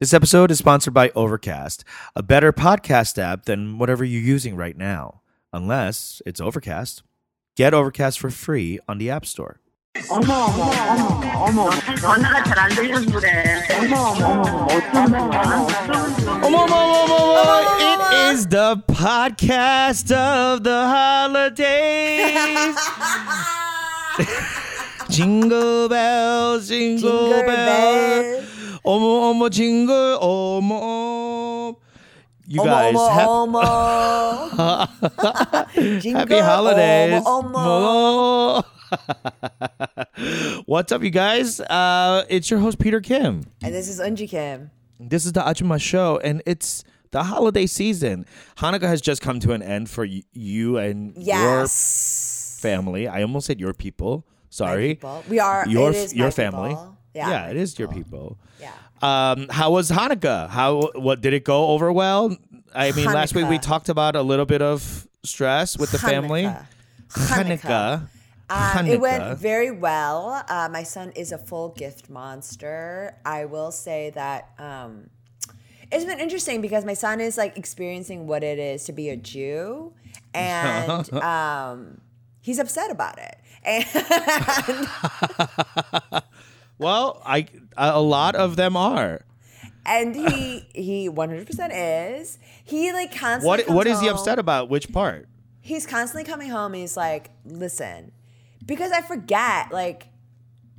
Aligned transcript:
This 0.00 0.13
episode 0.15 0.49
is 0.49 0.57
sponsored 0.57 0.93
by 0.95 1.11
Overcast, 1.15 1.83
a 2.15 2.23
better 2.23 2.51
podcast 2.51 3.19
app 3.21 3.45
than 3.45 3.77
whatever 3.77 4.03
you're 4.03 4.19
using 4.21 4.55
right 4.55 4.75
now, 4.75 5.21
unless 5.53 6.23
it's 6.25 6.41
Overcast. 6.41 7.03
Get 7.55 7.73
Overcast 7.75 8.19
for 8.19 8.31
free 8.31 8.79
on 8.87 8.97
the 8.97 9.11
App 9.11 9.25
Store. 9.25 9.57
어머 10.09 10.33
어머 10.33 10.71
어머 10.87 11.69
어머 11.69 11.69
전화가 11.99 12.43
잘 12.45 12.57
안 12.59 12.69
들려서 12.73 13.11
그래 13.11 13.61
어머 13.77 13.95
어머 14.15 14.41
어머 16.41 16.63
어머 16.63 17.11
It 17.77 17.99
is 18.33 18.47
the 18.47 18.77
podcast 18.87 20.09
of 20.15 20.63
the 20.63 20.87
holidays. 20.87 22.77
jingle 25.09 25.89
bells, 25.89 26.69
jingle, 26.69 27.27
Jingle 27.27 27.43
bells. 27.43 28.47
Omo 28.83 29.31
omo 29.31 29.49
징글 29.49 30.17
omo, 30.19 31.75
you 32.47 32.63
guys 32.63 32.95
어머, 32.95 33.61
ha- 34.51 34.87
happy 36.13 36.39
holidays. 36.39 37.23
what's 40.65 40.91
up 40.91 41.03
you 41.03 41.11
guys? 41.11 41.59
Uh, 41.61 42.25
it's 42.29 42.49
your 42.49 42.59
host 42.59 42.79
peter 42.79 42.99
kim. 43.01 43.43
And 43.63 43.73
this 43.73 43.87
is 43.87 43.99
Eunji 43.99 44.27
Kim. 44.27 44.71
This 44.99 45.25
is 45.25 45.33
the 45.33 45.41
ajuma 45.41 45.79
show 45.79 46.19
and 46.23 46.41
it's 46.47 46.83
the 47.11 47.23
holiday 47.23 47.67
season. 47.67 48.25
Hanukkah 48.57 48.87
has 48.87 48.99
just 49.01 49.21
come 49.21 49.39
to 49.41 49.51
an 49.53 49.61
end 49.61 49.89
for 49.89 50.05
y- 50.05 50.23
you 50.33 50.77
and 50.77 51.13
yes. 51.15 51.37
your 51.39 51.67
family. 52.61 53.07
I 53.07 53.21
almost 53.21 53.45
said 53.47 53.59
your 53.59 53.73
people. 53.73 54.25
Sorry. 54.49 54.95
people. 54.95 55.23
we 55.29 55.39
are 55.39 55.65
your, 55.67 55.93
your 55.93 56.31
family. 56.31 56.69
people. 56.69 56.97
Yeah. 57.13 57.49
it 57.49 57.57
is 57.57 57.77
your 57.77 57.87
people. 57.87 58.37
Yeah. 58.59 58.71
Um, 59.01 59.47
how 59.49 59.71
was 59.71 59.89
Hanukkah? 59.89 60.49
How 60.49 60.91
what 60.95 61.21
did 61.21 61.33
it 61.33 61.43
go 61.43 61.67
over 61.67 61.91
well? 61.91 62.37
I 62.73 62.91
mean, 62.91 63.05
last 63.05 63.35
week 63.35 63.49
we 63.49 63.57
talked 63.57 63.89
about 63.89 64.15
a 64.15 64.21
little 64.21 64.45
bit 64.45 64.61
of 64.61 65.07
stress 65.23 65.77
with 65.77 65.91
the 65.91 65.97
family. 65.97 66.43
Hanukkah. 66.43 66.65
Hanukkah. 67.09 68.07
Um, 68.51 68.87
it 68.87 68.99
went 68.99 69.39
very 69.39 69.71
well. 69.71 70.43
Uh, 70.47 70.69
my 70.71 70.83
son 70.83 71.11
is 71.15 71.31
a 71.31 71.37
full 71.37 71.69
gift 71.69 72.09
monster. 72.09 73.15
I 73.25 73.45
will 73.45 73.71
say 73.71 74.09
that 74.11 74.49
um, 74.59 75.09
it's 75.91 76.03
been 76.03 76.19
interesting 76.19 76.61
because 76.61 76.83
my 76.83 76.93
son 76.93 77.21
is 77.21 77.37
like 77.37 77.57
experiencing 77.57 78.27
what 78.27 78.43
it 78.43 78.59
is 78.59 78.83
to 78.85 78.93
be 78.93 79.09
a 79.09 79.15
Jew, 79.15 79.93
and 80.33 81.13
um, 81.13 82.01
he's 82.41 82.59
upset 82.59 82.91
about 82.91 83.19
it. 83.19 83.37
And 83.63 83.85
Well, 86.77 87.21
I 87.25 87.47
a 87.77 88.01
lot 88.01 88.35
of 88.35 88.55
them 88.55 88.75
are. 88.75 89.21
and 89.85 90.15
he 90.15 90.67
he 90.73 91.09
100% 91.09 91.69
is. 92.21 92.37
He 92.63 92.91
like 92.93 93.15
constantly. 93.15 93.65
What 93.65 93.69
what 93.69 93.87
is 93.87 93.99
he 93.99 94.07
home- 94.07 94.17
upset 94.17 94.39
about? 94.39 94.69
Which 94.69 94.91
part? 94.91 95.27
he's 95.63 95.85
constantly 95.85 96.23
coming 96.23 96.49
home 96.49 96.73
and 96.73 96.81
he's 96.81 96.97
like, 96.97 97.29
listen, 97.45 98.11
because 98.65 98.91
I 98.91 99.01
forget, 99.03 99.71
like, 99.71 100.07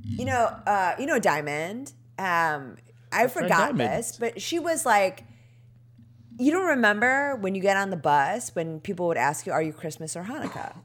you 0.03 0.25
know, 0.25 0.43
uh, 0.67 0.93
you 0.99 1.05
know, 1.05 1.19
Diamond. 1.19 1.93
Um, 2.19 2.75
I 3.09 3.27
forgot 3.27 3.77
this, 3.77 4.17
but 4.19 4.41
she 4.41 4.59
was 4.59 4.85
like, 4.85 5.23
you 6.37 6.51
don't 6.51 6.65
remember 6.67 7.35
when 7.37 7.55
you 7.55 7.61
get 7.61 7.77
on 7.77 7.91
the 7.91 7.95
bus 7.95 8.53
when 8.55 8.81
people 8.81 9.07
would 9.07 9.17
ask 9.17 9.45
you, 9.45 9.53
"Are 9.53 9.61
you 9.61 9.71
Christmas 9.71 10.17
or 10.17 10.23
Hanukkah?" 10.23 10.75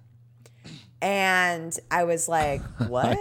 And 1.03 1.77
I 1.91 2.05
was 2.05 2.28
like, 2.28 2.61
"What?" 2.89 3.19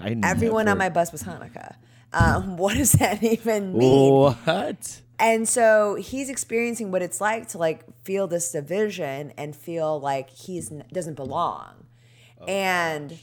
I 0.00 0.16
Everyone 0.22 0.68
on 0.68 0.78
my 0.78 0.88
bus 0.88 1.12
was 1.12 1.22
Hanukkah. 1.22 1.76
Um, 2.12 2.56
what 2.62 2.76
does 2.76 2.92
that 2.92 3.22
even 3.22 3.76
mean? 3.76 4.12
What? 4.12 5.00
And 5.18 5.48
so 5.48 5.94
he's 5.94 6.28
experiencing 6.28 6.90
what 6.90 7.00
it's 7.02 7.20
like 7.20 7.48
to 7.48 7.58
like 7.58 7.84
feel 8.04 8.26
this 8.26 8.52
division 8.52 9.32
and 9.38 9.56
feel 9.56 9.98
like 9.98 10.28
he's 10.30 10.68
doesn't 10.92 11.14
belong. 11.14 11.86
and 12.46 13.18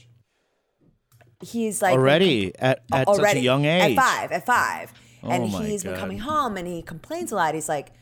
he's 1.40 1.82
like 1.82 1.92
Already 1.96 2.52
at, 2.58 2.82
at 2.92 3.06
such 3.14 3.34
a 3.36 3.40
young 3.40 3.64
age. 3.64 3.96
At 3.96 4.04
five, 4.04 4.32
at 4.32 4.46
five. 4.46 4.92
and 5.22 5.44
Oh 5.44 5.46
my 5.46 5.66
he's 5.66 5.84
been 5.84 5.92
God. 5.92 6.00
coming 6.00 6.18
home 6.18 6.56
and 6.56 6.66
he 6.66 6.82
complains 6.82 7.30
a 7.32 7.36
lot. 7.36 7.54
He's 7.54 7.68
like, 7.68 7.92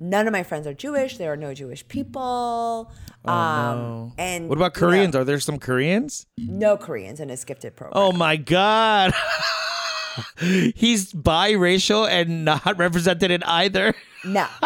None 0.00 0.26
of 0.26 0.32
my 0.32 0.42
friends 0.42 0.66
are 0.66 0.74
Jewish. 0.74 1.18
There 1.18 1.32
are 1.32 1.36
no 1.36 1.54
Jewish 1.54 1.86
people. 1.86 2.90
Um, 3.24 3.34
Oh, 3.34 3.74
No. 3.76 4.12
and 4.18 4.48
What 4.48 4.58
about 4.58 4.76
you 4.76 4.82
know, 4.82 4.86
Koreans? 4.88 5.16
Are 5.16 5.24
there 5.24 5.40
some 5.40 5.58
Koreans? 5.58 6.26
no 6.38 6.76
Koreans 6.76 7.20
in 7.20 7.28
his 7.28 7.44
gifted 7.44 7.76
program. 7.76 7.92
Oh 8.02 8.12
my 8.12 8.36
god. 8.36 9.12
He's 10.38 11.12
biracial 11.12 12.08
and 12.08 12.44
not 12.44 12.78
represented 12.78 13.30
in 13.30 13.42
either. 13.44 13.94
No. 14.24 14.46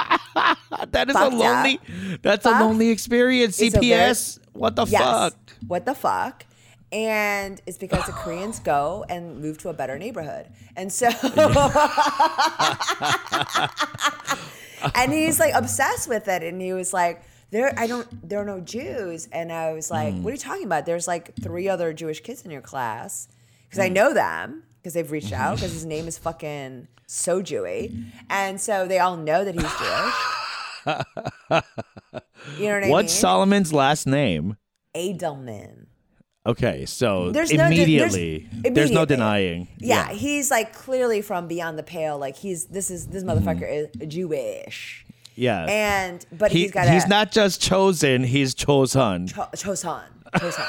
That 0.93 1.09
is 1.09 1.17
a 1.17 1.19
Fucked 1.19 1.35
up. 1.35 1.41
lonely. 1.41 1.81
That's 2.23 2.47
a 2.47 2.51
lonely 2.51 2.91
experience. 2.91 3.61
A 3.61 3.71
very- 3.71 3.89
CPS. 3.89 4.39
what 4.53 4.77
the 4.77 4.85
Yes. 4.87 5.03
fuck? 5.03 5.35
What 5.67 5.85
the 5.87 5.95
fuck? 5.95 6.45
And 6.93 7.61
it's 7.67 7.77
because 7.79 8.07
the 8.07 8.13
Koreans 8.13 8.61
go 8.61 9.05
and 9.09 9.41
move 9.41 9.59
to 9.59 9.69
a 9.69 9.73
better 9.75 9.99
neighborhood. 9.99 10.47
And 10.77 10.93
so 10.93 11.09
And 14.95 15.13
he's 15.13 15.41
like 15.41 15.55
obsessed 15.55 16.09
with 16.09 16.29
it 16.29 16.43
and 16.43 16.61
he 16.63 16.73
was 16.73 16.93
like 16.93 17.23
there 17.51 17.73
I 17.79 17.87
don't 17.87 18.29
there 18.29 18.41
are 18.41 18.45
no 18.45 18.61
Jews 18.61 19.29
and 19.33 19.53
I 19.53 19.73
was 19.73 19.91
like 19.91 20.15
Hmm. 20.15 20.23
what 20.23 20.31
are 20.31 20.35
you 20.35 20.39
talking 20.41 20.65
about? 20.65 20.87
There's 20.87 21.07
like 21.09 21.35
three 21.43 21.69
other 21.69 21.93
Jewish 21.93 22.21
kids 22.21 22.43
in 22.45 22.51
your 22.51 22.61
class 22.63 23.29
because 23.69 23.79
Hmm. 23.79 23.87
I 23.87 23.89
know 23.89 24.13
them 24.15 24.65
because 24.79 24.95
they've 24.95 25.11
reached 25.11 25.33
out 25.33 25.57
because 25.57 25.73
his 25.73 25.85
name 25.85 26.07
is 26.09 26.19
fucking 26.19 26.89
so 27.07 27.43
Jewy. 27.43 28.05
And 28.29 28.61
so 28.61 28.87
they 28.87 28.99
all 28.99 29.17
know 29.17 29.45
that 29.45 29.55
he's 29.55 29.63
Jewish. 29.63 30.15
you 32.59 32.67
know 32.69 32.75
what 32.75 32.77
I 32.77 32.81
mean? 32.81 32.91
What's 32.91 33.13
Solomon's 33.13 33.73
last 33.73 34.07
name? 34.07 34.57
Adelman 34.95 35.87
Okay, 36.47 36.87
so 36.87 37.31
There's 37.31 37.53
no 37.53 37.57
de- 37.69 37.85
there's- 37.97 38.15
immediately, 38.15 38.49
there's, 38.73 38.91
no 38.91 39.05
denying. 39.05 39.69
Yeah, 39.79 40.09
he's 40.13 40.51
like 40.51 40.73
clearly 40.73 41.21
from 41.21 41.47
beyond 41.47 41.79
the 41.79 41.83
pale. 41.83 42.17
Like 42.19 42.37
he's 42.37 42.67
this 42.67 42.91
is 42.91 43.09
this 43.09 43.23
motherfucker 43.23 43.69
is 43.71 44.09
Jewish, 44.09 45.05
yeah. 45.39 45.65
and 45.69 46.27
but 46.33 46.51
he, 46.53 46.63
he's 46.63 46.71
got 46.73 46.89
he's 46.89 47.07
not 47.09 47.31
just 47.33 47.61
chosen; 47.63 48.25
he's 48.25 48.55
chosen. 48.55 49.27
Cho- 49.29 49.49
Chosan, 49.55 50.03
Chosan. 50.35 50.67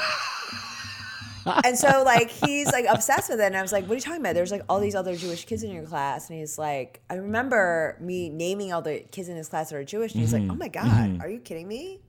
and 1.64 1.76
so 1.78 2.02
like 2.04 2.30
he's 2.30 2.66
like 2.70 2.84
obsessed 2.88 3.30
with 3.30 3.40
it, 3.40 3.44
and 3.44 3.56
I 3.56 3.62
was 3.62 3.72
like, 3.72 3.84
"What 3.84 3.92
are 3.92 3.94
you 3.96 4.00
talking 4.00 4.20
about?" 4.20 4.34
There's 4.34 4.52
like 4.52 4.62
all 4.68 4.78
these 4.80 4.94
other 4.94 5.16
Jewish 5.16 5.44
kids 5.46 5.62
in 5.62 5.70
your 5.72 5.84
class, 5.84 6.28
and 6.30 6.38
he's 6.38 6.58
like, 6.58 7.00
"I 7.10 7.14
remember 7.14 7.96
me 8.00 8.28
naming 8.28 8.72
all 8.72 8.82
the 8.82 9.00
kids 9.10 9.28
in 9.28 9.36
his 9.36 9.48
class 9.48 9.70
that 9.70 9.76
are 9.76 9.84
Jewish," 9.84 10.12
and 10.12 10.20
he's 10.20 10.32
Mm-hmm. 10.32 10.48
like, 10.48 10.52
"Oh 10.52 10.58
my 10.58 10.68
god, 10.68 11.20
are 11.22 11.28
you 11.28 11.38
kidding 11.40 11.66
me? 11.68 12.00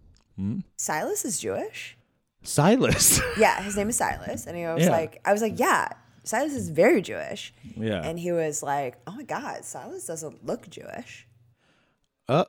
Silas 0.77 1.23
is 1.25 1.39
Jewish." 1.39 1.97
Silas. 2.43 3.21
Yeah, 3.37 3.61
his 3.61 3.77
name 3.77 3.89
is 3.89 3.97
Silas. 3.97 4.47
And 4.47 4.57
he 4.57 4.65
was 4.65 4.83
Yeah. 4.85 4.89
like, 4.89 5.21
I 5.23 5.31
was 5.31 5.43
like, 5.43 5.59
yeah, 5.59 5.89
Silas 6.23 6.53
is 6.55 6.69
very 6.69 6.99
Jewish. 7.03 7.53
Yeah. 7.77 8.01
And 8.03 8.17
he 8.17 8.31
was 8.31 8.63
like, 8.63 8.97
oh 9.05 9.11
my 9.11 9.21
God, 9.21 9.63
Silas 9.63 10.07
doesn't 10.07 10.43
look 10.43 10.67
Jewish. 10.67 11.27
Uh, 12.29 12.45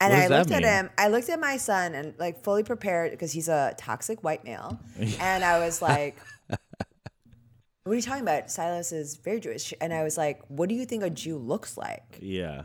And 0.00 0.12
I 0.12 0.26
looked 0.28 0.50
at 0.50 0.62
him, 0.62 0.90
I 0.98 1.08
looked 1.08 1.28
at 1.28 1.40
my 1.40 1.56
son 1.56 1.94
and 1.94 2.14
like 2.18 2.42
fully 2.42 2.62
prepared 2.62 3.12
because 3.12 3.32
he's 3.32 3.48
a 3.48 3.74
toxic 3.78 4.22
white 4.22 4.44
male. 4.44 4.78
and 5.20 5.44
I 5.44 5.58
was 5.58 5.80
like, 5.82 6.16
what 6.48 7.92
are 7.92 7.94
you 7.94 8.02
talking 8.02 8.22
about? 8.22 8.50
Silas 8.50 8.92
is 8.92 9.16
very 9.16 9.40
Jewish. 9.40 9.72
And 9.80 9.92
I 9.94 10.02
was 10.02 10.18
like, 10.18 10.42
what 10.48 10.68
do 10.68 10.74
you 10.74 10.84
think 10.84 11.02
a 11.02 11.10
Jew 11.10 11.38
looks 11.38 11.76
like? 11.76 12.18
yeah. 12.20 12.64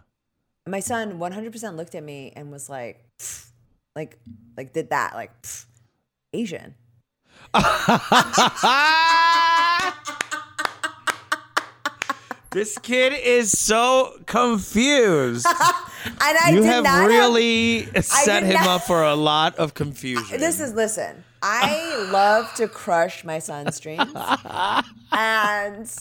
And 0.66 0.72
my 0.72 0.80
son 0.80 1.18
100% 1.18 1.76
looked 1.76 1.96
at 1.96 2.04
me 2.04 2.34
and 2.36 2.52
was 2.52 2.70
like, 2.70 3.04
like, 3.96 4.20
like 4.56 4.74
did 4.74 4.92
that, 4.92 5.16
like, 5.16 5.32
Asian. 6.34 6.76
this 12.52 12.78
kid 12.78 13.14
is 13.14 13.58
so 13.58 14.20
confused. 14.28 15.48
And 16.06 16.16
I 16.20 16.50
you 16.52 16.58
did 16.62 16.66
have 16.66 16.84
not 16.84 17.02
have- 17.02 17.10
really 17.10 17.86
set 18.02 18.44
him 18.44 18.54
not- 18.54 18.68
up 18.68 18.82
for 18.84 19.04
a 19.04 19.16
lot 19.32 19.56
of 19.58 19.74
confusion. 19.74 20.40
This 20.40 20.60
is 20.60 20.74
listen. 20.74 21.24
I 21.44 22.08
love 22.12 22.54
to 22.56 22.68
crush 22.68 23.24
my 23.24 23.40
son's 23.40 23.80
dreams, 23.80 24.14
and 25.12 25.92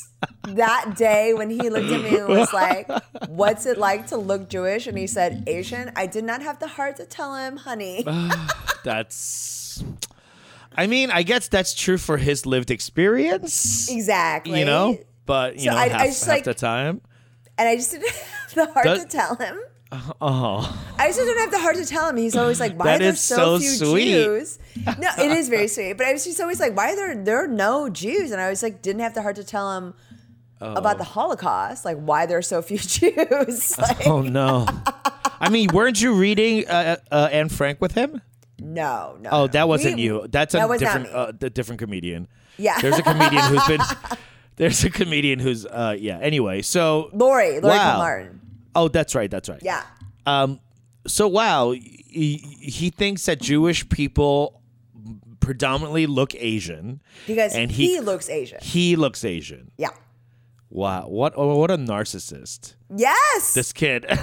that 0.48 0.94
day 0.96 1.32
when 1.34 1.48
he 1.50 1.70
looked 1.70 1.90
at 1.90 2.02
me 2.02 2.18
and 2.18 2.28
was 2.28 2.52
like, 2.52 2.88
"What's 3.28 3.64
it 3.66 3.78
like 3.78 4.06
to 4.08 4.16
look 4.18 4.48
Jewish?" 4.50 4.86
and 4.86 4.98
he 4.98 5.06
said 5.06 5.44
Asian, 5.46 5.92
I 5.96 6.06
did 6.06 6.24
not 6.24 6.42
have 6.42 6.58
the 6.58 6.68
heart 6.68 6.96
to 6.96 7.06
tell 7.06 7.34
him, 7.36 7.56
"Honey." 7.56 8.04
Ah, 8.06 8.48
that's. 8.84 9.82
I 10.76 10.86
mean, 10.86 11.10
I 11.10 11.22
guess 11.22 11.48
that's 11.48 11.74
true 11.74 11.98
for 11.98 12.16
his 12.16 12.46
lived 12.46 12.70
experience. 12.70 13.90
exactly. 13.90 14.58
You 14.60 14.64
know, 14.66 14.98
but 15.26 15.54
you 15.56 15.64
So 15.64 15.70
know, 15.70 15.76
I- 15.76 15.84
I 16.02 16.06
just, 16.06 16.20
half 16.24 16.28
like- 16.36 16.44
the 16.44 16.54
time. 16.54 17.00
and 17.58 17.68
I 17.68 17.76
just 17.76 17.90
didn't 17.92 18.08
have 18.12 18.54
the 18.54 18.66
heart 18.72 18.84
Does- 18.84 19.04
to 19.04 19.08
tell 19.08 19.36
him. 19.36 19.58
Oh, 20.20 20.82
I 20.98 21.08
just 21.08 21.18
don't 21.18 21.38
have 21.38 21.50
the 21.50 21.58
heart 21.58 21.76
to 21.76 21.84
tell 21.84 22.08
him. 22.08 22.16
He's 22.16 22.36
always 22.36 22.60
like, 22.60 22.74
"Why 22.78 22.94
are 22.94 22.98
there 22.98 23.14
so 23.16 23.36
so, 23.36 23.58
few 23.58 23.68
sweet. 23.70 24.12
Jews?" 24.12 24.58
No, 24.98 25.08
it 25.18 25.30
is 25.32 25.48
very 25.48 25.66
sweet. 25.68 25.94
But 25.94 26.06
I 26.06 26.12
was 26.12 26.24
just 26.24 26.40
always 26.40 26.60
like, 26.60 26.76
"Why 26.76 26.92
are 26.92 26.96
there 26.96 27.24
there 27.24 27.42
are 27.44 27.48
no 27.48 27.88
Jews?" 27.88 28.30
And 28.30 28.40
I 28.40 28.50
was 28.50 28.62
like, 28.62 28.82
didn't 28.82 29.00
have 29.00 29.14
the 29.14 29.22
heart 29.22 29.36
to 29.36 29.44
tell 29.44 29.76
him. 29.76 29.94
about 30.60 30.98
the 30.98 31.04
Holocaust, 31.04 31.84
like 31.86 31.96
why 31.98 32.26
there 32.26 32.38
are 32.38 32.42
so 32.42 32.60
few 32.62 32.78
Jews. 32.96 33.78
Like, 33.78 34.06
Oh 34.06 34.20
no. 34.22 34.66
I 35.40 35.48
mean, 35.48 35.70
weren't 35.72 36.00
you 36.00 36.12
reading 36.14 36.68
uh, 36.68 36.96
uh, 37.10 37.28
Anne 37.32 37.48
Frank 37.48 37.80
with 37.80 37.92
him? 37.92 38.20
no, 38.60 39.16
no. 39.20 39.30
Oh, 39.32 39.46
that 39.48 39.66
wasn't 39.68 39.96
We- 39.96 40.02
you. 40.02 40.26
That's 40.30 40.52
a 40.54 40.58
that 40.58 40.78
different, 40.78 41.06
uh, 41.08 41.32
the 41.36 41.48
different 41.48 41.80
comedian. 41.80 42.28
Yeah. 42.58 42.78
There's 42.80 42.98
a 42.98 43.02
comedian 43.02 43.42
who's 43.44 43.66
been. 43.66 43.80
There's 44.56 44.84
a 44.84 44.90
comedian 44.90 45.38
who's. 45.38 45.64
Uh, 45.64 45.96
yeah. 45.98 46.18
Anyway, 46.18 46.60
so. 46.60 47.08
Lori, 47.14 47.58
Lori 47.60 47.74
Wow. 47.76 47.96
Martin. 47.98 48.39
Oh, 48.74 48.88
that's 48.88 49.14
right. 49.14 49.30
That's 49.30 49.48
right. 49.48 49.60
Yeah. 49.62 49.82
Um. 50.26 50.60
So 51.06 51.26
wow, 51.28 51.70
he, 51.72 52.36
he 52.60 52.90
thinks 52.90 53.24
that 53.26 53.40
Jewish 53.40 53.88
people 53.88 54.60
predominantly 55.40 56.06
look 56.06 56.34
Asian, 56.34 57.00
Because 57.26 57.54
and 57.54 57.70
he, 57.70 57.94
he 57.94 58.00
looks 58.00 58.28
Asian. 58.28 58.58
he 58.60 58.96
looks 58.96 59.24
Asian. 59.24 59.70
Yeah. 59.78 59.88
Wow. 60.68 61.08
What? 61.08 61.32
Oh, 61.36 61.56
what 61.56 61.70
a 61.70 61.78
narcissist. 61.78 62.74
Yes. 62.94 63.54
This 63.54 63.72
kid. 63.72 64.04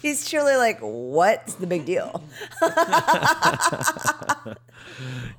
He's 0.00 0.28
truly 0.28 0.56
like, 0.56 0.78
what's 0.80 1.54
the 1.54 1.66
big 1.66 1.84
deal? 1.84 2.22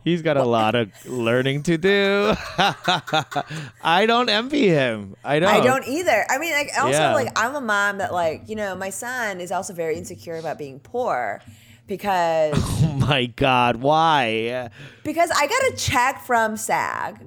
He's 0.03 0.21
got 0.21 0.37
a 0.37 0.43
lot 0.43 0.75
of 0.75 0.91
learning 1.05 1.63
to 1.63 1.77
do. 1.77 2.33
I 2.57 4.05
don't 4.07 4.29
envy 4.29 4.67
him. 4.67 5.15
I 5.23 5.39
don't. 5.39 5.53
I 5.53 5.59
don't 5.61 5.87
either. 5.87 6.25
I 6.29 6.37
mean, 6.37 6.53
like, 6.53 6.69
also, 6.79 6.89
Yeah. 6.91 7.13
like, 7.13 7.29
I'm 7.37 7.55
a 7.55 7.61
mom 7.61 7.97
that, 7.99 8.13
like, 8.13 8.47
you 8.49 8.55
know, 8.55 8.75
my 8.75 8.89
son 8.89 9.41
is 9.41 9.51
also 9.51 9.73
very 9.73 9.97
insecure 9.97 10.37
about 10.37 10.57
being 10.57 10.79
poor 10.79 11.41
because 11.87 12.53
Oh 12.83 12.93
my 12.97 13.25
God! 13.27 13.77
Why? 13.77 14.69
because 15.03 15.29
I 15.35 15.47
got 15.47 15.73
a 15.73 15.75
check 15.75 16.21
from 16.23 16.57
SAG, 16.57 17.19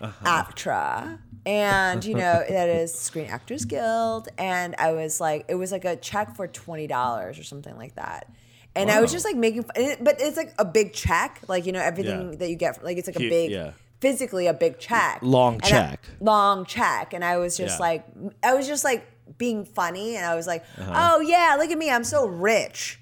uh-huh. 0.00 0.26
ACTRA, 0.26 1.18
and 1.46 2.04
you 2.04 2.14
know 2.14 2.44
that 2.48 2.68
is 2.68 2.92
Screen 2.94 3.26
Actors 3.26 3.64
Guild, 3.64 4.28
and 4.38 4.74
I 4.78 4.92
was 4.92 5.20
like, 5.20 5.44
it 5.48 5.54
was 5.54 5.72
like 5.72 5.84
a 5.84 5.96
check 5.96 6.36
for 6.36 6.46
twenty 6.46 6.86
dollars 6.86 7.38
or 7.38 7.44
something 7.44 7.76
like 7.76 7.94
that. 7.96 8.30
And 8.76 8.90
I 8.92 9.00
was 9.00 9.10
just 9.10 9.24
like 9.24 9.34
making, 9.34 9.62
fun, 9.62 9.72
and 9.76 9.86
it- 9.86 10.04
but 10.04 10.16
it's 10.20 10.36
like 10.36 10.54
a 10.58 10.64
big 10.64 10.92
check, 10.92 11.40
like 11.48 11.66
you 11.66 11.72
know 11.72 11.80
everything 11.80 12.30
Yeah. 12.32 12.36
that 12.38 12.48
you 12.50 12.56
get, 12.56 12.84
like 12.84 12.96
it's 12.96 13.08
like 13.08 13.16
a 13.16 13.20
big, 13.28 13.50
yeah. 13.50 13.72
physically 14.00 14.46
a 14.46 14.54
big 14.54 14.78
check, 14.78 15.18
Long 15.22 15.54
And 15.54 15.64
I- 15.64 15.68
check. 15.68 16.00
long 16.20 16.64
check, 16.64 17.12
and 17.12 17.24
I 17.24 17.38
was 17.38 17.56
just 17.56 17.78
Yeah. 17.80 17.86
like, 17.86 18.04
I 18.42 18.54
was 18.54 18.66
just 18.68 18.84
like 18.84 19.04
being 19.36 19.64
funny, 19.64 20.14
and 20.16 20.24
I 20.24 20.36
was 20.36 20.46
like, 20.46 20.64
Uh-huh. 20.78 20.92
oh 21.16 21.20
yeah, 21.20 21.56
look 21.58 21.70
at 21.70 21.78
me, 21.78 21.90
I'm 21.90 22.04
so 22.04 22.26
rich. 22.26 23.00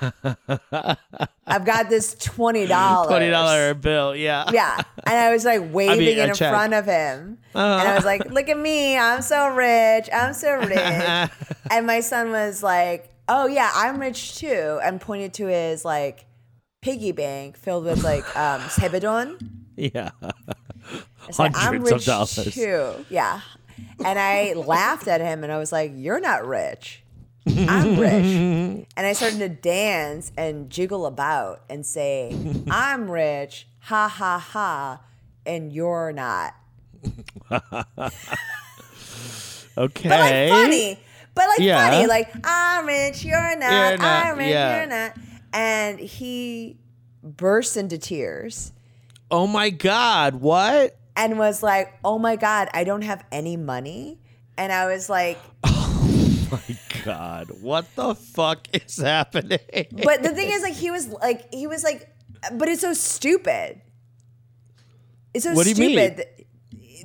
I've 1.46 1.64
got 1.64 1.88
this 1.88 2.14
twenty 2.14 2.66
dollars. 2.66 3.08
Twenty 3.08 3.30
dollar 3.30 3.74
bill. 3.74 4.14
Yeah. 4.14 4.50
Yeah. 4.52 4.80
And 5.04 5.14
I 5.14 5.32
was 5.32 5.44
like 5.44 5.62
waving 5.72 6.18
a 6.18 6.22
it 6.22 6.28
in 6.28 6.34
check. 6.34 6.52
Uh-huh. 6.52 6.58
front 6.58 6.74
of 6.74 6.86
him. 6.86 7.38
And 7.54 7.88
I 7.88 7.94
was 7.94 8.04
like, 8.04 8.24
look 8.30 8.48
at 8.48 8.58
me. 8.58 8.96
I'm 8.96 9.22
so 9.22 9.48
rich. 9.48 10.08
I'm 10.12 10.34
so 10.34 10.56
rich. 10.56 11.30
and 11.70 11.86
my 11.86 12.00
son 12.00 12.30
was 12.30 12.62
like, 12.62 13.12
oh, 13.28 13.46
yeah, 13.46 13.70
I'm 13.74 14.00
rich 14.00 14.36
too. 14.38 14.78
And 14.82 15.00
pointed 15.00 15.34
to 15.34 15.46
his 15.46 15.84
like 15.84 16.26
piggy 16.80 17.12
bank 17.12 17.56
filled 17.56 17.84
with 17.84 18.02
like 18.04 18.24
um, 18.36 18.60
sebedon. 18.62 19.38
Yeah. 19.76 20.10
I 20.22 21.30
said, 21.30 21.46
I'm 21.46 21.52
Hundreds 21.52 21.90
of 21.90 21.96
rich 21.96 22.06
dollars. 22.06 22.54
too. 22.54 23.04
Yeah. 23.08 23.40
And 24.04 24.18
I 24.18 24.52
laughed 24.54 25.08
at 25.08 25.20
him 25.20 25.42
and 25.42 25.52
I 25.52 25.58
was 25.58 25.72
like, 25.72 25.92
you're 25.94 26.20
not 26.20 26.46
rich. 26.46 27.02
I'm 27.68 27.98
rich. 27.98 28.86
And 28.96 29.06
I 29.06 29.12
started 29.14 29.38
to 29.38 29.48
dance 29.48 30.30
and 30.36 30.68
jiggle 30.70 31.06
about 31.06 31.62
and 31.70 31.84
say, 31.86 32.36
I'm 32.70 33.10
rich, 33.10 33.66
ha 33.80 34.08
ha 34.08 34.38
ha, 34.38 35.00
and 35.46 35.72
you're 35.72 36.12
not. 36.12 36.54
Okay. 39.78 40.08
But 40.08 40.20
like 40.20 40.48
funny. 40.50 40.98
But 41.34 41.48
like 41.48 41.58
Yeah. 41.60 41.90
funny. 41.90 42.06
Like, 42.06 42.30
I'm 42.44 42.86
rich, 42.86 43.24
you're 43.24 43.56
not, 43.58 43.70
You're 43.72 43.98
not, 43.98 44.26
I'm 44.26 44.38
rich, 44.38 44.48
yeah. 44.50 44.76
you're 44.78 44.86
not. 44.86 45.12
And 45.52 45.98
he 46.00 46.78
burst 47.22 47.76
into 47.76 47.98
tears 47.98 48.72
Oh 49.30 49.46
my 49.46 49.70
God! 49.70 50.36
What? 50.36 50.96
and 51.16 51.38
was 51.38 51.62
like, 51.62 51.92
Oh 52.04 52.18
my 52.18 52.36
God, 52.36 52.68
I 52.74 52.84
don't 52.84 53.02
have 53.02 53.24
any 53.32 53.56
money. 53.56 54.18
And 54.58 54.72
I 54.72 54.86
was 54.92 55.08
like, 55.08 55.38
My 56.50 56.60
God! 57.04 57.50
What 57.60 57.86
the 57.96 58.14
fuck 58.14 58.66
is 58.72 58.96
happening? 58.98 59.58
But 60.04 60.22
the 60.22 60.30
thing 60.30 60.50
is, 60.50 60.62
like, 60.62 60.74
he 60.74 60.90
was 60.90 61.08
like, 61.08 61.52
he 61.54 61.66
was 61.66 61.84
like, 61.84 62.08
but 62.52 62.68
it's 62.68 62.80
so 62.80 62.92
stupid. 62.94 63.80
It's 65.34 65.44
so 65.44 65.54
What 65.54 65.64
do 65.64 65.68
you 65.70 65.74
stupid 65.76 66.16
that- 66.16 66.36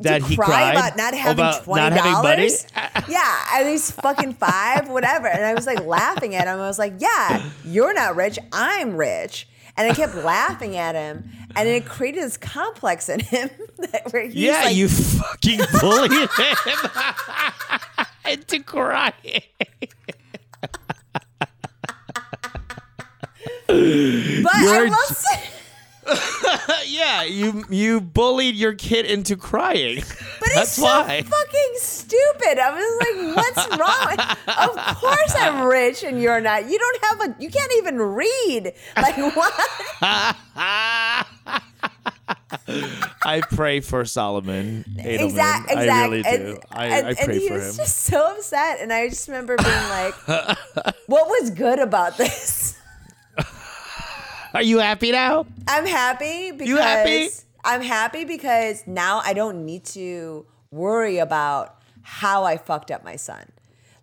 That 0.02 0.22
to 0.24 0.28
he 0.28 0.36
cry 0.36 0.46
cried 0.48 0.72
about 0.72 0.98
not 0.98 1.14
having 1.14 1.34
about 1.46 1.64
twenty 1.64 1.82
not 1.82 1.94
having 1.94 2.12
money? 2.14 2.36
dollars. 2.50 2.68
yeah, 3.08 3.46
at 3.54 3.64
least 3.66 3.94
fucking 3.94 4.34
five, 4.34 4.90
whatever. 4.90 5.28
And 5.28 5.46
I 5.46 5.54
was 5.54 5.66
like 5.66 5.86
laughing 5.86 6.36
at 6.36 6.48
him. 6.48 6.60
I 6.60 6.68
was 6.68 6.78
like, 6.80 6.96
"Yeah, 7.00 7.50
you're 7.64 7.94
not 7.94 8.16
rich. 8.18 8.38
I'm 8.52 8.98
rich." 8.98 9.48
And 9.78 9.90
I 9.92 9.94
kept 9.96 10.16
laughing 10.16 10.76
at 10.78 10.96
him, 10.96 11.30
and 11.56 11.68
it 11.70 11.86
created 11.86 12.24
this 12.24 12.36
complex 12.38 13.08
in 13.10 13.20
him 13.22 13.50
that 13.78 14.12
where 14.12 14.24
he's 14.24 14.36
yeah, 14.36 14.64
like, 14.66 14.76
you 14.76 14.88
fucking 14.90 15.60
bullied 15.80 16.12
him 16.12 16.28
into 18.28 18.64
crying. 18.64 19.14
But 23.68 24.54
I 24.54 24.62
you're 24.64 24.90
will 24.90 24.96
say, 25.08 25.42
yeah, 26.88 27.24
you 27.24 27.64
you 27.70 28.00
bullied 28.00 28.56
your 28.56 28.74
kid 28.74 29.06
into 29.06 29.36
crying. 29.36 29.98
But 30.40 30.50
That's 30.54 30.68
it's 30.70 30.72
so 30.74 30.84
why. 30.84 31.22
fucking 31.24 31.74
stupid. 31.78 32.60
I 32.60 32.72
was 32.72 32.86
like, 33.02 33.36
what's 33.36 33.68
wrong? 33.80 34.18
of 34.70 34.98
course 34.98 35.36
I'm 35.36 35.64
rich 35.64 36.04
and 36.04 36.22
you're 36.22 36.42
not. 36.42 36.70
You 36.70 36.78
don't 36.78 37.04
have 37.06 37.22
a 37.22 37.36
you 37.42 37.50
can't 37.50 37.72
even 37.78 38.00
read. 38.00 38.74
Like 38.96 39.18
what? 39.36 40.36
I 43.24 43.42
pray 43.42 43.80
for 43.80 44.06
Solomon. 44.06 44.86
Edelman. 44.98 45.26
Exact, 45.26 45.72
exact. 45.72 45.92
I 45.92 46.04
really 46.04 46.24
and, 46.26 46.44
do. 46.44 46.60
I, 46.72 46.86
and, 46.86 47.08
I 47.08 47.10
and 47.10 47.18
pray 47.18 47.40
he 47.40 47.48
for 47.48 47.54
was 47.56 47.70
him. 47.72 47.84
just 47.84 47.98
so 47.98 48.36
upset. 48.36 48.80
And 48.80 48.94
I 48.94 49.10
just 49.10 49.28
remember 49.28 49.58
being 49.58 49.90
like, 49.90 50.14
what 51.08 51.28
was 51.28 51.50
good 51.52 51.80
about 51.80 52.18
this? 52.18 52.78
Are 54.54 54.62
you 54.62 54.80
happy 54.80 55.12
now? 55.12 55.46
I'm 55.68 55.86
happy 55.86 56.52
because 56.52 56.68
You 56.68 56.78
happy? 56.78 57.28
I'm 57.66 57.82
happy 57.82 58.24
because 58.24 58.86
now 58.88 59.22
I 59.24 59.34
don't 59.34 59.66
need 59.66 59.84
to 59.86 60.46
worry 60.72 61.18
about 61.18 61.82
how 62.04 62.44
I 62.46 62.58
fucked 62.58 62.90
up 62.90 63.04
my 63.04 63.18
son. 63.18 63.52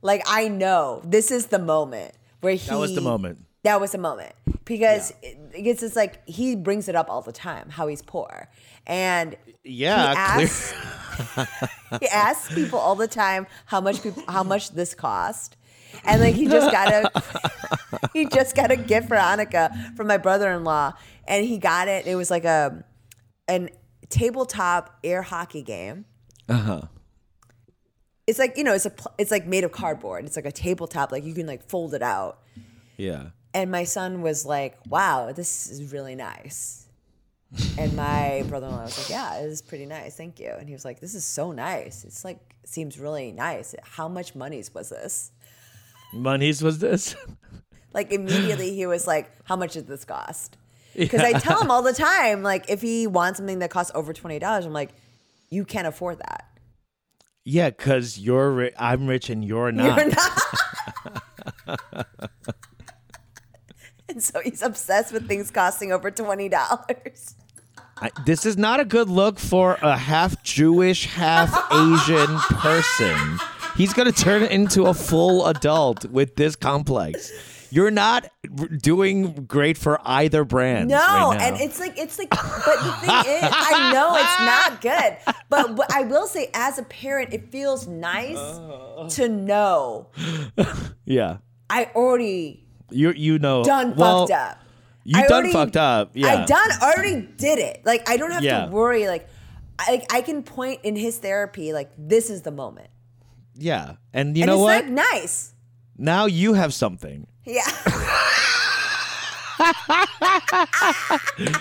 Like 0.03 0.23
I 0.27 0.49
know 0.49 1.01
this 1.05 1.31
is 1.31 1.47
the 1.47 1.59
moment 1.59 2.13
where 2.41 2.55
he 2.55 2.69
That 2.69 2.79
was 2.79 2.95
the 2.95 3.01
moment. 3.01 3.39
That 3.63 3.81
was 3.81 3.93
the 3.93 3.99
moment 3.99 4.35
because 4.65 5.15
it, 5.23 5.39
it's 5.55 5.81
just 5.81 5.97
like 5.97 6.27
he 6.29 6.57
brings 6.57 6.89
it 6.89 6.97
up 6.97 7.09
all 7.11 7.23
the 7.23 7.33
time 7.33 7.69
how 7.71 7.87
he's 7.87 8.03
poor 8.03 8.49
and 8.87 9.37
Yeah, 9.65 10.13
he 10.13 10.17
asks, 10.17 10.75
he 12.01 12.09
asks 12.09 12.55
people 12.55 12.79
all 12.79 12.95
the 12.95 13.09
time 13.09 13.47
how 13.67 13.81
much 13.81 14.03
people 14.03 14.23
how 14.29 14.43
much 14.43 14.71
this 14.71 14.95
cost. 14.95 15.57
And 16.05 16.21
like 16.21 16.35
he 16.35 16.47
just 16.47 16.73
got 16.73 16.89
a 16.93 17.23
he 18.13 18.27
just 18.27 18.57
got 18.57 18.71
a 18.71 18.77
gift 18.77 19.09
for 19.09 19.17
Hanukkah 19.17 19.95
from 19.97 20.07
my 20.07 20.17
brother-in-law 20.17 20.95
and 21.29 21.45
he 21.45 21.59
got 21.59 21.87
it 21.89 22.07
it 22.07 22.17
was 22.17 22.31
like 22.31 22.45
a 22.45 22.85
an 23.47 23.69
tabletop 24.09 24.99
air 25.05 25.23
hockey 25.23 25.63
game. 25.63 26.07
Uh-huh. 26.49 26.83
It's 28.27 28.39
like, 28.39 28.57
you 28.57 28.65
know, 28.65 28.75
it's 28.75 28.87
a 28.87 28.93
it's 29.19 29.31
like 29.31 29.47
made 29.47 29.65
of 29.65 29.73
cardboard. 29.73 30.25
It's 30.25 30.37
like 30.37 30.47
a 30.47 30.53
tabletop 30.53 31.13
like 31.13 31.25
you 31.25 31.35
can 31.35 31.47
like 31.47 31.69
fold 31.69 31.95
it 31.95 32.03
out. 32.03 32.41
Yeah. 32.97 33.31
And 33.55 33.71
my 33.71 33.85
son 33.85 34.23
was 34.23 34.47
like, 34.47 34.79
"Wow, 34.89 35.33
this 35.33 35.69
is 35.71 35.93
really 35.93 36.15
nice." 36.15 36.87
And 37.79 37.95
my 37.95 38.45
brother-in-law 38.49 38.85
was 38.85 38.99
like, 38.99 39.11
"Yeah, 39.11 39.41
it 39.41 39.47
is 39.47 39.61
pretty 39.61 39.85
nice, 39.87 40.17
thank 40.17 40.41
you." 40.41 40.51
And 40.59 40.67
he 40.69 40.73
was 40.75 40.85
like, 40.87 41.01
"This 41.01 41.15
is 41.15 41.25
so 41.25 41.53
nice. 41.53 42.05
It's 42.05 42.25
like 42.25 42.39
seems 42.65 42.99
really 42.99 43.31
nice. 43.33 43.75
How 43.83 44.09
much 44.09 44.35
monies 44.35 44.73
was 44.75 44.89
this?" 44.89 45.33
Monies 46.15 46.63
was 46.63 46.79
this? 46.79 47.15
Like 47.95 48.11
immediately 48.11 48.75
he 48.75 48.87
was 48.87 49.07
like, 49.07 49.31
"How 49.45 49.55
much 49.55 49.75
did 49.75 49.87
this 49.87 50.07
cost?" 50.07 50.57
Because 50.97 51.21
I 51.21 51.33
tell 51.35 51.61
him 51.61 51.71
all 51.71 51.83
the 51.83 51.93
time, 51.93 52.43
like 52.43 52.71
if 52.71 52.81
he 52.81 53.07
wants 53.07 53.37
something 53.37 53.59
that 53.59 53.69
costs 53.71 53.93
over 53.95 54.15
twenty 54.15 54.39
dollars, 54.39 54.65
I'm 54.65 54.73
like, 54.73 54.95
"You 55.51 55.67
can't 55.67 55.87
afford 55.87 56.19
that. 56.21 56.49
yeah, 57.45 57.69
because 57.69 58.19
you're 58.19 58.51
ri- 58.51 58.73
I'm 58.79 59.07
rich 59.07 59.29
and 59.29 59.45
you're 59.45 59.73
not. 59.73 59.99
You're 59.99 60.09
not." 60.09 60.43
and 64.13 64.23
so 64.29 64.41
he's 64.41 64.63
obsessed 64.63 65.13
with 65.13 65.27
things 65.27 65.51
costing 65.51 65.93
over 65.93 66.11
twenty 66.11 66.49
dollars. 66.49 67.35
I, 67.99 68.11
this 68.27 68.47
is 68.47 68.57
not 68.57 68.81
a 68.81 68.85
good 68.85 69.09
look 69.09 69.39
for 69.39 69.79
a 69.83 69.97
half 69.97 70.43
Jewish, 70.43 71.07
half 71.07 71.51
Asian 71.73 72.37
person. 72.39 73.39
He's 73.77 73.93
gonna 73.93 74.13
turn 74.13 74.43
into 74.45 74.85
a 74.87 74.95
full 74.95 75.47
adult 75.47 76.05
with 76.07 76.37
this 76.37 76.57
complex. 76.57 77.31
You're 77.71 77.91
not 77.91 78.29
r- 78.61 78.67
doing 78.69 79.47
great 79.47 79.79
for 79.79 79.99
either 80.05 80.45
brand. 80.45 80.89
No, 80.91 80.97
right 80.99 81.39
now. 81.39 81.47
and 81.47 81.61
it's 81.61 81.81
like 81.81 81.97
it's 81.97 82.19
like, 82.19 82.29
but 82.29 82.39
the 82.85 82.93
thing 83.01 83.35
is, 83.35 83.51
I 83.51 83.91
know 83.95 84.15
it's 84.17 84.41
not 84.41 84.81
good. 84.83 85.35
But 85.49 85.75
what 85.77 85.91
I 85.95 86.03
will 86.03 86.27
say, 86.27 86.51
as 86.53 86.79
a 86.79 86.83
parent, 86.83 87.33
it 87.33 87.51
feels 87.51 87.87
nice 87.87 88.37
Uh. 88.37 89.09
to 89.11 89.29
know 89.29 90.09
yeah, 91.07 91.39
I 91.71 91.91
already 91.95 92.62
you 92.93 93.13
you 93.13 93.39
know 93.39 93.65
done 93.65 93.95
well, 93.97 94.27
fucked 94.27 94.33
up. 94.39 94.59
You 95.05 95.19
I 95.19 95.23
done 95.27 95.33
already- 95.33 95.53
fucked 95.53 95.77
up. 95.77 96.11
Yeah, 96.15 96.43
I 96.43 96.45
done 96.47 96.71
already 96.81 97.23
did 97.37 97.59
it. 97.59 97.83
Like 97.85 98.09
I 98.09 98.17
don't 98.17 98.31
have 98.31 98.43
Yeah. 98.45 98.67
to 98.67 98.71
worry. 98.71 99.07
Like 99.09 99.29
I, 99.79 100.05
I 100.11 100.21
can 100.23 100.43
point 100.43 100.81
in 100.85 100.95
his 100.97 101.19
therapy. 101.19 101.73
Like 101.73 101.91
this 101.99 102.31
is 102.31 102.43
the 102.43 102.53
moment, 102.53 102.89
Yeah, 103.57 103.97
and 104.13 104.37
you 104.37 104.45
and 104.45 104.49
know 104.51 104.55
it's 104.55 104.63
what? 104.63 104.85
like 104.85 104.93
nice. 104.93 105.55
now 105.99 106.27
you 106.27 106.55
have 106.55 106.73
something. 106.73 107.27
Yeah. 107.45 107.63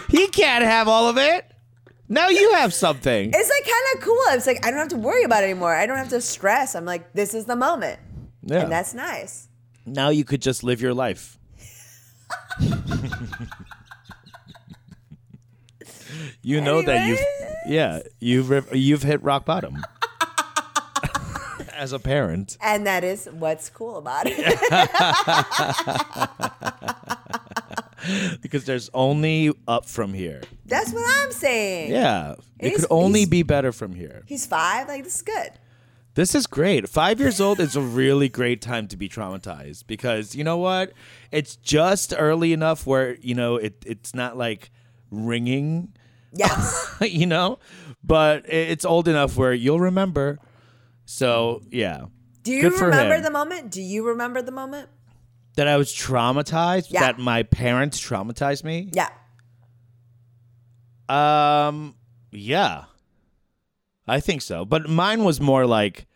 He 0.09 0.27
can't 0.27 0.63
have 0.63 0.87
all 0.87 1.07
of 1.07 1.17
it. 1.17 1.45
Now 2.09 2.27
you 2.29 2.53
have 2.53 2.73
something. 2.73 3.29
It's 3.33 3.49
like 3.49 3.63
kind 3.63 3.85
of 3.95 4.01
cool. 4.03 4.17
It's 4.35 4.45
like 4.47 4.65
I 4.65 4.69
don't 4.69 4.79
have 4.79 4.89
to 4.89 4.97
worry 4.97 5.23
about 5.23 5.43
it 5.43 5.47
anymore. 5.51 5.73
I 5.73 5.85
don't 5.85 5.97
have 5.97 6.09
to 6.09 6.19
stress. 6.21 6.75
I'm 6.75 6.85
like, 6.85 7.13
this 7.13 7.33
is 7.33 7.45
the 7.45 7.55
moment, 7.55 7.99
Yeah. 8.43 8.63
and 8.63 8.71
that's 8.71 8.93
nice. 8.93 9.47
Now 9.85 10.09
you 10.09 10.23
could 10.23 10.41
just 10.41 10.63
live 10.63 10.81
your 10.81 10.93
life. 10.93 11.37
you 16.41 16.61
know 16.61 16.81
that 16.81 17.07
you've 17.07 17.19
yeah 17.67 17.99
you've 18.19 18.67
you've 18.73 19.03
hit 19.03 19.21
rock 19.23 19.45
bottom 19.45 19.77
as 21.73 21.93
a 21.93 21.99
parent. 21.99 22.57
And 22.61 22.85
that 22.85 23.03
is 23.03 23.27
what's 23.31 23.69
cool 23.69 23.97
about 23.97 24.25
it. 24.27 24.37
because 28.41 28.65
there's 28.65 28.89
only 28.93 29.51
up 29.67 29.85
from 29.85 30.13
here. 30.13 30.41
that's 30.65 30.91
what 30.93 31.05
I'm 31.23 31.31
saying. 31.31 31.91
Yeah, 31.91 32.33
it 32.59 32.69
He's- 32.69 32.81
could 32.81 32.87
only 32.91 33.25
be 33.25 33.43
better 33.43 33.71
from 33.71 33.93
here. 33.95 34.23
He's 34.27 34.45
five. 34.45 34.87
Like 34.87 35.03
this 35.03 35.15
is 35.15 35.21
good. 35.21 35.51
This 36.13 36.35
is 36.35 36.45
great. 36.45 36.89
Five 36.89 37.19
years 37.19 37.39
old 37.39 37.59
is 37.59 37.75
a 37.75 37.81
really 37.81 38.27
great 38.27 38.61
time 38.61 38.87
to 38.89 38.97
be 38.97 39.07
traumatized 39.07 39.87
because 39.87 40.35
you 40.35 40.43
know 40.43 40.57
what? 40.57 40.91
It's 41.31 41.55
just 41.55 42.13
early 42.17 42.51
enough 42.51 42.85
where 42.85 43.15
you 43.15 43.33
know 43.33 43.55
it. 43.55 43.83
It's 43.85 44.13
not 44.13 44.35
like 44.37 44.71
ringing, 45.09 45.93
Yes. 46.33 46.95
you 47.01 47.25
know, 47.25 47.59
but 48.03 48.45
it's 48.47 48.83
old 48.85 49.07
enough 49.07 49.37
where 49.37 49.53
you'll 49.53 49.79
remember. 49.79 50.39
So 51.05 51.61
yeah, 51.69 52.05
Do 52.43 52.51
you 52.51 52.69
remember 52.69 53.21
the 53.21 53.31
moment? 53.31 53.71
Do 53.71 53.81
you 53.81 54.05
remember 54.07 54.41
the 54.41 54.51
moment? 54.51 54.89
that 55.55 55.67
I 55.67 55.77
was 55.77 55.93
traumatized. 55.93 56.87
Yeah. 56.91 57.01
That 57.01 57.19
my 57.19 57.43
parents 57.43 57.99
traumatized 57.99 58.63
me. 58.63 58.89
Yeah. 58.93 59.09
Um, 61.09 61.95
yeah, 62.31 62.85
I 64.07 64.19
think 64.19 64.41
so. 64.41 64.65
But 64.65 64.89
mine 64.89 65.23
was 65.23 65.39
more 65.39 65.65
like 65.65 66.07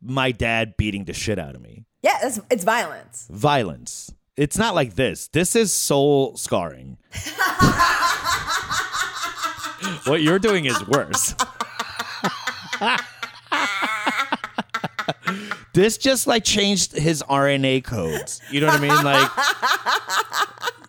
my 0.00 0.30
dad 0.30 0.76
beating 0.76 1.04
the 1.04 1.12
shit 1.12 1.38
out 1.38 1.54
of 1.54 1.60
me. 1.60 1.84
Yeah. 2.02 2.18
That's 2.22 2.40
it's 2.50 2.64
violence. 2.64 3.26
Violence. 3.30 4.12
It's 4.36 4.56
not 4.56 4.74
like 4.74 4.94
this. 4.94 5.28
This 5.28 5.56
is 5.56 5.72
soul 5.72 6.36
scarring. 6.36 6.96
what 10.04 10.22
you're 10.22 10.38
doing 10.38 10.66
is 10.66 10.86
worse. 10.86 11.34
this 15.72 15.98
just 15.98 16.28
like 16.28 16.44
changed 16.44 16.92
his 16.92 17.22
RNA 17.24 17.82
codes. 17.84 18.40
You 18.50 18.60
know 18.60 18.68
what 18.68 18.76
I 18.76 18.80
mean? 18.80 19.04
Like 19.04 19.30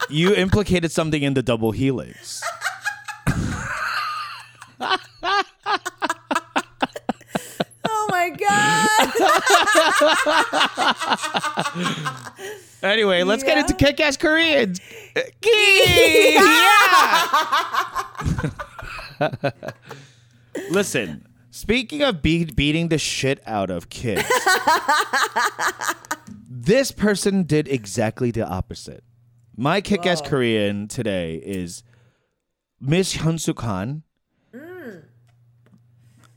you 0.09 0.35
implicated 0.35 0.91
something 0.91 1.23
in 1.23 1.33
the 1.33 1.41
double 1.41 1.71
helix. 1.71 2.43
God. 8.39 9.11
Anyway, 12.81 13.23
let's 13.23 13.43
get 13.43 13.57
into 13.57 13.73
kick-ass 13.73 14.15
Koreans. 14.15 14.79
Key! 15.41 16.33
Yeah. 16.35 17.31
Listen, 20.71 21.27
speaking 21.51 22.03
of 22.03 22.21
be- 22.21 22.45
beating 22.45 22.87
the 22.87 22.97
shit 22.97 23.41
out 23.45 23.69
of 23.69 23.89
kids, 23.89 24.23
this 26.49 26.91
person 26.91 27.43
did 27.43 27.67
exactly 27.67 28.31
the 28.31 28.47
opposite. 28.47 29.03
My 29.57 29.81
kick-ass 29.81 30.21
Korean 30.21 30.87
today 30.87 31.35
is 31.35 31.83
Miss 32.79 33.17
Hyun 33.17 33.37
Sook 33.39 33.59
Han. 33.59 34.03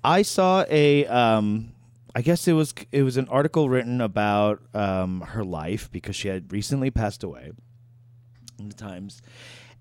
I 0.02 0.22
saw 0.22 0.64
a 0.68 1.06
um 1.06 1.71
I 2.14 2.22
guess 2.22 2.46
it 2.46 2.52
was 2.52 2.74
it 2.90 3.02
was 3.02 3.16
an 3.16 3.28
article 3.28 3.68
written 3.68 4.00
about 4.00 4.60
um 4.74 5.22
her 5.22 5.44
life 5.44 5.90
because 5.90 6.16
she 6.16 6.28
had 6.28 6.52
recently 6.52 6.90
passed 6.90 7.22
away 7.22 7.52
in 8.58 8.68
the 8.68 8.74
Times. 8.74 9.22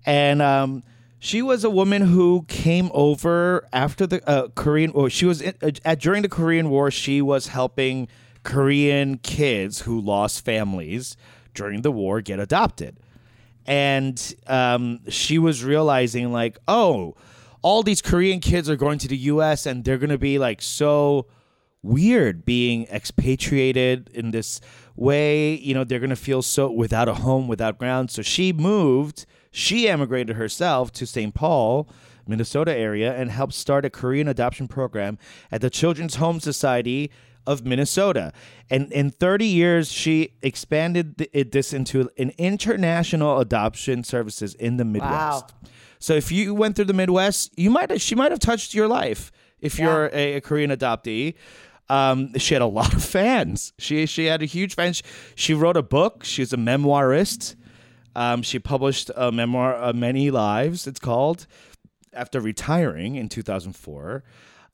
And 0.06 0.40
um 0.40 0.82
she 1.18 1.40
was 1.40 1.62
a 1.62 1.70
woman 1.70 2.02
who 2.02 2.44
came 2.48 2.90
over 2.92 3.68
after 3.72 4.06
the 4.06 4.28
uh, 4.28 4.48
Korean 4.56 4.90
or 4.90 5.08
she 5.08 5.24
was 5.24 5.42
uh, 5.42 5.52
at 5.84 6.00
during 6.00 6.22
the 6.22 6.28
Korean 6.28 6.68
War 6.70 6.90
she 6.90 7.22
was 7.22 7.48
helping 7.48 8.08
Korean 8.42 9.18
kids 9.18 9.82
who 9.82 10.00
lost 10.00 10.44
families 10.44 11.16
during 11.54 11.82
the 11.82 11.92
war 11.92 12.20
get 12.20 12.40
adopted 12.40 12.98
and 13.66 14.34
um, 14.46 15.00
she 15.08 15.38
was 15.38 15.62
realizing 15.64 16.32
like 16.32 16.58
oh 16.66 17.14
all 17.62 17.82
these 17.82 18.02
korean 18.02 18.40
kids 18.40 18.68
are 18.68 18.76
going 18.76 18.98
to 18.98 19.06
the 19.06 19.16
us 19.16 19.66
and 19.66 19.84
they're 19.84 19.98
going 19.98 20.10
to 20.10 20.18
be 20.18 20.38
like 20.38 20.60
so 20.60 21.26
weird 21.82 22.44
being 22.44 22.84
expatriated 22.84 24.10
in 24.14 24.30
this 24.30 24.60
way 24.94 25.54
you 25.56 25.74
know 25.74 25.84
they're 25.84 25.98
going 25.98 26.10
to 26.10 26.16
feel 26.16 26.42
so 26.42 26.70
without 26.70 27.08
a 27.08 27.14
home 27.14 27.48
without 27.48 27.78
ground 27.78 28.10
so 28.10 28.22
she 28.22 28.52
moved 28.52 29.26
she 29.50 29.88
emigrated 29.88 30.36
herself 30.36 30.92
to 30.92 31.06
st 31.06 31.34
paul 31.34 31.88
minnesota 32.26 32.74
area 32.74 33.14
and 33.14 33.30
helped 33.30 33.54
start 33.54 33.84
a 33.84 33.90
korean 33.90 34.28
adoption 34.28 34.68
program 34.68 35.18
at 35.50 35.60
the 35.60 35.70
children's 35.70 36.16
home 36.16 36.38
society 36.38 37.10
of 37.46 37.64
Minnesota. 37.64 38.32
And 38.70 38.92
in 38.92 39.10
30 39.10 39.46
years, 39.46 39.90
she 39.90 40.34
expanded 40.42 41.28
it, 41.32 41.52
this 41.52 41.72
into 41.72 42.08
an 42.18 42.32
international 42.38 43.38
adoption 43.40 44.04
services 44.04 44.54
in 44.54 44.76
the 44.76 44.84
Midwest. 44.84 45.52
Wow. 45.52 45.70
So 45.98 46.14
if 46.14 46.32
you 46.32 46.54
went 46.54 46.76
through 46.76 46.86
the 46.86 46.94
Midwest, 46.94 47.56
you 47.56 47.70
might 47.70 48.00
she 48.00 48.14
might 48.14 48.32
have 48.32 48.40
touched 48.40 48.74
your 48.74 48.88
life 48.88 49.30
if 49.60 49.78
you're 49.78 50.10
a, 50.12 50.34
a 50.34 50.40
Korean 50.40 50.70
adoptee. 50.70 51.34
Um, 51.88 52.36
she 52.38 52.54
had 52.54 52.62
a 52.62 52.66
lot 52.66 52.94
of 52.94 53.04
fans. 53.04 53.72
She 53.78 54.06
she 54.06 54.26
had 54.26 54.42
a 54.42 54.46
huge 54.46 54.74
fan. 54.74 54.92
She, 54.92 55.02
she 55.34 55.54
wrote 55.54 55.76
a 55.76 55.82
book. 55.82 56.24
She's 56.24 56.52
a 56.52 56.56
memoirist. 56.56 57.56
Um, 58.14 58.42
she 58.42 58.58
published 58.58 59.10
a 59.16 59.32
memoir, 59.32 59.74
uh, 59.74 59.92
Many 59.92 60.30
Lives. 60.30 60.86
It's 60.86 61.00
called 61.00 61.46
after 62.12 62.40
retiring 62.40 63.16
in 63.16 63.28
2004. 63.28 64.22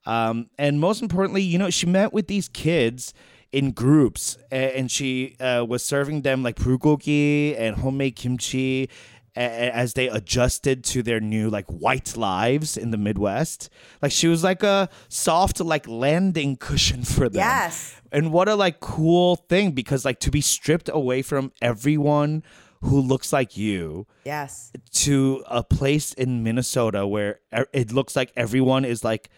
Um, 0.05 0.49
and 0.57 0.79
most 0.79 1.01
importantly, 1.01 1.41
you 1.41 1.57
know, 1.57 1.69
she 1.69 1.85
met 1.85 2.13
with 2.13 2.27
these 2.27 2.49
kids 2.49 3.13
in 3.51 3.71
groups 3.71 4.37
and 4.51 4.91
she 4.91 5.35
uh, 5.39 5.65
was 5.67 5.83
serving 5.83 6.21
them 6.21 6.43
like 6.43 6.55
bulgogi 6.55 7.59
and 7.59 7.77
homemade 7.77 8.15
kimchi 8.15 8.89
as 9.35 9.93
they 9.93 10.07
adjusted 10.09 10.83
to 10.83 11.03
their 11.03 11.19
new 11.19 11.49
like 11.49 11.65
white 11.67 12.17
lives 12.17 12.75
in 12.77 12.91
the 12.91 12.97
Midwest. 12.97 13.69
Like 14.01 14.11
she 14.11 14.27
was 14.27 14.43
like 14.43 14.63
a 14.63 14.89
soft 15.07 15.59
like 15.59 15.87
landing 15.87 16.57
cushion 16.57 17.03
for 17.03 17.29
them. 17.29 17.39
Yes. 17.39 17.95
And 18.11 18.31
what 18.33 18.49
a 18.49 18.55
like 18.55 18.79
cool 18.79 19.35
thing 19.35 19.71
because 19.71 20.03
like 20.05 20.19
to 20.21 20.31
be 20.31 20.41
stripped 20.41 20.89
away 20.91 21.21
from 21.21 21.51
everyone 21.61 22.43
who 22.81 22.99
looks 22.99 23.31
like 23.33 23.57
you 23.57 24.07
Yes. 24.25 24.71
to 24.93 25.43
a 25.47 25.63
place 25.63 26.13
in 26.13 26.43
Minnesota 26.43 27.05
where 27.05 27.39
it 27.73 27.91
looks 27.91 28.15
like 28.15 28.31
everyone 28.35 28.85
is 28.85 29.03
like 29.03 29.29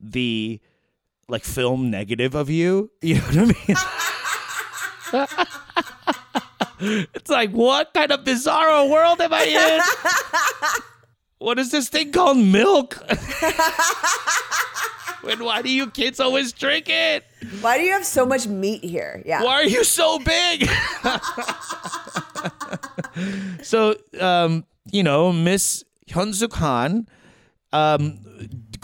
the 0.00 0.60
like 1.28 1.42
film 1.44 1.90
negative 1.90 2.34
of 2.34 2.48
you. 2.48 2.90
You 3.02 3.16
know 3.16 3.46
what 3.46 3.56
I 5.12 5.36
mean? 5.36 5.86
it's 6.80 7.30
like 7.30 7.50
what 7.50 7.92
kind 7.94 8.12
of 8.12 8.24
bizarro 8.24 8.90
world 8.90 9.20
am 9.20 9.32
I 9.32 9.44
in? 9.44 10.82
what 11.38 11.58
is 11.58 11.70
this 11.70 11.88
thing 11.88 12.12
called 12.12 12.38
milk? 12.38 12.98
and 15.28 15.40
why 15.40 15.62
do 15.62 15.70
you 15.70 15.90
kids 15.90 16.20
always 16.20 16.52
drink 16.52 16.88
it? 16.88 17.24
Why 17.60 17.78
do 17.78 17.84
you 17.84 17.92
have 17.92 18.04
so 18.04 18.26
much 18.26 18.46
meat 18.46 18.84
here? 18.84 19.22
Yeah. 19.26 19.42
Why 19.42 19.54
are 19.54 19.64
you 19.64 19.84
so 19.84 20.18
big? 20.18 20.68
so, 23.62 23.96
um, 24.20 24.64
you 24.90 25.02
know, 25.02 25.32
Miss 25.32 25.84
Hyun 26.08 26.34
Sook 26.34 26.54
Han 26.54 27.08
um, 27.72 28.18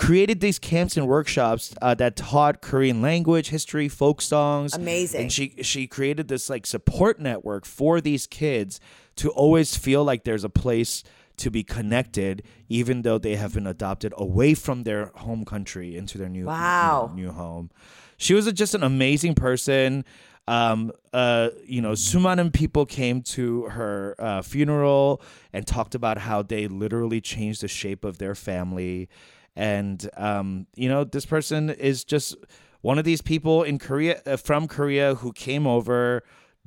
created 0.02 0.40
these 0.40 0.58
camps 0.58 0.96
and 0.96 1.06
workshops 1.06 1.72
uh, 1.80 1.94
that 1.94 2.16
taught 2.16 2.60
Korean 2.60 3.00
language, 3.00 3.50
history, 3.50 3.88
folk 3.88 4.20
songs. 4.20 4.74
Amazing. 4.74 5.22
And 5.22 5.32
she 5.32 5.54
she 5.62 5.86
created 5.86 6.26
this 6.26 6.50
like 6.50 6.66
support 6.66 7.20
network 7.20 7.64
for 7.64 8.00
these 8.00 8.26
kids 8.26 8.80
to 9.16 9.30
always 9.30 9.76
feel 9.76 10.02
like 10.02 10.24
there's 10.24 10.42
a 10.42 10.48
place 10.48 11.04
to 11.36 11.52
be 11.52 11.62
connected, 11.62 12.42
even 12.68 13.02
though 13.02 13.16
they 13.16 13.36
have 13.36 13.54
been 13.54 13.66
adopted 13.66 14.12
away 14.16 14.54
from 14.54 14.82
their 14.82 15.06
home 15.14 15.44
country 15.44 15.96
into 15.96 16.18
their 16.18 16.28
new 16.28 16.46
wow. 16.46 17.12
new, 17.14 17.22
new 17.22 17.30
home. 17.30 17.70
She 18.16 18.34
was 18.34 18.48
a, 18.48 18.52
just 18.52 18.74
an 18.74 18.82
amazing 18.82 19.36
person. 19.36 20.04
Um, 20.48 20.90
uh, 21.12 21.50
you 21.64 21.80
know, 21.80 21.92
Sumanan 21.92 22.52
people 22.52 22.86
came 22.86 23.22
to 23.22 23.66
her 23.66 24.16
uh, 24.18 24.42
funeral 24.42 25.22
and 25.52 25.64
talked 25.64 25.94
about 25.94 26.18
how 26.18 26.42
they 26.42 26.66
literally 26.66 27.20
changed 27.20 27.60
the 27.60 27.68
shape 27.68 28.04
of 28.04 28.18
their 28.18 28.34
family 28.34 29.08
and 29.56 30.08
um, 30.16 30.66
you 30.74 30.88
know, 30.88 31.04
this 31.04 31.26
person 31.26 31.70
is 31.70 32.04
just 32.04 32.36
one 32.80 32.98
of 32.98 33.04
these 33.04 33.20
people 33.22 33.62
in 33.62 33.78
Korea 33.78 34.20
uh, 34.26 34.36
from 34.36 34.66
Korea 34.66 35.14
who 35.16 35.32
came 35.32 35.66
over, 35.66 36.22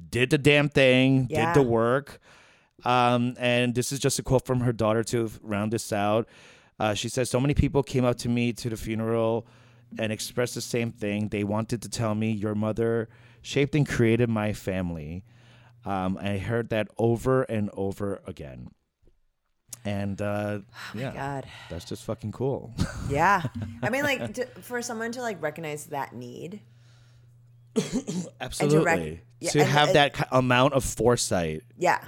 did 0.09 0.29
the 0.29 0.37
damn 0.37 0.69
thing, 0.69 1.27
Yeah. 1.29 1.53
did 1.53 1.61
the 1.61 1.67
work. 1.67 2.19
Um, 2.83 3.35
and 3.39 3.73
this 3.73 3.91
is 3.91 3.99
just 3.99 4.19
a 4.19 4.23
quote 4.23 4.45
from 4.45 4.59
her 4.59 4.73
daughter 4.73 5.03
to 5.05 5.29
round 5.41 5.73
this 5.73 5.91
out. 5.91 6.27
Uh, 6.79 6.93
she 6.93 7.09
says, 7.09 7.29
So 7.29 7.39
many 7.39 7.53
people 7.53 7.81
came 7.83 8.05
up 8.05 8.17
to 8.19 8.29
me 8.29 8.53
to 8.53 8.69
the 8.69 8.77
funeral 8.77 9.47
and 9.97 10.11
expressed 10.11 10.55
the 10.55 10.61
same 10.61 10.91
thing. 10.91 11.29
They 11.29 11.43
wanted 11.43 11.81
to 11.83 11.89
tell 11.89 12.13
me, 12.13 12.31
Your 12.31 12.53
mother 12.53 13.09
shaped 13.41 13.73
and 13.75 13.87
created 13.87 14.29
my 14.29 14.53
family. 14.53 15.23
Um, 15.85 16.17
I 16.21 16.37
heard 16.37 16.69
that 16.69 16.87
over 16.97 17.43
and 17.43 17.69
over 17.73 18.21
again. 18.27 18.69
And 19.85 20.19
uh, 20.21 20.59
yeah, 20.95 21.13
God. 21.13 21.45
that's 21.69 21.85
just 21.85 22.03
fucking 22.05 22.31
cool. 22.31 22.73
Yeah. 23.09 23.43
I 23.83 23.89
mean, 23.91 24.01
like, 24.03 24.33
to, 24.33 24.45
for 24.61 24.81
someone 24.81 25.11
to 25.11 25.21
like 25.21 25.39
recognize 25.41 25.85
that 25.87 26.13
need. 26.15 26.59
Absolutely. 28.41 29.21
yeah, 29.39 29.49
to 29.51 29.59
and- 29.61 29.69
have 29.69 29.87
and- 29.89 29.95
that 29.95 30.13
ki- 30.13 30.23
amount 30.31 30.73
of 30.73 30.83
foresight. 30.83 31.61
Yeah. 31.77 31.99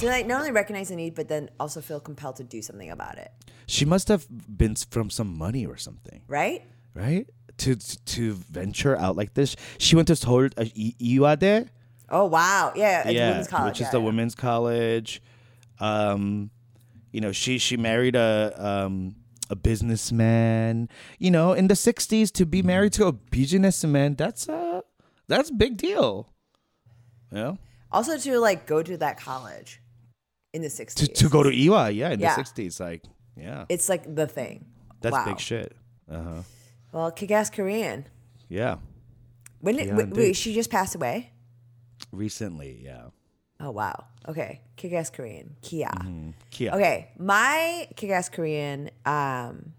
To 0.00 0.06
like 0.06 0.26
not 0.26 0.40
only 0.40 0.52
recognize 0.52 0.88
the 0.88 0.96
need, 0.96 1.14
but 1.14 1.28
then 1.28 1.50
also 1.60 1.82
feel 1.82 2.00
compelled 2.00 2.36
to 2.36 2.44
do 2.44 2.62
something 2.62 2.90
about 2.90 3.18
it. 3.18 3.30
She 3.66 3.84
must 3.84 4.08
have 4.08 4.26
been 4.30 4.74
from 4.74 5.10
some 5.10 5.36
money 5.36 5.66
or 5.66 5.76
something. 5.76 6.22
Right? 6.28 6.62
right? 6.94 7.26
To 7.58 7.76
to 7.76 8.32
venture 8.34 8.96
out 8.96 9.16
like 9.16 9.34
this, 9.34 9.54
she 9.78 9.94
went 9.96 10.08
to 10.08 10.16
Seoul 10.16 10.46
uh, 10.46 10.48
I- 10.58 10.94
Iwade, 11.00 11.68
Oh 12.08 12.24
wow. 12.26 12.72
Yeah. 12.74 13.08
Yeah, 13.08 13.28
women's 13.30 13.48
college. 13.48 13.70
which 13.72 13.80
is 13.80 13.86
yeah, 13.86 13.90
the 13.92 13.98
yeah. 14.00 14.04
women's 14.04 14.34
college. 14.34 15.22
Um, 15.78 16.50
you 17.16 17.22
know, 17.24 17.32
she 17.32 17.56
she 17.56 17.78
married 17.78 18.14
a 18.14 18.52
um 18.60 19.16
a 19.48 19.56
businessman. 19.56 20.88
You 21.18 21.30
know, 21.30 21.54
in 21.54 21.68
the 21.68 21.74
'60s, 21.74 22.30
to 22.32 22.44
be 22.44 22.60
married 22.62 22.92
to 23.00 23.06
a 23.06 23.12
businessman, 23.12 24.16
that's 24.16 24.48
a 24.48 24.82
that's 25.26 25.48
a 25.48 25.54
big 25.54 25.78
deal. 25.78 26.28
You 27.32 27.38
know, 27.38 27.58
Also 27.90 28.18
to 28.18 28.38
like 28.38 28.66
go 28.66 28.82
to 28.82 28.96
that 28.98 29.16
college 29.18 29.80
in 30.52 30.60
the 30.60 30.68
60s. 30.68 30.94
to 31.00 31.06
to 31.08 31.28
go 31.28 31.42
to 31.42 31.48
Ewha, 31.50 31.88
yeah, 31.94 32.10
in 32.12 32.20
Yeah. 32.20 32.36
the 32.36 32.42
'60s, 32.42 32.80
like 32.80 33.02
yeah, 33.36 33.64
It's 33.68 33.88
like 33.88 34.04
the 34.14 34.26
thing. 34.26 34.66
that's 35.00 35.16
wow. 35.16 35.24
big 35.24 35.40
shit. 35.40 35.72
Uh 36.10 36.22
huh. 36.22 36.42
Well, 36.92 37.10
kick 37.10 37.30
ass 37.30 37.48
Korean. 37.50 38.04
Yeah, 38.48 38.76
When 39.60 39.76
did, 39.76 39.96
wait, 39.96 40.10
wait, 40.12 40.36
she 40.36 40.52
just 40.54 40.70
passed 40.70 40.94
away? 40.94 41.32
recently, 42.12 42.80
yeah. 42.84 43.08
Oh 43.60 43.70
wow. 43.70 44.04
Okay. 44.28 44.60
Kick 44.76 44.92
ass 44.92 45.10
Korean. 45.10 45.56
Kia. 45.62 45.90
Kia. 46.50 46.70
Okay. 46.72 47.10
My 47.18 47.88
kick 47.96 48.10
ass 48.10 48.28
Korean, 48.28 48.90
um, 49.04 49.72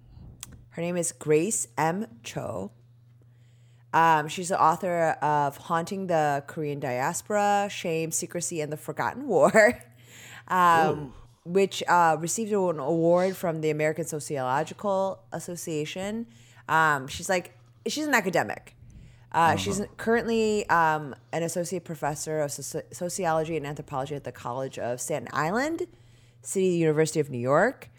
her 0.70 0.82
name 0.82 0.98
is 0.98 1.12
Grace 1.12 1.68
M. 1.78 2.08
Cho. 2.24 2.72
Um, 3.94 4.28
she's 4.28 4.50
the 4.50 4.62
author 4.62 5.12
of 5.22 5.58
Haunting 5.58 6.08
the 6.08 6.44
Korean 6.46 6.80
Diaspora, 6.80 7.68
Shame, 7.72 8.12
Secrecy, 8.12 8.62
and 8.62 8.72
the 8.72 8.78
Forgotten 8.78 9.28
War, 9.28 9.80
um, 10.50 11.14
which 11.46 11.82
uh, 11.88 12.18
received 12.20 12.52
an 12.52 12.80
award 12.80 13.36
from 13.36 13.62
the 13.62 13.70
American 13.70 14.06
Sociological 14.06 15.20
Association. 15.32 16.28
Um, 16.70 17.08
she's 17.08 17.30
like, 17.30 17.58
she's 17.88 18.06
an 18.06 18.14
academic. 18.14 18.76
Uh, 19.38 19.56
She's 19.56 19.82
currently 19.98 20.68
um, 20.70 21.16
an 21.32 21.44
associate 21.44 21.84
professor 21.84 22.42
of 22.42 22.50
soci- 22.52 22.84
sociology 22.92 23.56
and 23.56 23.66
anthropology 23.68 24.16
at 24.16 24.24
the 24.24 24.32
College 24.32 24.80
of 24.80 25.00
Staten 25.00 25.28
Island, 25.32 25.86
City 26.42 26.68
University 26.70 27.20
of 27.20 27.30
New 27.30 27.38
York. 27.40 27.90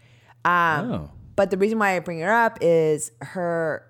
Um, 0.45 0.91
Oh. 0.91 1.11
But 1.35 1.51
the 1.51 1.57
reason 1.57 1.79
why 1.79 1.95
I 1.95 1.99
bring 1.99 2.19
her 2.19 2.31
up 2.33 2.57
is 2.59 3.11
her 3.21 3.85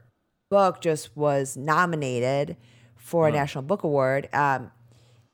book 0.51 0.81
just 0.81 1.17
was 1.17 1.57
nominated 1.57 2.57
for 2.95 3.27
a 3.27 3.31
National 3.31 3.63
Book 3.63 3.81
Award. 3.83 4.29
Um, 4.33 4.71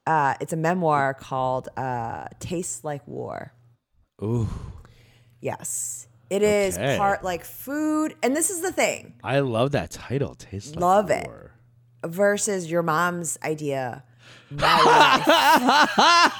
uh, 0.07 0.35
it's 0.39 0.53
a 0.53 0.57
memoir 0.57 1.13
called 1.13 1.67
uh, 1.75 2.27
"Tastes 2.39 2.85
Like 2.85 3.05
War." 3.05 3.51
Ooh. 4.23 4.47
Yes, 5.41 6.07
it 6.29 6.41
is 6.41 6.77
Okay. 6.77 6.97
part 6.97 7.21
like 7.23 7.43
food, 7.43 8.15
and 8.23 8.33
this 8.33 8.49
is 8.49 8.61
the 8.61 8.71
thing 8.71 9.15
I 9.23 9.39
love 9.39 9.71
that 9.71 9.91
title. 9.91 10.35
Tastes 10.35 10.71
like 10.73 10.79
Love 10.81 11.09
it. 11.11 11.25
war. 11.27 11.44
Versus 12.07 12.69
your 12.69 12.83
mom's 12.83 13.37
idea. 13.43 14.03
My 14.51 14.81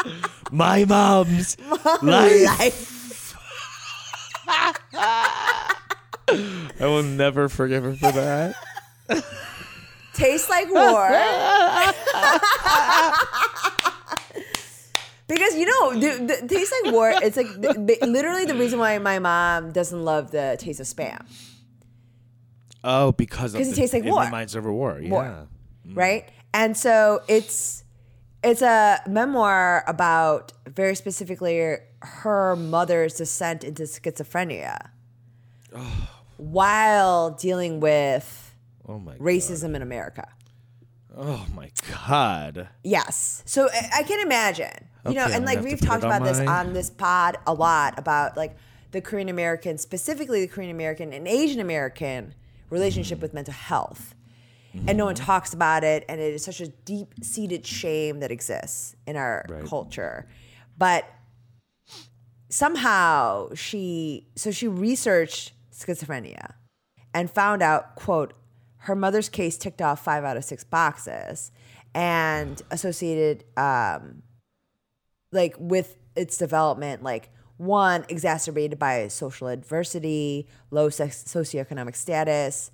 life. 0.00 0.14
My 0.50 0.84
mom's 0.84 1.56
life. 2.02 2.58
life. 2.58 2.94
I 6.80 6.80
will 6.80 7.02
never 7.02 7.48
forgive 7.48 7.82
her 7.84 7.94
for 7.94 8.12
that. 8.12 8.54
Tastes 10.14 10.48
like 10.50 10.68
war. 10.72 11.08
because 15.28 15.54
you 15.56 15.66
know, 15.66 15.92
the, 15.94 16.36
the 16.40 16.48
tastes 16.48 16.74
like 16.82 16.92
war. 16.92 17.12
It's 17.22 17.36
like 17.36 17.46
the, 17.48 17.96
the- 18.00 18.06
literally 18.06 18.44
the 18.46 18.54
reason 18.54 18.78
why 18.78 18.98
my 18.98 19.18
mom 19.18 19.72
doesn't 19.72 20.02
love 20.04 20.30
the 20.30 20.56
taste 20.58 20.80
of 20.80 20.86
spam, 20.86 21.24
Oh, 22.84 23.12
because 23.12 23.54
of 23.54 23.58
'Cause 23.60 23.72
it 23.72 23.74
tastes 23.76 23.92
like 23.94 24.04
it 24.04 24.10
war. 24.10 24.24
reminds 24.24 24.54
of 24.54 24.64
war. 24.64 24.98
Yeah. 25.00 25.10
War. 25.10 25.48
right? 25.94 26.28
And 26.54 26.76
so 26.76 27.22
it's 27.28 27.84
it's 28.42 28.62
a 28.62 29.00
memoir 29.06 29.84
about 29.86 30.52
very 30.66 30.94
specifically 30.94 31.76
her 32.02 32.54
mother's 32.56 33.14
descent 33.14 33.64
into 33.64 33.82
schizophrenia 33.82 34.90
oh. 35.74 36.08
while 36.36 37.30
dealing 37.30 37.80
with 37.80 38.54
Oh 38.86 38.98
my. 38.98 39.14
racism 39.16 39.74
in 39.74 39.82
America. 39.82 40.28
Oh 41.16 41.44
my 41.54 41.70
god. 42.06 42.68
Yes. 42.84 43.42
So 43.44 43.68
I, 43.68 43.90
I 43.98 44.02
can 44.04 44.20
imagine, 44.24 44.86
you 45.08 45.14
know, 45.14 45.26
and 45.26 45.44
like 45.44 45.62
we've 45.62 45.80
talked 45.80 46.04
about 46.04 46.22
this 46.22 46.38
on 46.38 46.72
this 46.74 46.90
pod 46.90 47.38
a 47.46 47.52
lot 47.52 47.98
about 47.98 48.36
like 48.36 48.56
the 48.92 49.00
Korean 49.00 49.28
American, 49.28 49.78
specifically 49.78 50.42
the 50.42 50.46
Korean 50.46 50.70
American 50.70 51.12
and 51.12 51.26
Asian 51.26 51.60
American 51.60 52.34
relationship 52.70 53.20
with 53.20 53.34
mental 53.34 53.54
health. 53.54 54.14
And 54.86 54.96
no 54.98 55.06
one 55.06 55.14
talks 55.14 55.54
about 55.54 55.82
it, 55.82 56.04
and 56.08 56.20
it 56.20 56.34
is 56.34 56.44
such 56.44 56.60
a 56.60 56.68
deep 56.68 57.14
seated 57.22 57.66
shame 57.66 58.20
that 58.20 58.30
exists 58.30 58.94
in 59.06 59.16
our 59.16 59.44
Right. 59.48 59.64
culture. 59.64 60.28
But 60.76 61.04
somehow 62.50 63.52
she, 63.54 64.28
so 64.36 64.50
she 64.50 64.68
researched 64.68 65.52
schizophrenia 65.72 66.52
and 67.14 67.30
found 67.30 67.62
out, 67.62 67.96
quote, 67.96 68.34
her 68.82 68.94
mother's 68.94 69.28
case 69.28 69.56
ticked 69.58 69.82
off 69.82 70.04
five 70.04 70.24
out 70.24 70.36
of 70.36 70.44
six 70.44 70.64
boxes 70.64 71.50
and 71.94 72.62
associated 72.70 73.44
um, 73.56 74.22
like 75.32 75.56
with 75.58 75.96
its 76.14 76.36
development 76.36 77.02
like 77.02 77.30
one 77.58 78.04
exacerbated 78.08 78.78
by 78.78 79.08
social 79.08 79.48
adversity 79.48 80.48
low 80.70 80.88
sex- 80.88 81.24
socioeconomic 81.24 81.94
status 81.94 82.70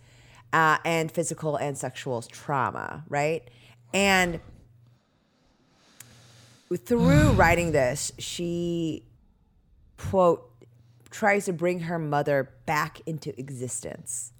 uh, 0.52 0.78
and 0.84 1.10
physical 1.10 1.56
and 1.56 1.76
sexual 1.76 2.22
trauma 2.22 3.04
right? 3.08 3.48
And 3.92 4.40
through 6.76 7.30
writing 7.32 7.72
this 7.72 8.12
she 8.18 9.04
quote 9.96 10.50
tries 11.10 11.44
to 11.44 11.52
bring 11.52 11.80
her 11.80 11.98
mother 11.98 12.50
back 12.66 13.00
into 13.06 13.38
existence. 13.38 14.32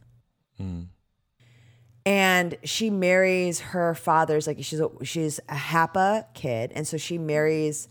And 2.06 2.58
she 2.64 2.90
marries 2.90 3.60
her 3.60 3.94
father's 3.94 4.46
like 4.46 4.58
she's 4.62 4.80
a, 4.80 4.90
she's 5.04 5.38
a 5.48 5.54
Hapa 5.54 6.26
kid, 6.34 6.72
and 6.74 6.86
so 6.86 6.96
she 6.96 7.16
marries 7.16 7.88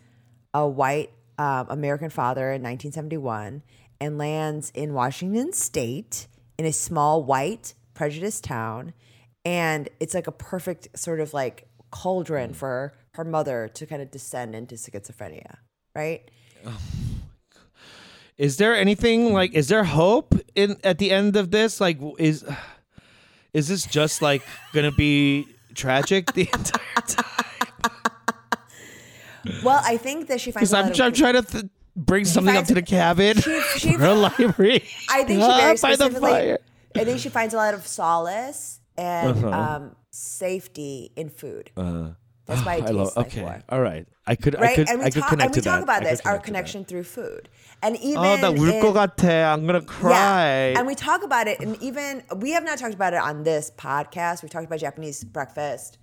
a 0.54 0.68
white 0.68 1.12
um, 1.38 1.68
American 1.70 2.10
father 2.10 2.52
in 2.52 2.62
1971 2.62 3.64
and 4.00 4.18
lands 4.18 4.72
in 4.76 4.94
Washington 4.94 5.54
State 5.54 6.28
in 6.58 6.66
a 6.66 6.74
small 6.74 7.24
white 7.24 7.74
prejudiced 7.94 8.44
town, 8.44 8.94
and 9.46 9.90
it's 10.00 10.14
like 10.14 10.28
a 10.28 10.32
perfect 10.32 10.98
sort 10.98 11.20
of 11.20 11.34
like 11.34 11.68
cauldron 11.92 12.54
for 12.54 12.94
her 13.14 13.24
mother 13.24 13.70
to 13.74 13.86
kind 13.86 14.02
of 14.02 14.12
descend 14.12 14.56
into 14.56 14.76
schizophrenia, 14.76 15.58
right? 15.96 16.30
Is 18.38 18.58
there 18.58 18.76
anything 18.76 19.32
like? 19.32 19.54
Is 19.54 19.68
there 19.68 19.84
hope 19.84 20.34
in 20.56 20.78
at 20.84 20.98
the 20.98 21.12
end 21.12 21.36
of 21.36 21.52
this? 21.52 21.80
Like, 21.80 22.00
is 22.18 22.44
is 23.54 23.68
this 23.68 23.86
just 23.86 24.22
like 24.22 24.42
gonna 24.74 24.92
be 24.92 25.48
tragic 25.76 26.34
the 26.34 26.42
entire 26.54 27.02
time? 27.08 27.53
Well, 29.65 29.81
I 29.85 29.97
think 29.97 30.29
that 30.29 30.41
she 30.41 30.51
finds. 30.51 30.71
Because 30.71 30.73
a 30.73 30.79
I'm, 30.79 30.85
lot 30.93 31.01
I'm 31.01 31.13
of, 31.13 31.19
trying 31.19 31.35
to 31.35 31.43
th- 31.43 31.65
bring 31.97 32.25
something 32.25 32.55
up 32.57 32.67
finds- 32.67 32.69
to 32.69 32.75
the 32.75 32.83
cabin 32.83 33.37
She- 33.39 33.61
she- 33.79 33.95
for 33.97 34.05
a 34.07 34.15
library. 34.15 34.85
I 35.11 35.25
think 35.25 35.41
she 35.41 35.47
Ah, 35.47 35.57
very 35.57 35.77
by 35.77 35.91
the 35.97 35.97
specifically. 35.97 36.31
fire. 36.31 36.59
I 36.97 37.05
think 37.05 37.21
she 37.21 37.29
finds 37.29 37.55
a 37.55 37.57
lot 37.57 37.75
of 37.75 37.87
solace 37.87 38.81
and 38.97 39.45
Uh-huh. 39.45 39.49
um, 39.51 39.97
safety 40.11 41.13
in 41.17 41.29
food. 41.31 41.71
That's 41.77 42.65
why 42.65 42.77
it 42.77 42.85
I 42.89 42.93
tastes 42.93 42.95
love. 42.97 43.17
like 43.17 43.27
Okay, 43.27 43.43
war. 43.43 43.63
all 43.69 43.81
right. 43.83 44.07
I 44.27 44.35
could. 44.35 44.57
I 44.57 44.61
Right, 44.61 44.77
could. 44.77 44.89
and 44.89 44.99
we 45.01 45.05
I 45.07 45.11
could 45.11 45.21
talk 45.21 45.29
connect 45.31 45.49
and 45.49 45.57
we 45.57 45.61
to 45.61 45.69
talk 45.69 45.77
that. 45.81 45.83
about 45.85 46.01
I 46.01 46.05
could 46.05 46.13
this, 46.13 46.21
our 46.25 46.39
connect 46.39 46.41
to 46.41 46.41
that. 46.41 46.45
connection 46.47 46.85
through 46.87 47.05
food, 47.05 47.49
and 47.83 47.97
even 48.01 48.19
Oh, 48.25 48.37
that 48.41 48.53
in- 48.57 48.59
울것 48.59 48.95
같아. 48.97 49.53
I'm 49.53 49.67
gonna 49.67 49.83
cry. 49.83 50.73
Yeah, 50.73 50.79
and 50.79 50.87
we 50.87 50.95
talk 50.95 51.23
about 51.23 51.47
it, 51.47 51.61
and 51.61 51.77
even 51.83 52.23
we 52.37 52.53
have 52.53 52.65
not 52.65 52.79
talked 52.79 52.95
about 52.95 53.13
it 53.13 53.21
on 53.21 53.45
this 53.45 53.71
podcast. 53.77 54.43
We 54.43 54.49
talked 54.49 54.65
about 54.65 54.81
Japanese 54.81 55.25
breakfast 55.25 55.99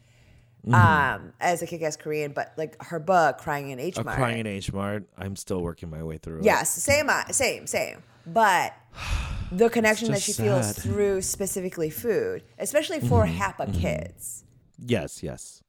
Mm-hmm. 0.66 0.74
um, 0.74 1.32
as 1.40 1.62
a 1.62 1.66
kick-ass 1.66 1.96
Korean, 1.96 2.32
but 2.32 2.52
like 2.58 2.76
her 2.84 2.98
book, 2.98 3.38
"Crying 3.38 3.70
in 3.70 3.80
H 3.80 3.96
Mart. 4.02 4.16
crying 4.16 4.38
in 4.40 4.46
H 4.46 4.72
Mart. 4.72 5.04
I'm 5.16 5.34
still 5.36 5.62
working 5.62 5.88
my 5.88 6.02
way 6.02 6.18
through. 6.18 6.40
it. 6.40 6.44
Yes, 6.44 6.70
same, 6.70 7.08
uh, 7.08 7.24
same, 7.32 7.66
same. 7.66 8.02
But 8.26 8.74
the 9.52 9.70
connection 9.70 10.10
that 10.12 10.20
she 10.20 10.32
feels 10.34 10.72
through 10.78 11.22
specifically 11.22 11.88
food, 11.88 12.42
especially 12.58 13.00
for 13.00 13.24
Mm-hmm. 13.24 13.38
HAPA 13.40 13.80
kids, 13.80 14.44
Yes. 14.78 15.22
Yes. 15.22 15.62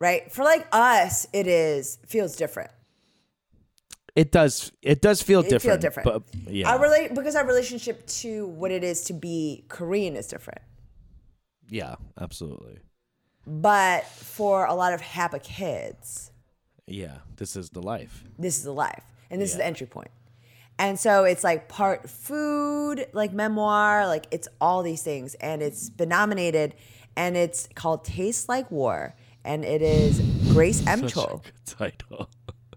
right? 0.00 0.30
For 0.32 0.42
like 0.44 0.66
us, 0.72 1.26
it 1.32 1.46
is 1.46 1.98
feels 2.06 2.34
different. 2.34 2.70
It 4.14 4.30
does. 4.32 4.72
It 4.82 5.00
does 5.00 5.22
feel 5.22 5.40
It 5.40 5.44
feel 5.44 5.78
different. 5.78 5.80
different. 5.80 6.24
But 6.44 6.52
yeah. 6.52 6.70
Our 6.72 6.80
relate 6.80 7.14
because 7.14 7.34
our 7.36 7.46
relationship 7.46 8.06
to 8.22 8.46
what 8.48 8.70
it 8.70 8.82
is 8.84 9.04
to 9.04 9.12
be 9.14 9.64
Korean 9.68 10.16
is 10.16 10.26
different. 10.26 10.60
yeah. 11.68 11.94
Absolutely. 12.20 12.78
But 13.46 14.04
for 14.06 14.66
a 14.66 14.74
lot 14.74 14.92
of 14.92 15.00
HAPA 15.00 15.42
kids, 15.42 16.30
Yeah. 16.86 17.18
This 17.36 17.56
is 17.56 17.70
the 17.70 17.82
life. 17.82 18.24
this 18.38 18.58
is 18.58 18.64
the 18.64 18.72
life 18.72 19.02
and 19.30 19.40
this 19.40 19.50
is 19.50 19.56
the 19.56 19.62
Yeah. 19.62 19.68
entry 19.68 19.86
point 19.86 20.10
and 20.78 20.98
so 20.98 21.24
it's 21.24 21.42
like 21.44 21.68
part 21.68 22.08
food 22.08 23.06
like 23.12 23.32
memoir 23.32 24.06
like 24.06 24.26
it's 24.30 24.48
all 24.60 24.82
these 24.82 25.02
things 25.02 25.34
and 25.36 25.62
it's 25.62 25.90
been 25.90 26.08
nominated 26.08 26.74
and 27.16 27.36
it's 27.36 27.68
called 27.74 28.04
taste 28.04 28.48
like 28.48 28.70
war 28.70 29.14
and 29.44 29.64
it 29.64 29.82
is 29.82 30.20
grace 30.52 30.86
m 30.86 31.00
Such 31.08 31.16
a 31.16 31.28
good 31.38 31.66
title. 31.66 32.30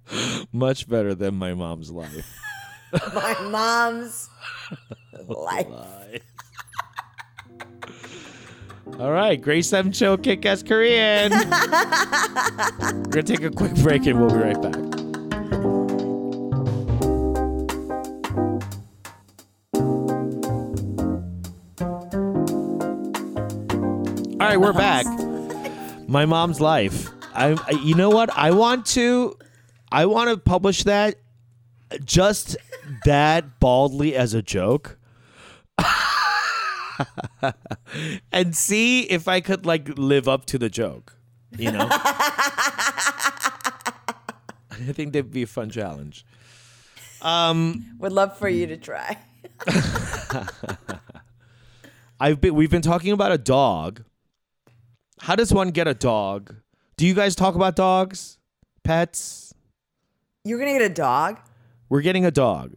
Much 0.52 0.88
better 0.90 1.14
than 1.16 1.36
my 1.36 1.54
mom's 1.54 1.90
life. 1.92 2.26
my 3.14 3.36
mom's 3.50 4.30
life 5.28 6.22
All 8.98 9.12
right, 9.12 9.42
Grace 9.42 9.74
M. 9.74 9.92
Cho, 9.92 10.16
Kick 10.16 10.46
Ass 10.46 10.64
Korean. 10.64 11.32
We're 11.32 11.48
gonna 13.10 13.24
take 13.24 13.44
a 13.44 13.52
quick 13.52 13.76
break 13.76 14.06
and 14.06 14.18
we'll 14.18 14.30
be 14.30 14.36
right 14.38 14.62
back. 14.62 14.76
All 24.40 24.48
right, 24.48 24.58
we're 24.58 24.72
back. 24.72 25.06
My 26.08 26.26
mom's 26.26 26.62
life. 26.62 27.10
I, 27.34 27.58
I 27.68 27.72
you 27.72 27.96
know 27.96 28.10
what? 28.10 28.30
I 28.30 28.52
want 28.52 28.86
to 28.88 29.38
I 29.92 30.06
want 30.06 30.30
to 30.30 30.38
publish 30.38 30.84
that 30.84 31.16
just 32.06 32.56
that 33.04 33.60
baldly 33.60 34.16
as 34.16 34.34
a 34.34 34.42
joke. 34.42 34.98
and 38.32 38.56
see 38.56 39.02
if 39.02 39.28
I 39.28 39.42
could 39.42 39.66
like 39.66 39.98
live 39.98 40.28
up 40.28 40.46
to 40.48 40.58
the 40.58 40.70
joke. 40.70 41.18
You 41.58 41.72
know? 41.72 41.88
I 44.72 44.92
think 44.92 45.14
that'd 45.14 45.32
be 45.32 45.44
a 45.44 45.48
fun 45.48 45.70
challenge. 45.70 46.26
Um, 47.22 47.96
Would 48.00 48.12
love 48.12 48.38
for 48.38 48.50
you 48.50 48.68
to 48.68 48.78
try 48.78 49.18
I've 52.20 52.42
been 52.42 52.54
we've 52.56 52.70
been 52.70 52.82
talking 52.82 53.12
about 53.12 53.32
a 53.32 53.38
dog. 53.38 54.04
How 55.22 55.36
does 55.36 55.54
one 55.54 55.72
get 55.72 55.88
a 55.88 55.94
dog? 55.94 56.56
Do 56.98 57.06
you 57.08 57.14
guys 57.14 57.36
talk 57.36 57.56
about 57.56 57.76
dogs? 57.76 58.38
Pets? 58.84 59.54
you're 60.44 60.60
gonna 60.60 60.74
get 60.74 60.84
a 60.84 60.94
dog 60.94 61.40
We're 61.90 62.02
getting 62.02 62.26
a 62.26 62.32
dog. 62.32 62.76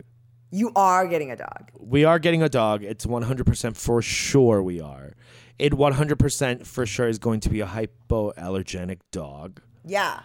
You 0.50 0.72
are 0.76 1.06
getting 1.06 1.30
a 1.30 1.36
dog 1.36 1.70
We 1.78 2.04
are 2.04 2.18
getting 2.18 2.42
a 2.42 2.48
dog. 2.48 2.82
It's 2.82 3.04
100% 3.06 3.76
for 3.76 4.00
sure 4.02 4.62
we 4.62 4.80
are. 4.80 5.14
It 5.58 5.72
100% 5.72 6.66
for 6.66 6.86
sure 6.86 7.08
is 7.08 7.18
going 7.18 7.40
to 7.40 7.50
be 7.50 7.60
a 7.60 7.66
hypoallergenic 7.66 8.98
dog. 9.12 9.60
yeah 9.84 10.20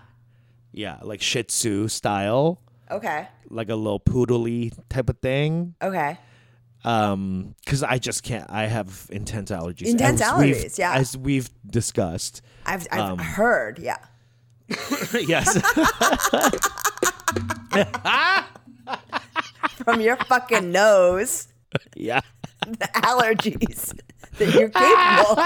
Yeah, 0.72 0.98
like 1.04 1.22
Shih 1.22 1.44
Tzu 1.44 1.88
style, 1.88 2.60
okay 2.92 3.28
like 3.50 3.70
a 3.70 3.76
little 3.76 4.00
poodly 4.00 4.74
type 4.90 5.10
of 5.10 5.18
thing. 5.20 5.76
okay 5.82 6.18
Um, 6.86 7.56
because 7.64 7.82
I 7.84 7.98
just 7.98 8.24
can't. 8.24 8.50
I 8.50 8.66
have 8.66 9.08
intense 9.12 9.52
allergies. 9.52 9.88
Intense 9.88 10.22
As 10.22 10.28
allergies, 10.32 10.78
yeah. 10.78 10.94
As 10.96 11.16
we've 11.18 11.50
discussed. 11.66 12.42
i've, 12.66 12.88
I've 12.92 13.12
Um, 13.12 13.20
heard 13.20 13.80
yeah 13.80 13.98
yes. 15.14 15.48
from 19.84 20.02
your 20.02 20.18
fucking 20.18 20.72
nose 20.72 21.48
yeah. 21.96 22.22
the 22.68 22.90
allergies 22.96 24.00
that 24.38 24.54
you're 24.54 24.70
capable 24.70 25.40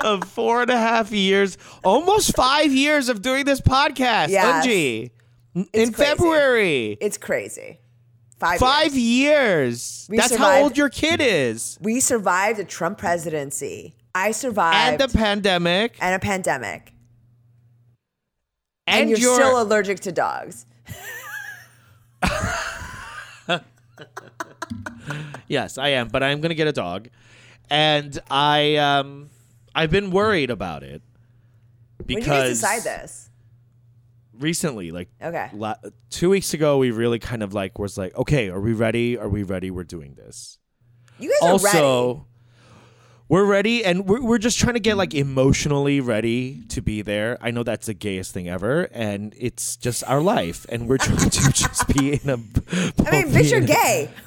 of 0.22 0.24
four 0.28 0.62
and 0.62 0.70
a 0.70 0.76
half 0.76 1.10
years, 1.12 1.58
almost 1.82 2.34
five 2.36 2.72
years 2.72 3.08
of 3.08 3.22
doing 3.22 3.44
this 3.44 3.60
podcast. 3.60 4.28
Yes. 4.28 4.66
Eunji. 4.66 5.10
In 5.54 5.66
crazy. 5.72 5.92
February. 5.92 6.98
It's 7.00 7.16
crazy. 7.16 7.80
Five. 8.38 8.58
Five 8.58 8.94
years. 8.94 10.08
years. 10.10 10.28
That's 10.28 10.34
how 10.34 10.60
old 10.62 10.76
your 10.76 10.88
kid 10.88 11.20
is. 11.22 11.78
We 11.80 12.00
survived 12.00 12.58
a 12.58 12.64
Trump 12.64 12.98
presidency. 12.98 13.94
I 14.14 14.32
survived 14.32 15.02
And 15.02 15.10
the 15.10 15.16
pandemic. 15.16 15.96
and 16.00 16.14
a 16.14 16.18
pandemic. 16.18 16.92
And, 18.86 19.02
And, 19.02 19.10
you're 19.10 19.18
your 19.18 19.34
still 19.36 19.62
allergic 19.62 20.00
to 20.00 20.12
dogs. 20.12 20.66
Yes, 25.46 25.76
I 25.78 25.88
am, 25.90 26.08
but 26.08 26.22
I'm 26.22 26.40
gonna 26.40 26.54
get 26.54 26.66
a 26.66 26.72
dog, 26.72 27.08
and 27.70 28.18
I 28.30 28.76
um, 28.76 29.28
I've 29.74 29.90
been 29.90 30.10
worried 30.10 30.50
about 30.50 30.82
it 30.82 31.02
When 31.98 32.06
did 32.06 32.14
you 32.14 32.16
because 32.20 32.48
decide 32.60 32.82
this? 32.82 33.28
recently, 34.38 34.90
like 34.90 35.08
Okay. 35.22 35.50
la- 35.52 35.76
two 36.10 36.30
weeks 36.30 36.54
ago, 36.54 36.78
we 36.78 36.90
really 36.90 37.18
kind 37.18 37.42
of 37.42 37.52
like 37.52 37.78
was 37.78 37.98
like, 37.98 38.16
okay, 38.16 38.48
are 38.48 38.60
we 38.60 38.72
ready? 38.72 39.18
Are 39.18 39.28
we 39.28 39.42
ready? 39.42 39.70
We're 39.70 39.84
doing 39.84 40.14
this. 40.14 40.58
You 41.18 41.28
guys 41.40 41.50
are 41.50 41.64
ready. 41.64 42.20
We're 43.26 43.46
ready, 43.46 43.82
and 43.82 44.06
we're 44.06 44.20
we're 44.22 44.38
just 44.38 44.58
trying 44.58 44.74
to 44.74 44.80
get 44.80 44.98
like 44.98 45.14
emotionally 45.14 46.00
ready 46.00 46.62
to 46.68 46.82
be 46.82 47.00
there. 47.00 47.38
I 47.40 47.52
know 47.52 47.62
that's 47.62 47.86
the 47.86 47.94
gayest 47.94 48.34
thing 48.34 48.50
ever, 48.50 48.82
and 48.92 49.34
it's 49.38 49.76
just 49.76 50.04
our 50.04 50.20
life, 50.20 50.66
and 50.68 50.86
we're 50.86 50.98
trying 50.98 51.30
to 51.30 51.40
just 51.52 51.88
be 51.88 52.20
in 52.22 52.28
a. 52.28 52.34
I 52.34 53.10
mean, 53.10 53.32
bitch, 53.32 53.50
you're 53.50 53.62
gay. 53.62 54.10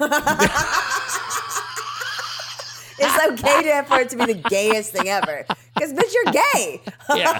it's 2.98 3.40
okay 3.40 3.62
to 3.62 3.84
for 3.84 4.00
it 4.00 4.08
to 4.08 4.16
be 4.16 4.32
the 4.32 4.48
gayest 4.48 4.90
thing 4.90 5.08
ever. 5.08 5.46
Because 5.74 5.92
bitch, 5.92 6.12
you're 6.12 6.32
gay. 6.32 6.80
yeah. 7.14 7.38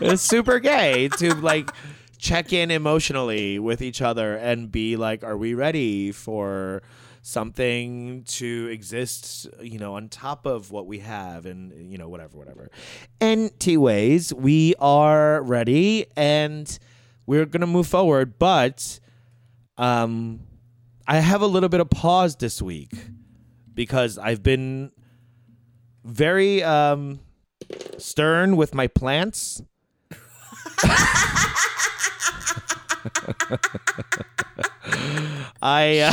it's 0.00 0.22
super 0.22 0.60
gay 0.60 1.08
to 1.18 1.34
like 1.34 1.68
check 2.18 2.52
in 2.52 2.70
emotionally 2.70 3.58
with 3.58 3.82
each 3.82 4.00
other 4.00 4.36
and 4.36 4.70
be 4.70 4.96
like, 4.96 5.24
are 5.24 5.36
we 5.36 5.52
ready 5.52 6.12
for 6.12 6.84
something 7.26 8.22
to 8.22 8.68
exist, 8.68 9.48
you 9.60 9.80
know, 9.80 9.96
on 9.96 10.08
top 10.08 10.46
of 10.46 10.70
what 10.70 10.86
we 10.86 11.00
have 11.00 11.44
and, 11.44 11.90
you 11.90 11.98
know, 11.98 12.08
whatever, 12.08 12.38
whatever. 12.38 12.70
And 13.20 13.50
we 14.36 14.76
are 14.78 15.42
ready 15.42 16.06
and 16.16 16.78
we're 17.26 17.44
going 17.44 17.62
to 17.62 17.66
move 17.66 17.88
forward. 17.88 18.38
But 18.38 19.00
um, 19.76 20.38
I 21.08 21.16
have 21.16 21.42
a 21.42 21.48
little 21.48 21.68
bit 21.68 21.80
of 21.80 21.90
pause 21.90 22.36
this 22.36 22.62
week 22.62 22.92
because 23.74 24.18
I've 24.18 24.44
been 24.44 24.92
very 26.04 26.62
um, 26.62 27.18
stern 27.98 28.56
with 28.56 28.72
my 28.72 28.86
plants. 28.86 29.60
I 35.60 35.98
uh, 35.98 36.12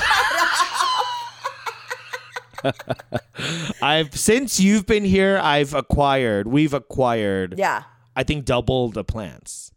I've 3.82 4.16
since 4.18 4.60
you've 4.60 4.86
been 4.86 5.04
here, 5.06 5.40
I've 5.42 5.74
acquired. 5.74 6.48
We've 6.48 6.74
acquired. 6.74 7.56
Yeah. 7.58 7.84
I 8.16 8.24
think 8.24 8.46
double 8.46 8.90
the 8.90 9.04
plants. 9.04 9.72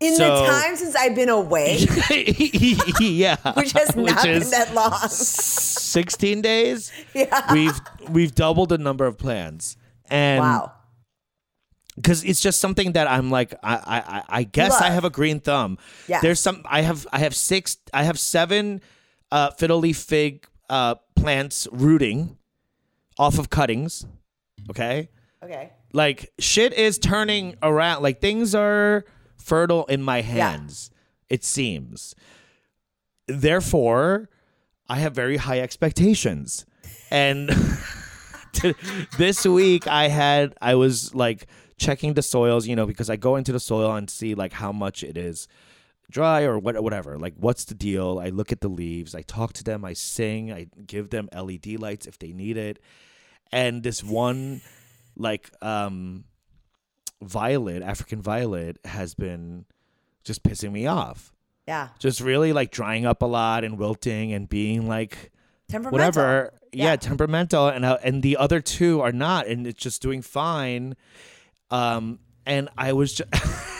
In 0.00 0.16
So- 0.16 0.40
the 0.42 0.46
time 0.50 0.76
since 0.76 0.96
I've 0.96 1.14
been 1.14 1.28
away, 1.28 1.78
yeah, 3.00 3.36
which 3.54 3.70
has 3.72 3.94
not 3.94 4.22
been 4.24 4.42
that 4.50 4.70
long. 4.74 4.98
16 5.08 6.42
days. 6.42 6.90
Yeah. 7.14 7.52
We've 7.52 7.80
we've 8.10 8.34
doubled 8.34 8.70
the 8.70 8.78
number 8.78 9.06
of 9.06 9.16
plants, 9.16 9.76
and 10.10 10.40
Wow. 10.40 10.72
because 11.94 12.24
it's 12.24 12.40
just 12.40 12.60
something 12.60 12.92
that 12.92 13.06
I'm 13.08 13.30
like 13.30 13.54
I 13.62 13.74
I 13.76 13.96
I- 14.18 14.24
I 14.40 14.42
guess 14.42 14.80
I 14.80 14.90
have 14.90 15.04
a 15.04 15.10
green 15.10 15.38
thumb. 15.38 15.78
Yeah, 16.08 16.20
There's 16.20 16.40
some 16.40 16.62
I 16.66 16.80
have 16.80 17.06
I 17.12 17.18
have 17.20 17.36
six 17.36 17.76
I 17.94 18.02
have 18.02 18.18
seven 18.18 18.80
uh, 19.30 19.50
fiddle 19.52 19.78
leaf 19.78 19.98
fig 19.98 20.46
uh, 20.68 20.96
plants 21.22 21.68
rooting 21.72 22.36
off 23.18 23.38
of 23.38 23.48
cuttings. 23.50 24.04
Okay, 24.70 25.08
Okay. 25.42 25.70
like 25.92 26.30
shit 26.38 26.72
is 26.72 26.98
turning 26.98 27.54
around. 27.62 28.02
Like 28.02 28.20
things 28.20 28.54
are 28.54 29.04
fertile 29.36 29.86
in 29.86 30.02
my 30.02 30.20
hands. 30.20 30.90
It 31.28 31.44
seems. 31.44 32.14
Therefore, 33.28 34.28
I 34.88 34.96
have 34.98 35.14
very 35.14 35.36
high 35.36 35.60
expectations, 35.60 36.66
and 37.10 37.48
this 39.18 39.46
week 39.46 39.86
I 39.86 40.08
had 40.08 40.54
I 40.60 40.74
was 40.74 41.14
like 41.14 41.46
checking 41.78 42.14
the 42.14 42.22
soils, 42.22 42.66
you 42.66 42.76
know, 42.76 42.86
because 42.86 43.08
I 43.10 43.16
go 43.16 43.36
into 43.36 43.52
the 43.52 43.60
soil 43.60 43.94
and 43.94 44.08
see 44.10 44.34
like 44.34 44.52
how 44.52 44.72
much 44.72 45.02
it 45.02 45.16
is 45.16 45.48
dry 46.12 46.42
or 46.42 46.58
what 46.58 46.80
whatever. 46.82 47.18
Like 47.18 47.34
what's 47.36 47.64
the 47.64 47.74
deal? 47.74 48.20
I 48.22 48.28
look 48.28 48.52
at 48.52 48.60
the 48.60 48.68
leaves, 48.68 49.14
I 49.14 49.22
talk 49.22 49.52
to 49.54 49.64
them, 49.64 49.84
I 49.84 49.92
sing, 49.94 50.52
I 50.52 50.68
give 50.86 51.10
them 51.10 51.28
LED 51.34 51.78
lights 51.80 52.06
if 52.06 52.18
they 52.18 52.32
need 52.32 52.56
it. 52.56 52.78
And 53.50 53.82
this 53.82 54.02
one 54.04 54.60
like 55.16 55.50
um 55.60 56.24
violet, 57.22 57.82
African 57.82 58.22
violet 58.22 58.78
has 58.84 59.14
been 59.14 59.64
just 60.24 60.42
pissing 60.42 60.72
me 60.72 60.86
off. 60.86 61.32
Yeah. 61.66 61.88
Just 61.98 62.20
really 62.20 62.52
like 62.52 62.70
drying 62.70 63.06
up 63.06 63.22
a 63.22 63.26
lot 63.26 63.64
and 63.64 63.78
wilting 63.78 64.32
and 64.32 64.48
being 64.48 64.88
like 64.88 65.30
Temperamental. 65.68 65.92
whatever. 65.92 66.52
Yeah, 66.72 66.84
Yeah. 66.86 66.96
temperamental, 66.96 67.68
and 67.68 67.84
uh, 67.84 67.98
and 68.02 68.22
the 68.22 68.36
other 68.36 68.60
two 68.60 69.00
are 69.00 69.12
not, 69.12 69.46
and 69.46 69.66
it's 69.66 69.80
just 69.82 70.02
doing 70.02 70.22
fine. 70.22 70.96
Um, 71.70 72.18
and 72.46 72.68
I 72.76 72.92
was 72.94 73.12
just. 73.14 73.30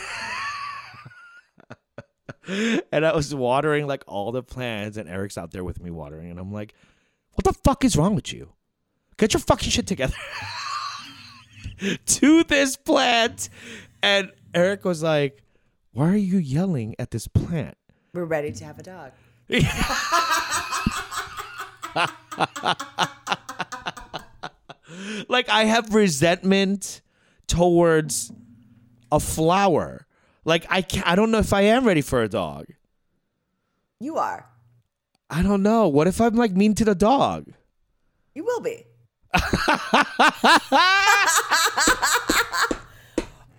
and 2.91 3.05
I 3.05 3.13
was 3.13 3.33
watering 3.33 3.87
like 3.87 4.03
all 4.07 4.31
the 4.31 4.43
plants, 4.43 4.97
and 4.97 5.09
Eric's 5.09 5.37
out 5.37 5.51
there 5.51 5.63
with 5.63 5.81
me 5.81 5.91
watering, 5.91 6.31
and 6.31 6.39
I'm 6.39 6.51
like, 6.51 6.73
"What 7.33 7.43
the 7.43 7.53
fuck 7.53 7.83
is 7.83 7.95
wrong 7.95 8.15
with 8.15 8.33
you? 8.33 8.53
Get 9.17 9.33
your 9.33 9.41
fucking 9.41 9.69
shit 9.69 9.87
together." 9.87 10.15
to 12.05 12.43
this 12.43 12.77
plant, 12.77 13.49
and 14.01 14.31
Eric 14.53 14.85
was 14.85 15.03
like, 15.03 15.43
"Why 15.91 16.09
are 16.09 16.15
you 16.15 16.37
yelling 16.37 16.95
at 16.99 17.11
this 17.11 17.27
plant?" 17.27 17.77
We're 18.13 18.25
ready 18.25 18.51
to 18.51 18.65
have 18.65 18.79
a 18.79 18.83
dog. 18.83 19.11
like 25.27 25.49
I 25.49 25.65
have 25.65 25.93
resentment 25.93 27.01
towards 27.47 28.31
a 29.11 29.19
flower. 29.19 30.07
Like 30.45 30.65
I 30.69 30.85
I 31.05 31.15
don't 31.15 31.31
know 31.31 31.39
if 31.39 31.53
I 31.53 31.61
am 31.61 31.85
ready 31.85 32.01
for 32.01 32.21
a 32.21 32.29
dog. 32.29 32.67
You 33.99 34.17
are. 34.17 34.49
I 35.29 35.41
don't 35.41 35.63
know. 35.63 35.87
What 35.87 36.07
if 36.07 36.19
I'm 36.21 36.35
like 36.35 36.51
mean 36.51 36.75
to 36.75 36.85
the 36.85 36.95
dog? 36.95 37.47
You 38.35 38.43
will 38.43 38.59
be. 38.59 38.85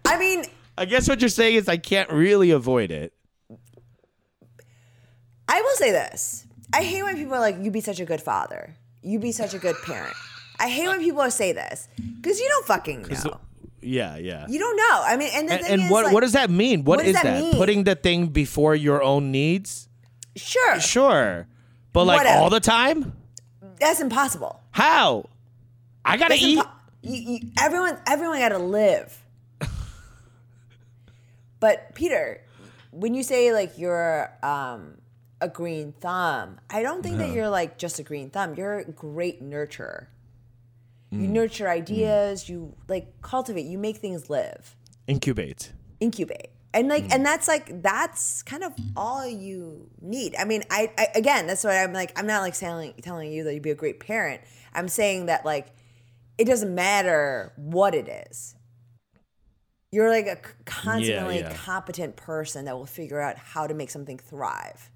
I 0.07 0.18
mean, 0.18 0.44
I 0.77 0.85
guess 0.85 1.09
what 1.09 1.20
you're 1.20 1.29
saying 1.29 1.57
is 1.57 1.68
I 1.68 1.77
can't 1.79 2.11
really 2.11 2.51
avoid 2.51 2.90
it. 2.90 3.12
I 5.49 5.61
will 5.61 5.75
say 5.77 5.90
this. 5.90 6.47
I 6.73 6.83
hate 6.83 7.03
when 7.03 7.16
people 7.16 7.35
are 7.35 7.40
like, 7.40 7.57
you 7.61 7.70
be 7.70 7.81
such 7.81 8.01
a 8.01 8.05
good 8.05 8.20
father. 8.20 8.75
You 9.03 9.18
be 9.18 9.33
such 9.33 9.55
a 9.55 9.59
good 9.59 9.77
parent. 9.85 10.14
I 10.59 10.68
hate 10.68 10.88
when 10.88 11.01
people 11.01 11.29
say 11.31 11.53
this 11.53 11.88
because 12.20 12.40
you 12.40 12.49
don't 12.49 12.66
fucking 12.66 13.03
know. 13.25 13.40
Yeah, 13.85 14.16
yeah. 14.16 14.47
You 14.49 14.59
don't 14.59 14.77
know. 14.77 15.03
I 15.05 15.16
mean, 15.16 15.31
and 15.35 15.49
the 15.49 15.53
And, 15.55 15.62
thing 15.62 15.73
and 15.73 15.83
is, 15.83 15.90
what 15.90 16.05
like, 16.07 16.14
what 16.14 16.20
does 16.20 16.33
that 16.33 16.51
mean? 16.51 16.85
what 16.85 16.99
what 16.99 17.07
is 17.07 17.14
that 17.14 17.25
that? 17.25 17.55
Putting 17.55 17.85
the 17.85 17.94
thing 17.94 18.29
before 18.29 18.75
your 18.75 19.03
own 19.03 19.31
needs? 19.31 19.88
Sure, 20.37 20.81
Sure. 20.81 21.47
But 21.92 22.05
like 22.07 22.18
Whatever. 22.18 22.38
all 22.42 22.51
the 22.51 22.61
time? 22.61 23.12
that's 23.79 24.01
impossible. 24.01 24.61
How? 24.73 25.29
I 26.05 26.16
gotta 26.16 26.31
That's 26.31 26.42
eat. 26.42 26.59
impo- 26.59 26.70
you, 27.03 27.33
you, 27.33 27.38
everyone, 27.61 27.99
everyone 28.07 28.38
got 28.40 28.49
to 28.51 28.59
live. 28.59 29.23
but 31.61 31.94
Peter, 31.94 32.40
when 32.90 33.14
you 33.14 33.23
say 33.23 33.53
like 33.53 33.79
you're 33.79 34.31
um, 34.42 34.99
a 35.40 35.49
green 35.49 35.92
thumb, 36.01 36.59
I 36.70 36.83
don't 36.83 37.03
think 37.03 37.18
that 37.18 37.31
you're 37.31 37.49
like 37.49 37.79
just 37.79 37.99
a 37.99 38.03
green 38.03 38.31
thumb. 38.31 38.55
You're 38.55 38.79
a 38.81 38.85
great 38.85 39.42
nurturer. 39.42 40.07
You 41.14 41.29
mm. 41.29 41.33
nurture 41.33 41.66
mm. 41.66 41.70
ideas. 41.70 42.48
You 42.48 42.74
like 42.88 43.20
cultivate. 43.22 43.66
You 43.66 43.79
make 43.79 43.98
things 43.98 44.29
live. 44.29 44.77
Incubate. 45.07 45.72
incubate 46.00 46.48
and 46.72 46.88
like 46.88 47.05
mm. 47.05 47.14
and 47.14 47.24
that's 47.24 47.46
like 47.46 47.83
that's 47.83 48.42
kind 48.42 48.64
of 48.64 48.72
all 48.96 49.27
you 49.27 49.88
need 50.00 50.35
i 50.38 50.44
mean 50.44 50.62
I, 50.70 50.90
I 50.98 51.09
again 51.14 51.46
that's 51.46 51.62
what 51.62 51.74
i'm 51.77 51.92
like 51.92 52.18
i'm 52.18 52.27
not 52.27 52.40
like 52.40 52.55
telling 52.55 52.94
telling 53.03 53.33
you 53.33 53.44
that 53.44 53.55
you'd 53.55 53.62
be 53.62 53.70
a 53.70 53.74
great 53.74 54.00
parent 54.00 54.40
i'm 54.74 54.88
saying 54.88 55.27
that 55.27 55.44
like 55.44 55.68
it 56.37 56.46
doesn't 56.46 56.74
matter 56.74 57.53
what 57.57 57.94
it 57.94 58.09
is 58.09 58.55
you're 59.92 60.11
like 60.11 60.27
a 60.27 60.38
constantly 60.64 61.38
yeah. 61.38 61.55
competent 61.55 62.16
person 62.16 62.64
that 62.64 62.77
will 62.77 62.87
figure 62.87 63.20
out 63.20 63.37
how 63.37 63.66
to 63.66 63.74
make 63.74 63.90
something 63.90 64.18
thrive 64.18 64.90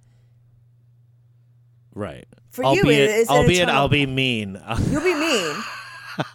Right. 1.95 2.29
For 2.51 2.63
you, 2.63 2.83
albeit, 2.83 3.11
it 3.11 3.17
is 3.17 3.29
an 3.29 3.37
albeit 3.39 3.69
I'll 3.69 3.89
be 3.89 4.07
mean. 4.07 4.61
You'll 4.89 5.03
be 5.03 5.15
mean, 5.15 5.57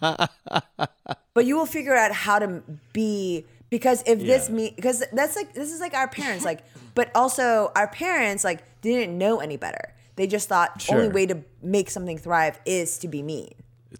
but 1.34 1.46
you 1.46 1.56
will 1.56 1.66
figure 1.66 1.94
out 1.94 2.12
how 2.12 2.38
to 2.38 2.62
be 2.92 3.44
because 3.70 4.02
if 4.06 4.20
this 4.20 4.48
Yeah. 4.48 4.54
me 4.54 4.72
because 4.76 5.02
that's 5.12 5.36
like 5.36 5.54
this 5.54 5.72
is 5.72 5.80
like 5.80 5.94
our 5.94 6.08
parents 6.08 6.44
like, 6.44 6.60
but 6.94 7.10
also 7.14 7.72
our 7.74 7.88
parents 7.88 8.44
like 8.44 8.62
didn't 8.82 9.16
know 9.16 9.40
any 9.40 9.56
better. 9.56 9.94
They 10.16 10.26
just 10.28 10.48
thought 10.48 10.86
only 10.90 11.08
way 11.08 11.26
to 11.26 11.42
make 11.62 11.90
something 11.90 12.18
thrive 12.18 12.60
is 12.64 12.98
to 12.98 13.08
be 13.08 13.22
mean, 13.22 13.50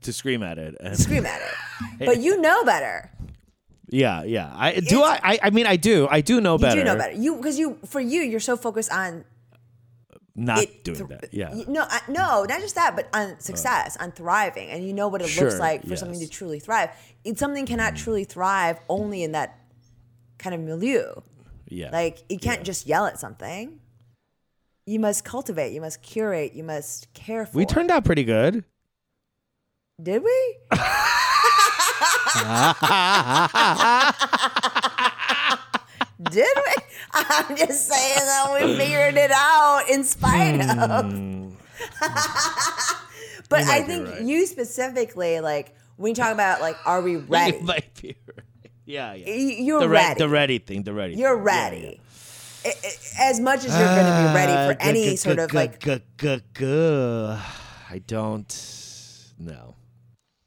to 0.02 0.12
scream 0.12 0.42
at 0.44 0.58
it. 0.58 0.76
And 0.80 0.96
scream 0.96 1.26
at 1.26 1.40
it. 1.40 1.54
But 2.06 2.18
you 2.20 2.40
know 2.40 2.62
better. 2.64 3.10
yeah, 3.90 4.22
yeah. 4.22 4.52
I 4.54 4.78
do. 4.78 5.02
I, 5.02 5.38
I. 5.42 5.50
Mean, 5.50 5.66
I 5.66 5.74
do. 5.76 6.06
I 6.10 6.20
do 6.20 6.40
know 6.40 6.54
You 6.54 6.58
better. 6.60 6.80
do 6.80 6.84
know 6.84 6.96
better. 6.96 7.14
You 7.14 7.36
because 7.36 7.58
you 7.58 7.78
for 7.84 8.00
you 8.00 8.22
you're 8.22 8.38
so 8.40 8.56
focused 8.56 8.92
on 8.92 9.24
Not 10.36 10.64
it 10.64 10.82
doing 10.82 10.98
thr- 10.98 11.04
that. 11.04 11.28
Yeah. 11.32 11.54
No, 11.68 11.86
I, 11.88 12.00
no, 12.08 12.44
not 12.44 12.60
just 12.60 12.74
that, 12.74 12.96
but 12.96 13.08
on 13.14 13.38
success, 13.38 13.96
on 13.98 14.10
thriving, 14.12 14.68
and 14.68 14.84
you 14.84 14.92
know 14.92 15.06
what 15.08 15.22
it 15.22 15.40
looks 15.40 15.60
like 15.60 15.86
for 15.86 15.94
something 15.96 16.18
to. 16.18 16.26
Mm. 16.26 16.30
truly 16.30 16.58
thrive. 16.58 16.90
It, 17.22 17.38
something 17.38 17.66
cannot 17.66 17.94
truly 17.94 18.24
thrive 18.24 18.80
only 18.88 19.22
in 19.22 19.32
that 19.32 19.60
kind 20.38 20.54
of 20.54 20.60
milieu. 20.60 21.12
yeah. 21.68 21.90
Like 21.90 22.18
you 22.28 22.38
can't 22.38 22.64
just 22.64 22.86
yell 22.86 23.06
at 23.06 23.20
something. 23.20 23.78
You 24.86 24.98
must 24.98 25.24
cultivate. 25.24 25.72
You 25.72 25.80
must 25.80 26.02
curate. 26.02 26.52
You 26.54 26.64
must 26.64 27.14
care 27.14 27.46
for. 27.46 27.56
we 27.56 27.64
turned 27.64 27.92
out 27.92 28.04
pretty 28.04 28.24
good. 28.24 28.64
Did 30.02 30.24
we? 30.24 30.56
Did 36.22 36.46
we? 36.56 36.74
I'm 37.14 37.57
just 37.57 37.88
saying 37.88 38.18
that 38.18 38.50
we 38.62 38.77
figured 38.77 39.16
it 39.16 39.31
out 39.33 39.85
in 39.90 40.05
spite 40.05 40.61
of. 40.61 41.55
but 43.48 43.62
I 43.64 43.83
think 43.83 44.09
right. 44.09 44.22
you 44.22 44.46
specifically, 44.46 45.40
like 45.40 45.74
when 45.96 46.11
you 46.11 46.14
talk 46.14 46.33
about 46.33 46.61
like, 46.61 46.77
are 46.87 47.00
we 47.03 47.16
ready? 47.29 47.57
You 47.59 47.62
might 47.64 47.94
be 48.00 48.16
right. 48.27 48.44
Yeah, 48.87 49.14
yeah. 49.14 49.33
You're 49.33 49.81
the 49.81 49.88
re- 49.88 49.96
ready. 49.96 50.18
the 50.18 50.29
ready 50.29 50.59
thing. 50.59 50.83
The 50.83 50.92
ready. 50.92 51.14
Thing. 51.14 51.20
You're 51.22 51.37
thing. 51.37 51.46
Yeah, 51.46 51.62
ready. 51.62 52.00
I- 52.66 52.68
I- 52.68 53.29
As 53.31 53.40
much 53.40 53.59
as 53.64 53.66
you're 53.66 53.79
going 53.87 54.07
to 54.07 54.29
be 54.29 54.35
ready 54.35 54.53
Ah, 54.53 54.68
for 54.72 54.77
any 54.83 55.11
gu- 55.11 55.16
sort 55.16 55.37
gu- 55.37 55.42
of 55.44 55.50
gu- 55.50 55.57
like, 55.57 55.85
I 57.90 57.98
don't 58.07 59.33
know. 59.38 59.74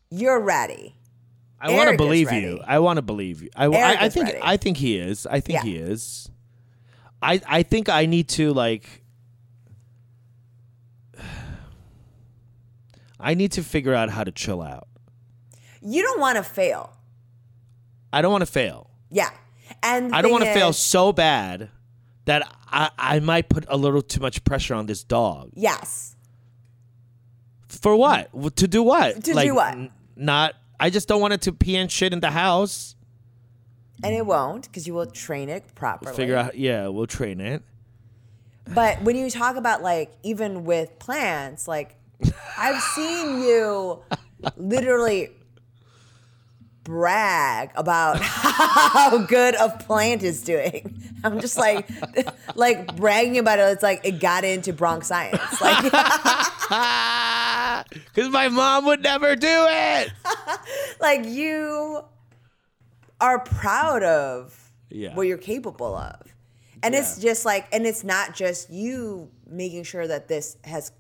you're 0.10 0.40
ready. 0.40 0.96
I 1.60 1.72
want 1.72 1.90
to 1.90 1.98
believe 1.98 2.28
ready. 2.28 2.46
you. 2.46 2.60
I 2.68 2.78
want 2.80 2.98
to 2.98 3.02
believe 3.02 3.42
you. 3.42 3.50
I, 3.56 3.66
I, 3.66 3.98
I 4.06 4.10
think. 4.10 4.28
ready. 4.28 4.40
I 4.44 4.58
think 4.58 4.78
he 4.78 4.98
is. 4.98 5.26
I 5.26 5.40
think 5.40 5.58
Yeah. 5.58 5.64
he 5.64 5.76
is. 5.78 6.30
I. 7.22 7.42
I 7.48 7.64
think 7.64 7.90
I 7.90 8.06
need 8.06 8.30
to 8.30 8.54
like. 8.54 9.04
I 13.20 13.34
need 13.34 13.52
to 13.54 13.64
figure 13.64 13.94
out 13.94 14.10
how 14.10 14.24
to 14.24 14.32
chill 14.32 14.62
out. 14.62 14.88
You 15.82 16.04
don't 16.04 16.20
want 16.20 16.38
to 16.38 16.44
fail. 16.44 16.94
I 18.14 18.22
don't 18.22 18.32
want 18.32 18.44
to 18.44 18.52
fail. 18.52 18.90
Yeah. 19.10 19.30
And 19.84 20.14
I 20.14 20.22
don't 20.22 20.32
want 20.32 20.44
to 20.44 20.54
fail 20.54 20.72
so 20.74 21.12
bad 21.12 21.70
that 22.26 22.48
I, 22.68 22.90
I 22.98 23.20
might 23.20 23.50
put 23.50 23.66
a 23.70 23.78
little 23.78 24.02
too 24.02 24.20
much 24.22 24.44
pressure 24.44 24.76
on 24.76 24.86
this 24.86 25.04
dog. 25.04 25.50
Yes. 25.56 26.16
For 27.70 27.96
what? 27.96 28.30
To 28.58 28.68
do 28.68 28.84
what? 28.84 29.24
To 29.24 29.34
do 29.34 29.56
what? 29.56 29.74
n- 29.74 29.92
Not. 30.16 30.54
I 30.80 30.90
just 30.90 31.08
don't 31.08 31.22
want 31.22 31.34
it 31.34 31.42
to 31.42 31.54
pee 31.54 31.76
and 31.76 31.92
shit 31.92 32.14
in 32.14 32.20
the 32.20 32.32
house. 32.32 32.96
And 34.04 34.14
it 34.14 34.26
won't 34.26 34.66
because 34.66 34.88
you 34.88 34.94
will 34.94 35.06
train 35.06 35.50
it 35.50 35.64
properly. 35.76 36.16
Figure 36.16 36.36
out. 36.36 36.58
Yeah, 36.58 36.88
we'll 36.88 37.08
train 37.08 37.40
it. 37.40 37.64
But 38.74 39.02
when 39.02 39.16
you 39.16 39.30
talk 39.30 39.56
about 39.56 39.82
like 39.82 40.12
even 40.24 40.66
with 40.66 41.00
plants, 41.00 41.68
like 41.68 41.96
I've 42.58 42.82
seen 42.82 43.42
you 43.42 44.02
literally 44.58 45.30
brag 46.84 47.72
about 47.76 48.20
how 48.22 49.18
good 49.20 49.56
a 49.56 49.70
plant 49.70 50.24
is 50.24 50.42
doing. 50.42 51.02
I'm 51.24 51.40
just 51.40 51.58
like 51.58 51.90
like 52.56 52.96
bragging 52.96 53.38
about 53.38 53.60
it. 53.60 53.64
It's 53.64 53.84
like 53.84 54.06
it 54.06 54.20
got 54.20 54.44
into 54.44 54.74
Bronx 54.74 55.08
science. 55.08 55.62
Like 55.62 55.84
Because 58.14 58.30
my 58.32 58.50
mom 58.50 58.86
would 58.86 59.02
never 59.02 59.36
do 59.36 59.48
it. 59.50 60.12
like 61.00 61.26
you 61.26 62.02
are 63.20 63.40
proud 63.40 64.04
of 64.04 64.72
Yeah. 64.90 65.16
what 65.16 65.28
you're 65.28 65.38
capable 65.38 65.96
of. 65.96 66.22
And 66.84 66.94
it's 66.94 67.20
just 67.20 67.44
like 67.44 67.68
and 67.72 67.86
it's 67.86 68.04
not 68.04 68.36
just 68.36 68.70
you 68.70 69.32
making 69.48 69.84
sure 69.84 70.08
that 70.08 70.28
this 70.28 70.58
has 70.64 70.92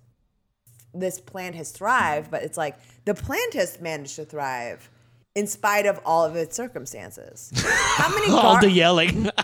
this 0.93 1.19
plant 1.19 1.55
has 1.55 1.71
thrived, 1.71 2.31
but 2.31 2.43
it's 2.43 2.57
like 2.57 2.77
the 3.05 3.13
plant 3.13 3.53
has 3.53 3.79
managed 3.79 4.15
to 4.15 4.25
thrive 4.25 4.89
in 5.35 5.45
spite 5.45 5.85
of 5.85 5.99
all 6.03 6.25
of 6.25 6.35
its 6.35 6.55
circumstances. 6.55 7.51
How 7.55 8.09
many 8.09 8.31
All 8.31 8.53
gar- 8.53 8.61
the 8.61 8.71
yelling. 8.71 9.29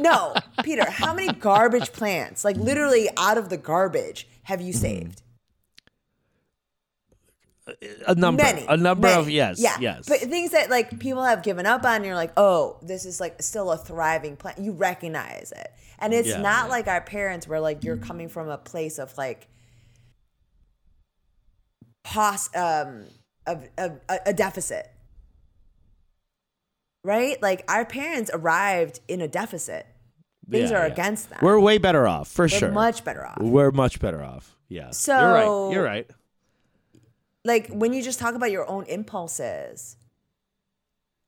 No, 0.00 0.34
Peter, 0.64 0.88
how 0.90 1.14
many 1.14 1.32
garbage 1.32 1.92
plants, 1.92 2.44
like 2.44 2.56
literally 2.56 3.08
out 3.16 3.38
of 3.38 3.48
the 3.48 3.56
garbage, 3.56 4.28
have 4.44 4.60
you 4.60 4.72
mm-hmm. 4.72 4.80
saved? 4.80 5.22
A 8.06 8.14
number. 8.14 8.42
Many. 8.42 8.64
A 8.68 8.76
number 8.76 9.08
many. 9.08 9.20
of 9.20 9.30
yes. 9.30 9.60
Yeah. 9.60 9.76
Yes. 9.80 10.08
But 10.08 10.20
things 10.20 10.50
that 10.52 10.70
like 10.70 10.98
people 10.98 11.22
have 11.24 11.42
given 11.42 11.66
up 11.66 11.84
on, 11.84 12.04
you're 12.04 12.14
like, 12.14 12.32
oh, 12.36 12.78
this 12.82 13.04
is 13.04 13.20
like 13.20 13.42
still 13.42 13.70
a 13.70 13.76
thriving 13.76 14.36
plant. 14.36 14.58
You 14.58 14.72
recognize 14.72 15.52
it. 15.56 15.72
And 15.98 16.14
it's 16.14 16.28
Yeah, 16.28 16.40
not 16.40 16.68
like 16.68 16.86
our 16.86 17.00
parents 17.00 17.48
where 17.48 17.60
like 17.60 17.82
you're 17.84 17.96
coming 17.96 18.28
from 18.28 18.48
a 18.48 18.58
place 18.58 18.98
of 18.98 19.16
like 19.18 19.48
pos 22.04 22.48
um 22.54 23.04
of, 23.46 23.64
of 23.76 24.00
a, 24.08 24.18
a 24.26 24.32
deficit. 24.34 24.88
Right? 27.04 27.40
Like 27.40 27.64
our 27.68 27.84
parents 27.84 28.30
arrived 28.34 29.00
in 29.08 29.20
a 29.20 29.28
deficit. 29.28 29.86
Things 30.50 30.70
Yeah, 30.70 30.78
are 30.78 30.86
yeah. 30.86 30.92
against 30.92 31.30
them. 31.30 31.38
We're 31.42 31.60
way 31.60 31.78
better 31.78 32.06
off 32.06 32.28
for 32.28 32.44
We're 32.44 32.48
sure. 32.48 32.70
much 32.72 33.04
better 33.04 33.26
off. 33.26 33.38
We're 33.40 33.70
much 33.70 34.00
better 34.00 34.22
off. 34.22 34.56
Yeah. 34.68 34.84
you're 34.86 34.92
So- 34.92 35.14
right. 35.68 35.72
You're 35.74 35.84
right. 35.84 36.10
Like 37.48 37.68
when 37.68 37.92
you 37.92 38.02
just 38.02 38.18
talk 38.18 38.34
about 38.34 38.52
your 38.52 38.68
own 38.68 38.84
impulses, 38.84 39.96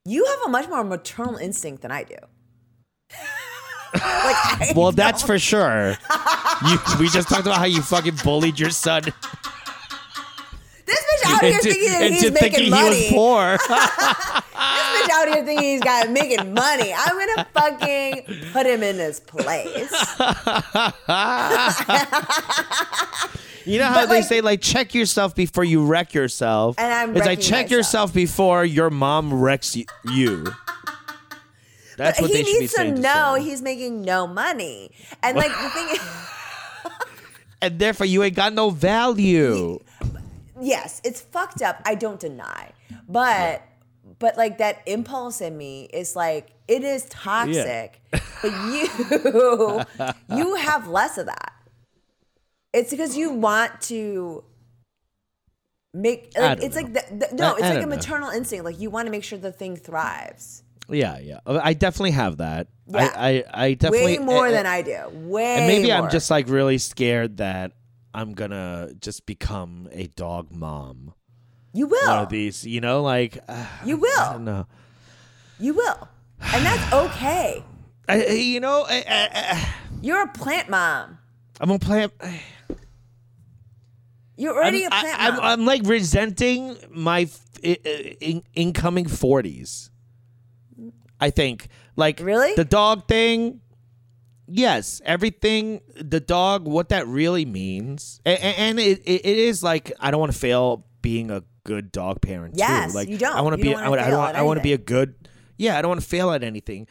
you 0.05 0.25
have 0.25 0.39
a 0.47 0.49
much 0.49 0.69
more 0.69 0.85
maternal 0.85 1.37
instinct 1.37 1.83
than 1.83 1.91
I 1.91 2.05
do. 2.05 2.17
like, 3.95 3.95
I 3.95 4.73
Well, 4.77 4.93
that's 4.93 5.23
for 5.23 5.39
sure. 5.39 5.97
You, 6.69 6.79
we 7.01 7.09
just 7.09 7.29
talked 7.29 7.47
about 7.47 7.59
how 7.59 7.65
you 7.65 7.83
fucking 7.83 8.17
bullied 8.23 8.61
your 8.61 8.71
son 8.71 9.13
this 10.91 11.05
bitch 11.05 11.31
out 11.31 11.43
here 11.43 11.53
into, 11.55 11.73
thinking 11.73 11.93
that 11.93 12.11
he's 12.11 12.23
thinking 12.23 12.35
making 12.43 12.65
he 12.65 12.71
money. 12.71 12.89
was 12.89 13.07
poor. 13.11 13.59
This 14.61 15.09
bitch 15.09 15.13
out 15.13 15.29
here 15.29 15.45
thinking 15.45 15.69
he's 15.69 15.81
got 15.81 16.11
making 16.11 16.53
money. 16.53 16.93
I'm 16.95 17.17
gonna 17.17 17.47
fucking 17.55 18.51
put 18.53 18.67
him 18.67 18.83
in 18.83 18.97
his 18.97 19.21
place. 19.21 19.91
You 23.67 23.79
know 23.79 23.85
how 23.87 23.95
But, 23.95 24.07
they 24.09 24.17
like- 24.21 24.25
say, 24.25 24.41
like, 24.41 24.61
check 24.61 24.95
yourself 24.95 25.35
before 25.35 25.65
you 25.65 25.85
wreck 25.85 26.15
yourself. 26.15 26.77
And 26.79 26.93
I'm 26.93 27.17
it's 27.17 27.27
like 27.27 27.41
check 27.41 27.67
myself. 27.67 27.71
yourself 27.71 28.15
before 28.15 28.65
your 28.65 28.91
mom 28.91 29.35
wrecks 29.35 29.77
you. 30.05 30.47
That's 31.97 32.21
what 32.21 32.31
he 32.31 32.37
they 32.39 32.45
should 32.45 32.53
be 32.55 32.61
needs 32.61 32.73
to 32.73 32.79
saying. 32.79 32.95
to 32.97 33.01
know 33.03 33.35
he's 33.35 33.61
making 33.61 34.03
no 34.03 34.27
money. 34.27 34.91
And 35.23 35.37
like 35.37 35.51
the 35.51 35.69
thing 35.71 35.89
is, 35.91 36.01
and 37.63 37.79
therefore 37.79 38.07
you 38.07 38.23
ain't 38.23 38.35
got 38.35 38.55
no 38.55 38.71
value. 38.71 39.79
yes, 40.61 41.03
it's 41.05 41.21
fucked 41.21 41.61
up. 41.61 41.83
I 41.85 41.95
don't 41.95 42.19
deny. 42.19 42.73
But 43.07 43.63
but 44.19 44.39
like 44.39 44.59
that 44.59 44.81
impulse 44.87 45.43
in 45.43 45.59
me 45.59 45.89
is 45.93 46.17
like 46.17 46.53
it 46.69 46.85
is 46.85 47.05
toxic. 47.11 48.01
But 48.11 48.23
you 48.45 49.85
you 50.39 50.55
have 50.55 50.89
less 50.89 51.19
of 51.19 51.27
that. 51.27 51.53
It's 52.73 52.91
because 52.91 53.17
you 53.17 53.33
want 53.33 53.81
to 53.83 54.45
make 55.93 56.33
like 56.39 56.63
it's 56.63 56.77
know. 56.77 56.83
like 56.83 56.93
the, 56.93 57.27
the, 57.27 57.35
no, 57.35 57.49
I- 57.49 57.53
it's 57.55 57.63
I 57.63 57.69
like 57.69 57.77
a 57.77 57.81
don't 57.81 57.89
know. 57.91 57.97
maternal 57.97 58.31
instinct. 58.31 58.65
Like 58.65 58.81
you 58.81 58.91
want 58.91 59.07
to 59.07 59.11
make 59.11 59.25
sure 59.25 59.39
the 59.39 59.53
thing 59.53 59.77
thrives. 59.77 60.63
Yeah, 60.89 61.19
yeah. 61.19 61.39
Oh, 61.47 61.59
I 61.63 61.73
definitely 61.75 62.11
have 62.13 62.39
that. 62.39 62.67
Yeah. 62.89 63.13
I, 63.15 63.29
I, 63.31 63.45
I 63.67 63.75
definitely 63.75 64.19
Way 64.19 64.23
eh, 64.23 64.25
more 64.25 64.49
uh, 64.49 64.51
than 64.51 64.67
I 64.67 64.83
do. 64.83 64.99
Way 65.13 65.55
And 65.57 65.67
maybe 65.69 65.93
I'm 65.93 66.11
just 66.11 66.31
like 66.31 66.49
really 66.49 66.79
scared 66.79 67.37
that 67.37 67.73
I'm 68.13 68.35
gonna 68.35 68.91
just 69.01 69.25
become 69.27 69.89
a 69.93 70.09
dog 70.09 70.51
mom. 70.53 71.15
you 71.73 71.87
will. 71.87 72.09
One 72.09 72.19
of 72.25 72.29
these, 72.29 72.67
you 72.67 72.81
know, 72.81 73.03
like 73.03 73.39
uh, 73.49 73.67
You 73.85 73.99
will. 73.99 74.39
don't. 74.39 74.67
You 75.61 75.75
will. 75.75 76.09
And 76.41 76.65
that's 76.67 76.93
okay. 77.15 77.63
I, 78.09 78.25
I- 78.25 78.33
you 78.33 78.59
know, 78.59 78.85
I, 78.89 79.05
I, 79.09 79.69
You're 80.03 80.23
a 80.23 80.29
plant 80.29 80.69
mom. 80.69 81.19
I'm 81.61 81.69
gonna 81.69 81.79
play. 81.79 82.09
You're 84.41 84.55
already 84.57 84.85
I'm, 84.87 84.93
a 84.93 85.01
plant 85.01 85.21
I, 85.21 85.27
am. 85.29 85.41
I'm 85.41 85.65
like 85.67 85.83
resenting 85.85 86.77
my 86.91 87.21
f- 87.23 87.41
i- 87.65 87.79
i- 87.85 88.17
in, 88.21 88.43
incoming 88.55 89.05
40s. 89.07 89.91
I 91.21 91.31
think 91.31 91.69
like 91.97 92.21
Really? 92.21 92.55
the 92.55 92.65
dog 92.65 93.07
thing. 93.07 93.61
Yes, 94.53 95.01
everything 95.05 95.81
the 95.95 96.19
dog 96.19 96.67
what 96.67 96.89
that 96.89 97.07
really 97.07 97.45
means, 97.45 98.21
and, 98.25 98.41
and 98.43 98.81
it, 98.81 99.01
it 99.07 99.25
is 99.25 99.63
like 99.63 99.93
I 100.01 100.11
don't 100.11 100.19
want 100.19 100.33
to 100.33 100.39
fail 100.39 100.87
being 101.03 101.31
a 101.31 101.45
good 101.65 101.93
dog 101.93 102.21
parent 102.21 102.55
Yes, 102.57 102.91
too. 102.91 102.97
Like 102.97 103.09
you 103.09 103.19
don't. 103.19 103.37
I 103.37 103.43
want 103.43 103.57
to 103.57 103.63
be. 103.63 103.71
don't 103.71 103.81
I 103.83 103.89
wanna. 103.89 104.03
I 104.03 104.29
at 104.31 104.37
I 104.37 104.43
want 104.43 104.59
to 104.59 104.63
be 104.63 104.73
a 104.73 104.79
good. 104.79 105.15
Yeah, 105.57 105.79
I 105.79 105.83
don't 105.83 105.91
want 105.91 106.01
to 106.01 106.07
fail 106.07 106.33
at 106.33 106.43
anything. 106.43 106.89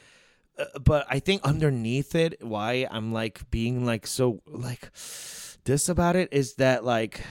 Uh, 0.58 0.66
but 0.80 1.06
I 1.10 1.20
think 1.20 1.42
underneath 1.44 2.16
it, 2.16 2.36
why 2.42 2.88
I'm 2.90 3.12
like 3.12 3.50
being 3.52 3.86
like 3.86 4.08
so 4.08 4.42
like 4.48 4.90
this 5.66 5.90
about 5.90 6.16
it 6.16 6.30
is 6.32 6.56
that 6.56 6.84
like 6.84 7.22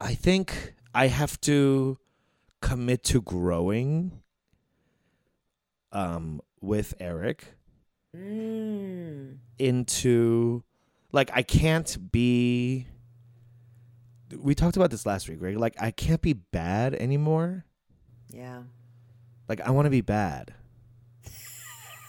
I- 0.00 0.14
think 0.14 0.74
I 0.94 1.06
have 1.08 1.40
to 1.42 1.98
commit 2.60 3.04
to 3.04 3.20
growing 3.22 4.20
um 5.92 6.40
with 6.60 6.94
Eric 7.00 7.54
Mm. 8.14 9.38
into 9.58 10.62
like 11.12 11.30
I 11.34 11.42
can't 11.42 12.10
be 12.12 12.86
we 14.38 14.54
talked 14.54 14.76
about 14.76 14.90
this 14.90 15.04
last 15.06 15.28
week, 15.28 15.38
right? 15.40 15.56
Like 15.56 15.74
I 15.80 15.90
can't 15.90 16.22
be 16.22 16.32
bad 16.32 16.94
anymore. 16.94 17.64
Yeah. 18.30 18.62
Like 19.48 19.60
I 19.60 19.70
want 19.70 19.86
to 19.86 19.90
be 19.90 20.00
bad. 20.00 20.54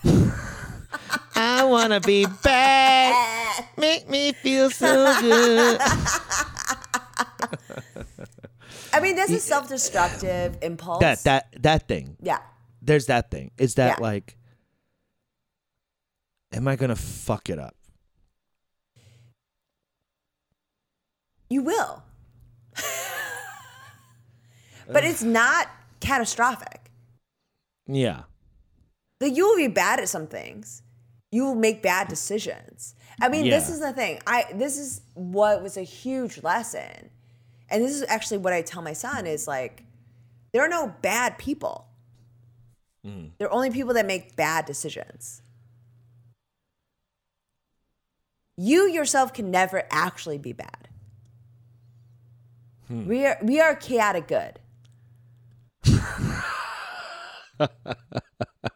I 1.39 1.63
want 1.65 1.93
to 1.93 2.00
be 2.02 2.26
bad. 2.43 3.65
Make 3.78 4.10
me 4.10 4.34
feel 4.34 4.69
so 4.71 5.15
good. 5.21 5.80
I 8.93 9.00
mean, 9.02 9.15
that's 9.15 9.32
a 9.32 9.39
self-destructive 9.39 10.58
impulse. 10.62 11.02
that 11.02 11.23
that 11.23 11.54
that 11.62 11.88
thing. 11.88 12.17
Yeah. 12.21 12.39
There's 12.82 13.06
that 13.08 13.30
thing. 13.32 13.52
Is 13.58 13.76
that 13.76 13.97
Yeah. 14.00 14.04
like 14.04 14.38
am 16.52 16.67
I 16.67 16.76
going 16.76 16.89
to 16.89 16.95
fuck 16.95 17.50
it 17.50 17.60
up? 17.60 17.76
You 21.50 21.62
will. 21.62 22.04
but 24.88 25.04
it's 25.04 25.21
not 25.23 25.69
catastrophic. 26.00 26.89
Yeah. 27.88 28.23
Like 29.21 29.36
you 29.36 29.47
will 29.47 29.58
be 29.58 29.67
bad 29.67 30.00
at 30.00 30.10
some 30.10 30.28
things. 30.28 30.82
You 31.32 31.46
will 31.46 31.56
make 31.56 31.82
bad 31.82 32.08
decisions. 32.08 32.96
I 33.22 33.30
mean, 33.30 33.50
this 33.50 33.70
is 33.70 33.80
the 33.80 33.94
thing. 33.94 34.20
I 34.28 34.46
this 34.54 34.78
is 34.78 35.02
what 35.13 35.62
was 35.62 35.78
a 35.78 35.82
huge 35.82 36.44
lesson. 36.44 37.10
And 37.70 37.84
this 37.84 37.92
is 37.92 38.04
actually 38.08 38.38
what 38.38 38.54
I 38.54 38.62
tell 38.62 38.82
my 38.82 38.94
son 38.94 39.26
is 39.26 39.48
like 39.48 39.84
there 40.54 40.63
are 40.63 40.70
no 40.70 40.94
bad 41.02 41.38
people. 41.38 41.88
Mm. 43.06 43.32
There 43.38 43.48
are 43.48 43.54
only 43.54 43.72
people 43.72 43.94
that 43.96 44.06
make 44.06 44.36
bad 44.36 44.65
decisions. 44.65 45.42
You 48.56 48.88
yourself 48.88 49.34
can 49.34 49.52
never 49.52 49.84
actually 49.92 50.38
be 50.38 50.54
bad. 50.54 50.88
Hmm. 52.88 53.06
We 53.06 53.25
are 53.25 53.38
we 53.42 53.60
are 53.60 53.75
chaotic 53.75 54.28
good. 54.28 54.60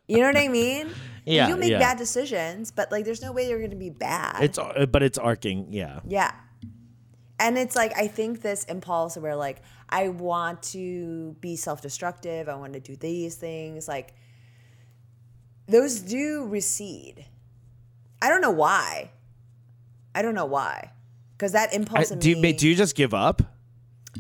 You 0.07 0.17
know 0.19 0.27
what 0.27 0.37
I 0.37 0.47
mean? 0.47 0.89
Yeah, 1.25 1.49
You 1.49 1.57
make 1.57 1.71
yeah. 1.71 1.79
bad 1.79 1.97
decisions, 1.97 2.71
but 2.71 2.91
like 2.91 3.05
there's 3.05 3.21
no 3.21 3.31
way 3.31 3.47
you're 3.47 3.59
going 3.59 3.71
to 3.71 3.75
be 3.75 3.89
bad. 3.89 4.41
It's 4.41 4.57
uh, 4.57 4.85
but 4.91 5.03
it's 5.03 5.17
arcing, 5.17 5.67
yeah. 5.71 5.99
Yeah. 6.07 6.31
And 7.39 7.57
it's 7.57 7.75
like 7.75 7.95
I 7.97 8.07
think 8.07 8.41
this 8.41 8.63
impulse 8.65 9.17
where 9.17 9.35
like 9.35 9.61
I 9.89 10.09
want 10.09 10.63
to 10.63 11.35
be 11.41 11.55
self-destructive, 11.55 12.49
I 12.49 12.55
want 12.55 12.73
to 12.73 12.79
do 12.79 12.95
these 12.95 13.35
things, 13.35 13.87
like 13.87 14.13
those 15.67 15.99
do 15.99 16.45
recede. 16.45 17.25
I 18.21 18.29
don't 18.29 18.41
know 18.41 18.51
why. 18.51 19.11
I 20.13 20.21
don't 20.21 20.35
know 20.35 20.45
why. 20.45 20.91
Because 21.37 21.53
that 21.53 21.69
I, 21.71 21.75
impulse 21.75 22.11
in 22.11 22.19
do, 22.19 22.29
you, 22.29 22.53
do 22.53 22.67
you 22.67 22.75
just 22.75 22.95
give 22.95 23.13
up? 23.13 23.41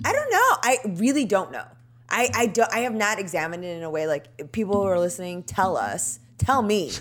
I 0.05 0.13
don't 0.13 0.31
know. 0.31 0.37
I 0.63 0.77
really 1.01 1.25
don't 1.25 1.51
know. 1.51 1.65
I 2.11 2.29
I 2.33 2.45
don't. 2.47 2.71
I 2.73 2.79
have 2.79 2.93
not 2.93 3.19
examined 3.19 3.63
it 3.63 3.77
in 3.77 3.83
a 3.83 3.89
way 3.89 4.05
like 4.05 4.51
people 4.51 4.75
who 4.75 4.87
are 4.87 4.99
listening. 4.99 5.43
Tell 5.43 5.77
us. 5.77 6.19
Tell 6.37 6.61
me 6.61 6.91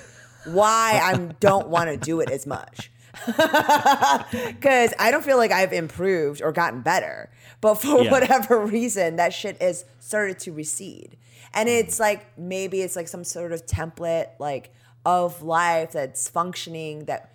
why 0.45 1.01
I 1.03 1.17
don't 1.41 1.69
want 1.69 1.91
to 1.91 1.97
do 1.97 2.21
it 2.21 2.31
as 2.31 2.47
much. 2.47 2.91
Because 3.27 4.95
I 4.99 5.11
don't 5.11 5.25
feel 5.25 5.37
like 5.37 5.51
I've 5.51 5.73
improved 5.73 6.41
or 6.43 6.53
gotten 6.53 6.81
better. 6.81 7.31
But 7.61 7.75
for 7.75 8.03
Yeah. 8.03 8.11
whatever 8.11 8.65
reason, 8.65 9.17
that 9.17 9.35
shit 9.35 9.61
has 9.61 9.85
started 9.99 10.39
to 10.41 10.53
recede. 10.53 11.17
And 11.53 11.69
mm. 11.69 11.81
it's 11.81 11.99
like 11.99 12.39
maybe 12.39 12.83
it's 12.83 12.97
like 12.97 13.09
some 13.09 13.25
sort 13.25 13.53
of 13.53 13.67
template 13.67 14.29
like 14.39 14.73
of 15.05 15.43
life 15.43 15.93
that's 15.93 16.29
functioning 16.29 17.07
that 17.07 17.35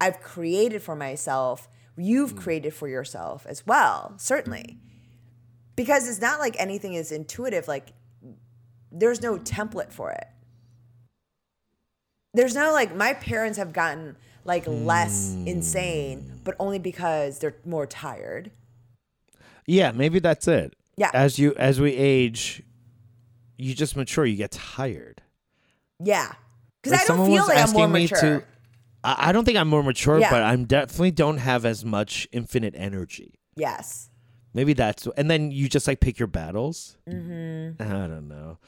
I've 0.00 0.20
created 0.20 0.82
for 0.82 0.96
myself. 0.96 1.68
You've 1.96 2.34
mm. 2.34 2.38
created 2.38 2.74
for 2.74 2.88
yourself 2.88 3.46
as 3.46 3.66
well, 3.66 4.14
certainly. 4.16 4.78
Because 5.76 6.08
it's 6.08 6.20
not 6.20 6.38
like 6.38 6.56
anything 6.58 6.94
is 6.94 7.10
intuitive. 7.10 7.66
Like 7.68 7.92
there's 8.92 9.20
no 9.20 9.36
template 9.38 9.92
for 9.92 10.10
it. 10.12 10.26
There's 12.32 12.54
no 12.54 12.72
like 12.72 12.94
my 12.94 13.14
parents 13.14 13.58
have 13.58 13.72
gotten 13.72 14.16
like 14.44 14.64
less 14.66 15.34
hmm. 15.34 15.48
insane, 15.48 16.40
but 16.44 16.54
only 16.58 16.78
because 16.78 17.38
they're 17.38 17.56
more 17.64 17.86
tired. 17.86 18.50
Yeah, 19.66 19.92
maybe 19.92 20.18
that's 20.18 20.46
it. 20.46 20.74
Yeah. 20.96 21.10
As 21.14 21.38
you 21.38 21.54
as 21.56 21.80
we 21.80 21.92
age, 21.94 22.62
you 23.56 23.74
just 23.74 23.96
mature. 23.96 24.24
You 24.26 24.36
get 24.36 24.50
tired. 24.50 25.22
Yeah. 26.02 26.32
Because 26.82 26.98
Like, 26.98 27.10
I 27.10 27.16
don't 27.16 27.26
feel 27.26 27.46
like 27.46 27.58
I'm 27.58 27.72
more 27.72 27.88
mature. 27.88 28.40
to- 28.40 28.44
I, 29.02 29.28
I 29.28 29.32
don't 29.32 29.44
think 29.44 29.56
I'm 29.56 29.68
more 29.68 29.82
mature, 29.82 30.18
Yeah. 30.18 30.30
but 30.30 30.42
I'm 30.42 30.64
definitely 30.64 31.12
don't 31.12 31.38
have 31.38 31.64
as 31.64 31.84
much 31.84 32.28
infinite 32.32 32.74
energy. 32.76 33.40
yes. 33.56 34.10
Maybe 34.54 34.72
that's 34.72 35.06
and 35.16 35.28
then 35.28 35.50
you 35.50 35.68
just 35.68 35.86
like 35.88 36.00
pick 36.00 36.18
your 36.18 36.28
battles. 36.28 36.96
Mm-hmm. 37.08 37.82
I 37.82 37.86
don't 38.06 38.28
know. 38.28 38.58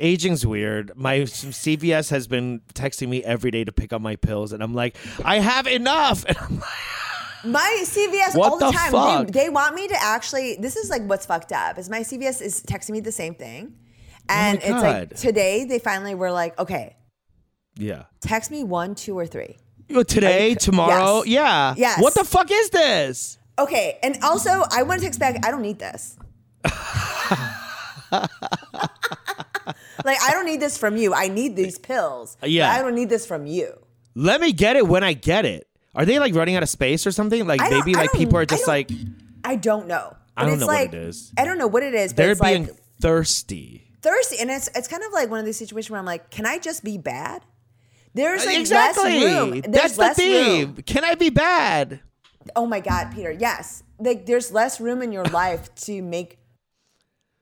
Aging's 0.00 0.46
weird. 0.46 0.92
My 0.96 1.20
CVS 1.20 2.10
has 2.10 2.26
been 2.26 2.60
texting 2.74 3.08
me 3.08 3.22
every 3.22 3.50
day 3.50 3.64
to 3.64 3.72
pick 3.72 3.92
up 3.92 4.00
my 4.00 4.16
pills, 4.16 4.52
and 4.52 4.62
I'm 4.62 4.74
like, 4.74 4.96
I 5.24 5.38
have 5.38 5.66
enough. 5.66 6.24
And 6.28 6.38
I'm 6.38 6.56
like, 6.56 7.44
My 7.44 7.84
CVS 7.84 8.36
What 8.36 8.52
all 8.52 8.58
the, 8.58 8.66
the 8.66 8.72
time. 8.72 9.26
They, 9.26 9.44
they 9.44 9.48
want 9.50 9.74
me 9.74 9.88
to 9.88 9.96
actually. 10.00 10.56
This 10.60 10.76
is 10.76 10.88
like 10.90 11.02
what's 11.02 11.26
fucked 11.26 11.52
up. 11.52 11.76
Is 11.76 11.90
my 11.90 12.00
CVS 12.00 12.40
is 12.40 12.62
texting 12.62 12.90
me 12.90 13.00
the 13.00 13.12
same 13.12 13.34
thing, 13.34 13.74
and 14.28 14.58
it's 14.58 14.70
like 14.70 15.08
Oh 15.12 15.16
today 15.16 15.64
they 15.64 15.78
finally 15.80 16.14
were 16.14 16.30
like, 16.32 16.58
okay, 16.58 16.96
yeah. 17.76 18.04
text 18.20 18.50
me 18.50 18.62
one, 18.64 18.94
two, 18.94 19.18
or 19.18 19.26
three. 19.26 19.56
Today, 19.88 20.54
tomorrow, 20.54 21.18
Yes. 21.18 21.26
yeah. 21.26 21.74
Yes. 21.76 22.00
What 22.02 22.14
the 22.14 22.24
fuck 22.24 22.50
is 22.50 22.70
this? 22.70 23.38
Okay, 23.58 23.98
and 24.02 24.18
also 24.22 24.64
I 24.70 24.82
want 24.82 25.00
to 25.00 25.06
text 25.06 25.20
back. 25.20 25.44
I 25.44 25.50
don't 25.50 25.62
need 25.62 25.78
this. 25.78 26.16
like 30.04 30.18
I 30.22 30.30
don't 30.32 30.46
need 30.46 30.60
this 30.60 30.78
from 30.78 30.96
you. 30.96 31.14
I 31.14 31.28
need 31.28 31.56
these 31.56 31.78
pills. 31.78 32.36
Yeah. 32.42 32.70
I 32.72 32.80
don't 32.82 32.94
need 32.94 33.08
this 33.08 33.26
from 33.26 33.46
you. 33.46 33.72
Let 34.14 34.40
me 34.40 34.52
get 34.52 34.76
it 34.76 34.86
when 34.86 35.04
I 35.04 35.12
get 35.12 35.44
it. 35.44 35.66
Are 35.94 36.04
they 36.04 36.18
like 36.18 36.34
running 36.34 36.56
out 36.56 36.62
of 36.62 36.68
space 36.68 37.06
or 37.06 37.12
something? 37.12 37.46
Like 37.46 37.60
maybe 37.70 37.94
like 37.94 38.12
people 38.12 38.36
are 38.38 38.46
just 38.46 38.64
don't- 38.66 38.74
like 38.74 38.90
I 39.44 39.56
don't 39.56 39.86
know. 39.86 40.16
I 40.36 40.42
But 40.42 40.46
don't 40.46 40.52
it's 40.54 40.60
know 40.60 40.66
what 40.66 40.74
like, 40.76 40.88
it 40.88 40.94
is. 40.94 41.32
I 41.36 41.44
don't 41.44 41.58
know 41.58 41.66
what 41.66 41.82
it 41.82 41.94
is, 41.94 42.12
but 42.12 42.16
they're 42.16 42.34
being 42.36 42.66
like 42.68 42.76
thirsty. 43.00 43.86
thirsty, 44.00 44.38
and 44.40 44.50
it's 44.50 44.68
it's 44.74 44.88
kind 44.88 45.02
of 45.02 45.12
like 45.12 45.28
one 45.30 45.40
of 45.40 45.44
these 45.44 45.58
situations 45.58 45.90
where 45.90 45.98
I'm 46.00 46.06
like, 46.06 46.30
can 46.30 46.46
I 46.46 46.58
just 46.58 46.82
be 46.82 46.96
bad? 46.96 47.42
There's 48.14 48.44
like 48.46 48.58
exactly. 48.58 49.20
less 49.20 49.24
room. 49.40 49.60
There's 49.60 49.96
That's 49.96 50.16
the 50.16 50.22
theme. 50.22 50.66
room. 50.74 50.76
Can 50.86 51.04
I 51.04 51.14
be 51.16 51.28
bad? 51.30 52.00
Oh 52.56 52.66
my 52.66 52.80
god, 52.80 53.12
Peter. 53.14 53.30
Yes, 53.32 53.82
like 53.98 54.26
there's 54.26 54.50
less 54.52 54.80
room 54.80 55.02
in 55.02 55.12
your 55.12 55.24
life 55.26 55.74
to 55.86 56.02
make 56.02 56.38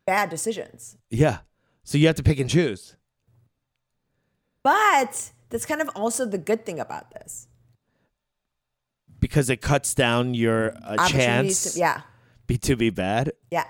bad 0.07 0.30
decisions. 0.30 0.96
Yeah. 1.11 1.38
So 1.84 1.98
you 1.98 2.07
have 2.07 2.16
to 2.16 2.22
pick 2.22 2.38
and 2.38 2.48
choose. 2.51 2.96
But 4.62 5.32
that's 5.48 5.64
kind 5.66 5.80
of 5.80 5.88
also 5.96 6.24
the 6.26 6.38
good 6.38 6.66
thing 6.66 6.78
about 6.80 7.11
this. 7.12 7.48
because 9.18 9.51
it 9.51 9.61
cuts 9.61 9.94
down 9.94 10.32
your 10.34 10.72
uh, 10.82 11.07
chance 11.09 11.74
to, 11.74 11.78
yeah, 11.78 12.03
be 12.46 12.57
to 12.59 12.76
be 12.76 12.90
bad. 12.90 13.32
yeah. 13.51 13.66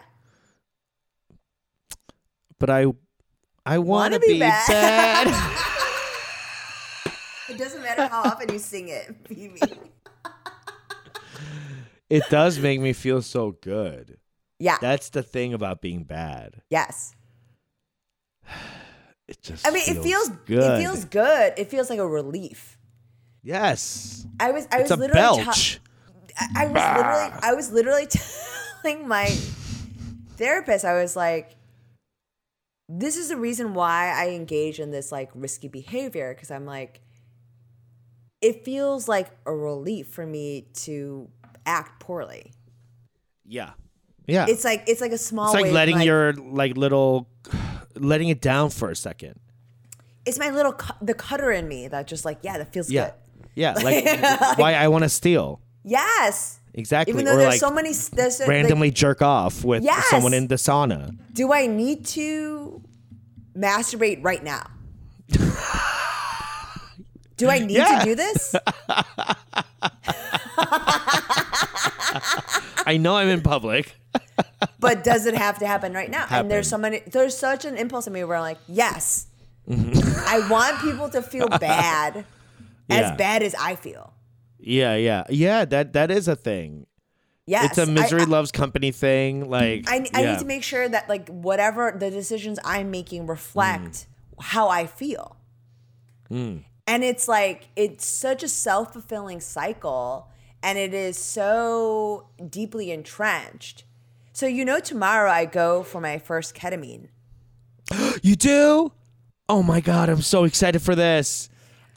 But 2.58 2.70
I, 2.70 2.86
I 3.64 3.78
want 3.78 4.14
to 4.14 4.20
be 4.20 4.34
be, 4.34 4.38
bad. 4.40 4.68
bad. 4.68 5.66
It 7.48 7.58
doesn't 7.58 7.82
matter 7.82 8.06
how 8.06 8.22
often 8.22 8.52
you 8.52 8.60
sing 8.60 8.88
it, 8.88 9.12
Phoebe. 9.26 9.60
It 12.10 12.24
does 12.28 12.58
make 12.58 12.80
me 12.80 12.92
feel 12.92 13.22
so 13.22 13.52
good. 13.52 14.18
Yeah. 14.58 14.76
That's 14.80 15.08
the 15.10 15.22
thing 15.22 15.54
about 15.54 15.80
being 15.80 16.04
bad. 16.04 16.62
yes. 16.70 17.14
It 19.28 19.40
just. 19.42 19.64
I 19.64 19.70
mean, 19.70 19.84
it 19.86 20.02
feels 20.02 20.28
good. 20.44 20.58
it 20.80 20.82
feels 20.82 21.04
good. 21.04 21.52
It 21.56 21.70
feels 21.70 21.88
like 21.88 22.00
a 22.00 22.06
relief. 22.08 22.76
Yes. 23.44 24.26
I 24.40 24.50
was 24.50 24.66
I 24.72 24.80
It's 24.80 24.90
was 24.90 24.98
a 24.98 25.00
literally 25.00 25.44
ta- 25.44 25.54
I 26.36 26.64
I 26.64 26.66
was 26.66 26.72
literally 26.96 27.40
I 27.42 27.54
was 27.54 27.72
literally 27.72 28.06
telling 28.82 29.06
my 29.06 29.26
therapist 30.36 30.84
I 30.84 31.00
was 31.00 31.14
like 31.14 31.54
this 32.88 33.16
is 33.16 33.28
the 33.28 33.36
reason 33.36 33.72
why 33.72 34.12
I 34.16 34.30
engage 34.30 34.80
in 34.80 34.90
this 34.90 35.12
like 35.12 35.30
risky 35.34 35.68
behavior 35.68 36.34
because 36.34 36.50
I'm 36.50 36.66
like 36.66 37.00
it 38.40 38.64
feels 38.64 39.06
like 39.06 39.28
a 39.46 39.54
relief 39.54 40.08
for 40.08 40.26
me 40.26 40.66
to 40.74 41.28
act 41.70 42.00
poorly. 42.00 42.52
yeah. 43.46 43.70
Yeah. 44.26 44.46
It's 44.48 44.64
like 44.64 44.84
it's 44.86 45.00
like 45.00 45.12
a 45.12 45.18
small 45.18 45.46
It's 45.46 45.54
like 45.54 45.62
way 45.64 45.68
of, 45.70 45.74
letting 45.74 46.00
your 46.02 46.32
like 46.34 46.76
little, 46.76 47.26
letting 47.96 48.28
it 48.28 48.40
down 48.40 48.70
for 48.70 48.88
a 48.90 48.94
second. 48.96 49.34
it's 50.24 50.38
my 50.38 50.50
little 50.50 50.72
cu- 50.74 50.94
the 51.04 51.14
cutter 51.14 51.50
in 51.50 51.66
me 51.66 51.88
that 51.88 52.06
just 52.06 52.24
like 52.24 52.38
yeah 52.42 52.58
that 52.58 52.72
feels 52.72 52.90
Yeah. 52.90 53.06
good. 53.06 53.14
Yeah. 53.56 53.72
Like 53.72 54.04
why 54.62 54.74
I 54.74 54.86
want 54.88 55.02
to 55.04 55.08
steal. 55.08 55.60
Yes. 55.82 56.60
Exactly. 56.74 57.12
Even 57.12 57.24
though 57.24 57.34
or 57.34 57.38
there's 57.38 57.54
like 57.54 57.60
so 57.60 57.70
many 57.74 57.92
there's 58.12 58.36
so- 58.38 58.44
like, 58.44 58.48
randomly 58.50 58.90
jerk 58.92 59.20
off 59.22 59.64
with 59.64 59.82
Yes. 59.82 60.06
someone 60.10 60.34
in 60.34 60.46
the 60.46 60.54
sauna. 60.56 61.16
do 61.32 61.52
I 61.52 61.66
need 61.66 62.04
to 62.14 62.80
masturbate 63.56 64.22
right 64.22 64.44
now? 64.44 64.62
do 67.36 67.48
I 67.48 67.58
need 67.58 67.72
Yeah. 67.82 67.98
to 67.98 68.04
do 68.04 68.14
this? 68.14 68.54
I 72.90 72.96
know 72.96 73.16
I'm 73.16 73.28
in 73.28 73.40
public. 73.42 73.94
But 74.80 75.04
does 75.04 75.26
it 75.26 75.34
have 75.34 75.58
to 75.58 75.66
happen 75.66 75.92
right 75.92 76.10
now? 76.10 76.26
And 76.30 76.50
there's 76.50 76.68
so 76.68 76.76
many 76.78 77.00
there's 77.06 77.36
such 77.36 77.64
an 77.64 77.76
impulse 77.76 78.06
in 78.06 78.12
me 78.12 78.24
where 78.24 78.36
I'm 78.36 78.42
like, 78.42 78.58
yes. 78.66 79.26
I 79.70 80.46
want 80.50 80.80
people 80.80 81.08
to 81.10 81.22
feel 81.22 81.48
bad 81.48 82.24
Yeah. 82.88 82.96
as 83.12 83.16
bad 83.16 83.42
as 83.42 83.54
I 83.54 83.76
feel. 83.76 84.12
Yeah, 84.58 84.96
yeah, 84.96 85.24
yeah. 85.28 85.64
That 85.64 85.92
that 85.92 86.10
is 86.10 86.26
a 86.28 86.34
thing. 86.36 86.86
Yes. 87.46 87.64
it's 87.66 87.78
a 87.78 87.86
misery 87.86 88.22
I, 88.22 88.24
loves 88.24 88.50
company 88.50 88.90
thing. 88.90 89.48
Like 89.48 89.88
I, 89.88 90.06
I 90.14 90.20
yeah. 90.22 90.32
need 90.32 90.38
to 90.40 90.46
make 90.46 90.62
sure 90.64 90.88
that 90.88 91.08
like 91.08 91.28
whatever 91.28 91.92
the 91.96 92.10
decisions 92.10 92.58
I'm 92.64 92.90
making 92.90 93.26
reflect 93.26 94.06
Mm. 94.38 94.44
how 94.54 94.68
I 94.68 94.86
feel. 94.86 95.36
And 96.30 96.64
it's 97.04 97.28
like 97.28 97.68
it's 97.76 98.06
such 98.06 98.42
a 98.42 98.48
self-fulfilling 98.48 99.40
cycle 99.40 100.29
and 100.62 100.78
it 100.78 100.94
is 100.94 101.16
so 101.16 102.28
deeply 102.48 102.90
entrenched. 102.90 103.84
So 104.32 104.46
you 104.46 104.64
know 104.64 104.80
tomorrow 104.80 105.30
I 105.30 105.44
go 105.44 105.82
for 105.82 106.00
my 106.00 106.18
first 106.18 106.54
ketamine. 106.54 107.08
You 108.22 108.36
do? 108.36 108.92
Oh 109.48 109.62
my 109.62 109.80
god, 109.80 110.10
I'm 110.10 110.20
so 110.20 110.44
excited 110.44 110.82
for 110.82 110.94
this. 110.94 111.48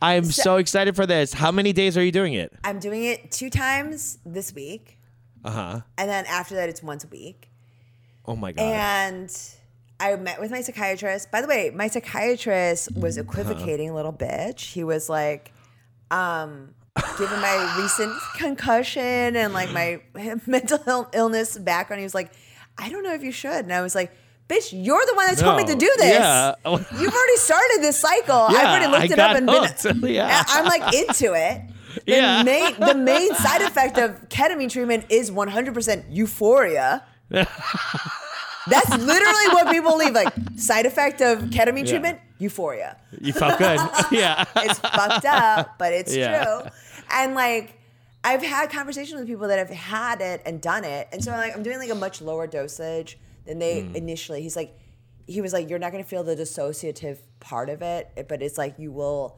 I'm 0.01 0.26
so, 0.26 0.57
excited 0.57 0.97
for 0.97 1.05
this. 1.05 1.32
How 1.32 1.49
many 1.51 1.72
days 1.72 1.97
are 1.97 2.03
you 2.03 2.11
doing 2.11 2.34
it? 2.34 2.51
I'm 2.66 2.80
doing 2.80 3.05
it 3.05 3.32
two 3.32 3.49
times 3.49 4.18
this 4.26 4.53
week. 4.53 4.99
Uh 5.45 5.51
huh. 5.51 5.82
And 5.97 6.09
then 6.09 6.26
after 6.26 6.55
that 6.55 6.68
it's 6.68 6.84
once 6.84 7.05
a 7.05 7.07
week. 7.07 7.49
Oh 8.26 8.36
my 8.36 8.51
god. 8.51 8.64
And 8.64 9.55
I 10.01 10.16
met 10.18 10.41
with 10.41 10.51
my 10.51 10.61
psychiatrist. 10.61 11.32
By 11.32 11.39
the 11.39 11.47
way, 11.47 11.72
my 11.74 11.88
psychiatrist 11.88 12.97
was 12.97 13.18
equivocating 13.18 13.89
a 13.89 13.95
little 13.95 14.11
bitch. 14.11 14.74
He 14.74 14.84
was 14.84 15.07
like, 15.07 15.53
um, 16.14 16.74
given 17.18 17.39
my 17.41 17.76
recent 17.82 18.14
concussion 18.38 19.36
and 19.36 19.53
like 19.53 19.72
my 19.72 19.99
mental 20.47 20.80
Ill- 20.88 21.09
illness 21.14 21.57
background, 21.57 21.99
he 21.99 22.03
was 22.05 22.14
like, 22.16 22.32
I 22.78 22.89
don't 22.89 23.03
know 23.03 23.14
if 23.14 23.24
you 23.24 23.32
should. 23.32 23.66
And 23.66 23.74
I 23.74 23.82
was 23.82 23.95
like, 23.95 24.11
bitch, 24.47 24.70
you're 24.74 25.05
the 25.05 25.16
one 25.16 25.26
that 25.28 25.38
told 25.38 25.57
me 25.57 25.64
to 25.66 25.76
do 25.76 25.91
this. 25.97 26.20
Yeah. 26.20 26.53
You've 26.66 27.14
already 27.14 27.38
started 27.38 27.78
this 27.82 27.99
cycle. 27.99 28.36
I've 28.49 28.66
already 28.66 28.88
looked 28.88 29.11
I 29.11 29.14
it 29.14 29.20
up 29.20 29.36
and 29.38 29.49
hooked. 29.49 29.84
been. 30.01 30.14
Yeah. 30.14 30.43
I'm 30.47 30.66
like 30.66 30.93
into 30.93 31.34
it. 31.34 31.61
The 32.05 32.11
Yeah. 32.11 32.43
main 32.43 32.80
the 32.80 32.95
main 32.95 33.34
side 33.36 33.61
effect 33.61 33.97
of 33.99 34.28
ketamine 34.30 34.70
treatment 34.72 35.05
is 35.09 35.30
100% 35.32 36.05
euphoria. 36.09 37.03
That's 38.68 38.89
literally 38.89 39.47
what 39.53 39.70
people 39.72 39.97
leave. 39.97 40.14
Like 40.14 40.34
side 40.57 40.86
effect 40.86 41.22
of 41.22 41.39
ketamine 41.55 41.86
Yeah. 41.86 41.99
Euphoria. 42.44 42.98
You 43.22 43.34
felt 43.34 43.58
good. 43.58 43.80
yeah. 44.12 44.46
It's 44.58 44.80
fucked 44.80 45.26
up, 45.26 45.78
but 45.80 45.91
it's 45.94 46.16
Yeah. 46.16 46.44
true. 46.44 46.70
And 47.12 47.34
like 47.36 47.80
I've 48.24 48.41
had 48.41 48.70
conversations 48.72 49.20
with 49.20 49.28
people 49.28 49.48
that 49.50 49.60
have 49.60 49.70
had 49.70 50.22
it 50.22 50.41
and 50.46 50.62
done 50.62 50.84
it, 50.86 51.08
and 51.12 51.24
so 51.24 51.32
I'm 51.32 51.38
like 51.39 51.56
I'm 51.56 51.64
doing 51.64 51.80
like 51.80 51.89
a 51.89 51.96
much 51.96 52.22
lower 52.22 52.48
dosage 52.48 53.18
than 53.46 53.60
they 53.60 53.82
Hmm. 53.82 53.96
initially. 53.96 54.41
He's 54.41 54.56
like, 54.56 54.78
he 55.28 55.41
was 55.41 55.52
like, 55.54 55.70
you're 55.70 55.80
not 55.80 55.91
gonna 55.91 56.04
feel 56.04 56.24
the 56.24 56.36
dissociative 56.36 57.18
part 57.39 57.70
of 57.70 57.82
it, 57.82 58.26
but 58.30 58.41
it's 58.41 58.58
like 58.58 58.80
you 58.80 58.91
will 58.91 59.38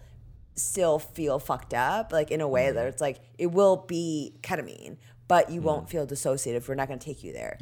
still 0.56 1.00
feel 1.00 1.38
fucked 1.40 1.74
up, 1.74 2.12
like 2.14 2.30
in 2.32 2.42
a 2.42 2.48
way 2.48 2.70
Hmm. 2.70 2.76
that 2.76 2.88
it's 2.88 3.02
like 3.02 3.20
it 3.38 3.48
will 3.48 3.78
be 3.78 4.36
ketamine, 4.44 4.98
but 5.28 5.50
you 5.52 5.62
won't 5.62 5.90
feel 5.90 6.06
dissociative. 6.06 6.68
We're 6.68 6.76
not 6.76 6.88
gonna 6.88 7.00
take 7.00 7.24
you 7.24 7.34
there 7.34 7.58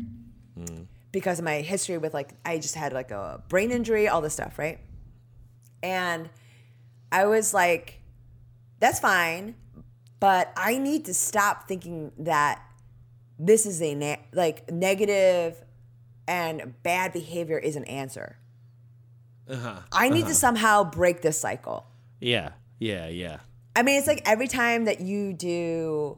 Hmm. 0.57 0.83
because 1.13 1.39
of 1.39 1.45
my 1.45 1.61
history 1.61 1.97
with 1.97 2.13
like 2.13 2.31
I 2.45 2.57
just 2.59 2.75
had 2.75 2.91
like 2.93 3.11
a 3.11 3.41
brain 3.47 3.71
injury, 3.71 4.07
all 4.09 4.19
this 4.21 4.33
stuff, 4.33 4.59
right? 4.59 4.79
And 5.83 6.29
I 7.11 7.25
was 7.25 7.53
like, 7.53 7.99
that's 8.79 8.99
fine, 8.99 9.55
but 10.19 10.51
I 10.57 10.77
need 10.77 11.05
to 11.05 11.13
stop 11.13 11.67
thinking 11.67 12.11
that 12.17 12.61
this 13.37 13.65
is 13.65 13.81
a 13.81 13.93
ne- 13.93 14.25
like 14.33 14.71
negative 14.71 15.63
and 16.27 16.73
bad 16.81 17.11
behavior 17.13 17.57
is 17.57 17.75
an 17.75 17.83
answer. 17.83 18.37
Uh-huh. 19.49 19.79
I 19.91 20.09
need 20.09 20.27
to 20.27 20.33
somehow 20.33 20.85
break 20.85 21.21
this 21.21 21.37
cycle. 21.37 21.85
Yeah. 22.21 22.51
Yeah. 22.79 23.09
Yeah. 23.09 23.39
I 23.75 23.83
mean, 23.83 23.97
it's 23.97 24.07
like 24.07 24.21
every 24.25 24.47
time 24.47 24.85
that 24.85 25.01
you 25.01 25.33
do 25.33 26.17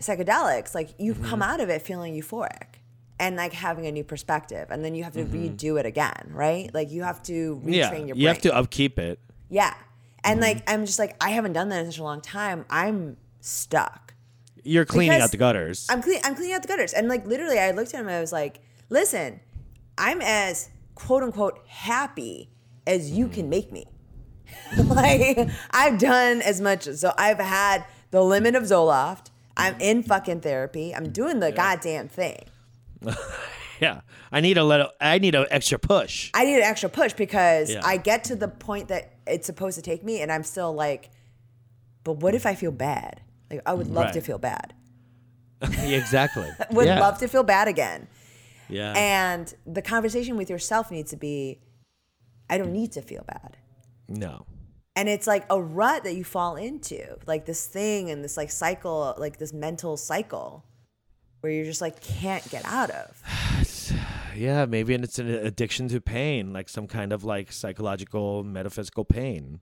psychedelics, 0.00 0.74
like 0.74 0.90
you 0.98 1.14
come 1.14 1.42
out 1.42 1.60
of 1.60 1.68
it 1.68 1.82
feeling 1.82 2.14
euphoric 2.14 2.75
and 3.18 3.36
like 3.36 3.52
having 3.52 3.86
a 3.86 3.92
new 3.92 4.04
perspective, 4.04 4.68
and 4.70 4.84
then 4.84 4.94
you 4.94 5.04
have 5.04 5.14
to 5.14 5.24
mm-hmm. 5.24 5.56
redo 5.56 5.78
it 5.78 5.86
again, 5.86 6.30
right? 6.30 6.72
Like 6.72 6.90
you 6.90 7.02
have 7.02 7.22
to 7.24 7.60
retrain 7.64 7.74
Yeah. 7.74 7.90
your 7.90 8.06
brain. 8.06 8.18
You 8.18 8.28
have 8.28 8.42
to 8.42 8.54
upkeep 8.54 8.98
it. 8.98 9.18
yeah. 9.48 9.74
And 10.24 10.40
like 10.40 10.58
mm-hmm. 10.58 10.80
I'm 10.80 10.86
just 10.86 10.98
like 10.98 11.16
I 11.20 11.30
haven't 11.30 11.52
done 11.52 11.68
that 11.68 11.84
in 11.84 11.86
such 11.86 12.00
a 12.00 12.04
long 12.04 12.20
time. 12.20 12.64
I'm 12.68 13.16
stuck. 13.40 14.14
You're 14.64 14.84
cleaning 14.84 15.10
Because 15.10 15.24
out 15.24 15.30
the 15.30 15.36
gutters. 15.36 15.86
I'm 15.88 16.02
clean. 16.02 16.20
I'm 16.24 16.34
cleaning 16.34 16.54
out 16.54 16.62
the 16.62 16.68
gutters, 16.68 16.92
and 16.92 17.08
like 17.08 17.24
literally, 17.26 17.58
I 17.58 17.70
looked 17.70 17.94
at 17.94 18.00
him. 18.00 18.08
and 18.08 18.16
I 18.16 18.20
was 18.20 18.32
like, 18.32 18.58
"Listen, 18.90 19.38
I'm 19.96 20.20
as 20.20 20.70
quote 20.96 21.22
unquote 21.22 21.60
happy 21.68 22.50
as 22.86 23.10
you 23.12 23.26
mm-hmm. 23.26 23.34
can 23.34 23.48
make 23.48 23.72
me. 23.72 23.86
like 24.84 25.48
I've 25.70 25.98
done 25.98 26.42
as 26.42 26.60
much. 26.60 26.84
So 26.84 27.12
I've 27.16 27.38
had 27.38 27.84
the 28.10 28.22
limit 28.22 28.54
of 28.54 28.64
Zoloft. 28.64 29.30
I'm 29.56 29.76
in 29.80 30.02
fucking 30.02 30.40
therapy. 30.40 30.94
I'm 30.94 31.10
doing 31.10 31.40
the 31.40 31.50
goddamn 31.50 32.08
thing. 32.08 32.44
yeah. 33.80 34.00
I 34.32 34.40
need 34.40 34.58
a 34.58 34.64
little. 34.64 34.88
I 35.00 35.18
need 35.18 35.34
an 35.34 35.46
extra 35.50 35.78
push. 35.78 36.30
I 36.34 36.44
need 36.44 36.56
an 36.56 36.62
extra 36.62 36.88
push 36.88 37.12
because 37.12 37.70
Yeah. 37.72 37.80
I 37.84 37.96
get 37.96 38.24
to 38.24 38.36
the 38.36 38.48
point 38.48 38.88
that 38.88 39.14
it's 39.26 39.46
supposed 39.46 39.76
to 39.76 39.82
take 39.82 40.02
me, 40.04 40.20
and 40.20 40.30
I'm 40.32 40.42
still 40.42 40.72
like, 40.72 41.10
but 42.04 42.14
what 42.18 42.34
if 42.34 42.46
I 42.46 42.54
feel 42.54 42.72
bad? 42.72 43.20
Like 43.50 43.60
I 43.66 43.74
would 43.74 43.88
love 43.88 44.12
to 44.12 44.20
feel 44.20 44.38
bad. 44.38 44.74
exactly. 45.62 46.48
Would 46.70 46.86
yeah. 46.86 47.00
love 47.00 47.18
to 47.18 47.28
feel 47.28 47.42
bad 47.42 47.66
again. 47.66 48.08
Yeah. 48.68 48.92
And 48.94 49.54
the 49.66 49.80
conversation 49.80 50.36
with 50.36 50.50
yourself 50.50 50.90
needs 50.90 51.10
to 51.10 51.16
be 51.16 51.60
I 52.50 52.58
don't 52.58 52.72
need 52.72 52.92
to 52.92 53.02
feel 53.02 53.24
bad. 53.26 53.56
no. 54.08 54.46
And 54.98 55.10
it's 55.10 55.26
like 55.26 55.44
a 55.50 55.60
rut 55.60 56.04
that 56.04 56.14
you 56.14 56.24
fall 56.24 56.56
into, 56.56 57.18
like 57.26 57.44
this 57.44 57.66
thing 57.66 58.08
and 58.10 58.24
this 58.24 58.36
like 58.38 58.50
cycle, 58.50 59.14
like 59.18 59.38
this 59.38 59.52
mental 59.52 59.98
cycle 59.98 60.64
where 61.46 61.54
you're 61.54 61.64
just 61.64 61.80
like 61.80 62.00
can't 62.02 62.48
get 62.50 62.64
out 62.64 62.90
of. 62.90 63.22
Yeah. 64.36 64.66
Maybe 64.66 64.92
and 64.94 65.02
it's 65.02 65.18
an 65.18 65.30
addiction 65.30 65.88
to 65.88 65.98
pain, 65.98 66.52
like 66.52 66.68
some 66.68 66.86
kind 66.86 67.10
of 67.10 67.24
like 67.24 67.50
psychological, 67.52 68.44
metaphysical 68.44 69.02
pain. 69.06 69.60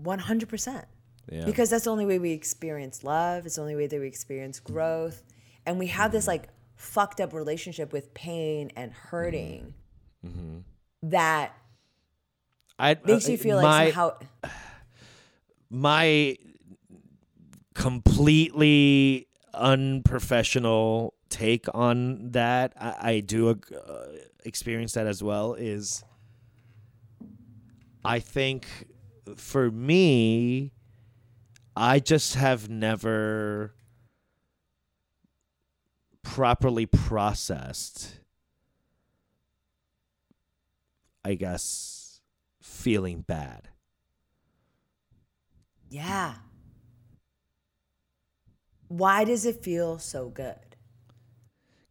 100%. 0.00 0.84
Yeah. 1.32 1.44
Because 1.44 1.70
that's 1.70 1.84
the 1.84 1.90
only 1.90 2.06
way 2.06 2.20
we 2.20 2.30
experience 2.30 3.02
love. 3.02 3.44
It's 3.44 3.56
the 3.56 3.62
only 3.62 3.74
way 3.74 3.88
that 3.88 3.98
we 3.98 4.06
experience 4.06 4.60
growth. 4.60 5.24
And 5.64 5.76
we 5.76 5.88
have 5.88 6.12
this 6.12 6.28
like 6.28 6.48
fucked 6.76 7.20
up 7.20 7.32
relationship 7.32 7.92
with 7.92 8.14
pain 8.14 8.70
and 8.76 8.92
hurting 8.92 9.74
Mm-hmm. 10.24 10.58
that 11.10 11.52
I 12.78 12.96
makes 13.04 13.28
uh, 13.28 13.32
you 13.32 13.38
feel 13.38 13.56
like 13.56 13.94
somehow 13.94 14.18
my 15.70 16.36
completely 17.74 19.28
unprofessional 19.56 21.14
take 21.28 21.66
on 21.74 22.30
that 22.32 22.72
i, 22.80 23.12
I 23.12 23.20
do 23.20 23.50
uh, 23.50 23.54
experience 24.44 24.92
that 24.92 25.06
as 25.06 25.22
well 25.22 25.54
is 25.54 26.04
i 28.04 28.18
think 28.20 28.66
for 29.36 29.70
me 29.70 30.72
i 31.76 31.98
just 31.98 32.34
have 32.34 32.68
never 32.68 33.74
properly 36.22 36.86
processed 36.86 38.20
i 41.24 41.34
guess 41.34 42.20
feeling 42.62 43.20
bad 43.22 43.68
Yeah. 45.88 46.34
Why 48.88 49.24
does 49.24 49.44
it 49.46 49.62
feel 49.62 49.98
so 49.98 50.28
good? 50.28 50.56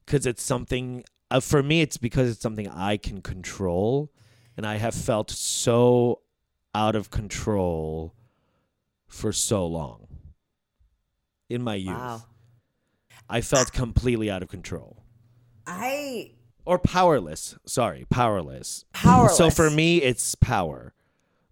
because 0.05 0.27
it's 0.27 0.43
something 0.43 1.03
uh, 1.31 1.39
for 1.39 1.63
me 1.63 1.81
it's 1.81 1.97
because 1.97 2.29
it's 2.29 2.39
something 2.41 2.69
i 2.69 2.95
can 2.95 3.21
control 3.23 4.11
and 4.55 4.63
i 4.63 4.75
have 4.77 4.93
felt 4.93 5.31
so 5.31 6.21
out 6.75 6.95
of 6.95 7.09
control 7.09 8.13
for 9.07 9.31
so 9.31 9.65
long 9.65 10.05
in 11.49 11.63
my 11.63 11.73
youth 11.73 11.97
Wow. 11.97 12.21
i 13.27 13.41
felt 13.41 13.71
completely 13.71 14.29
out 14.29 14.43
of 14.43 14.49
control 14.49 15.01
I 15.65 16.33
or 16.65 16.77
powerless 16.77 17.55
sorry 17.65 18.05
powerless 18.11 18.85
Powerless. 18.93 19.35
so 19.37 19.49
for 19.49 19.71
me 19.71 20.03
it's 20.03 20.35
power 20.35 20.93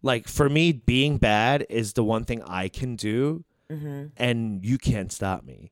like 0.03 0.27
for 0.27 0.47
me 0.47 0.71
being 0.73 1.17
bad 1.17 1.65
is 1.71 1.93
the 1.93 2.03
one 2.03 2.23
thing 2.23 2.43
i 2.43 2.67
can 2.67 2.95
do 2.95 3.43
Mm-hmm. 3.71 4.07
and 4.17 4.63
you 4.65 4.77
can't 4.77 5.11
stop 5.11 5.43
me 5.43 5.71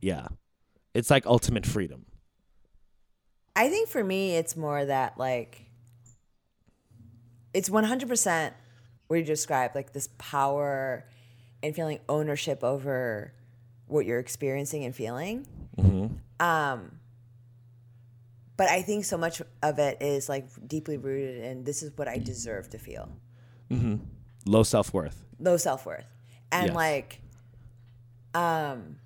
yeah 0.00 0.28
it's 0.94 1.10
like 1.10 1.26
ultimate 1.26 1.64
freedom 1.66 2.06
I 3.54 3.68
think 3.68 3.88
for 3.88 4.02
me 4.02 4.36
it's 4.36 4.56
more 4.56 4.84
that 4.84 5.18
like 5.18 5.66
it's 7.54 7.68
100% 7.68 8.52
what 9.08 9.16
you 9.16 9.24
described 9.24 9.74
like 9.74 9.92
this 9.92 10.08
power 10.18 11.04
and 11.62 11.74
feeling 11.74 12.00
ownership 12.08 12.64
over 12.64 13.34
what 13.86 14.06
you're 14.06 14.18
experiencing 14.18 14.84
and 14.84 14.96
feeling. 14.96 15.46
Um 16.40 16.98
but 18.56 18.68
I 18.68 18.82
think 18.82 19.04
so 19.04 19.18
much 19.18 19.42
of 19.62 19.78
it 19.78 19.98
is 20.00 20.28
like 20.28 20.46
deeply 20.66 20.96
rooted 20.96 21.44
in 21.44 21.64
this 21.64 21.82
is 21.82 21.90
what 21.96 22.08
I 22.08 22.18
deserve 22.18 22.70
to 22.70 22.78
feel. 22.78 23.08
Low 24.44 24.62
self-worth 24.62 25.24
low 25.38 25.56
self 25.56 25.84
worth. 25.86 26.04
And 26.50 26.66
Yes. 26.66 26.74
like 26.74 27.20
um 28.34 28.96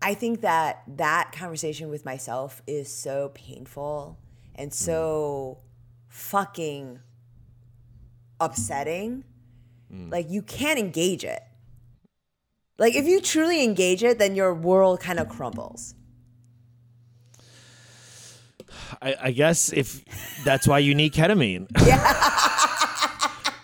I 0.00 0.14
think 0.14 0.42
that 0.42 0.82
that 0.96 1.32
conversation 1.32 1.88
with 1.90 2.04
myself 2.04 2.62
is 2.66 2.88
so 2.92 3.30
painful 3.34 4.16
and 4.54 4.72
so 4.72 5.58
fucking 6.08 7.00
upsetting. 8.40 9.24
Like 9.90 10.30
you 10.30 10.42
can't 10.42 10.78
engage 10.78 11.24
it. 11.24 11.42
Like 12.78 12.94
if 12.94 13.06
you 13.06 13.20
truly 13.20 13.64
engage 13.64 14.04
it, 14.04 14.18
then 14.18 14.36
your 14.36 14.54
world 14.54 15.00
kind 15.00 15.18
of 15.18 15.28
crumbles. 15.28 15.94
I, 19.02 19.16
I 19.20 19.30
guess 19.32 19.72
if 19.72 20.04
that's 20.44 20.68
why 20.68 20.78
you 20.80 20.94
need 20.94 21.12
ketamine 21.12 21.66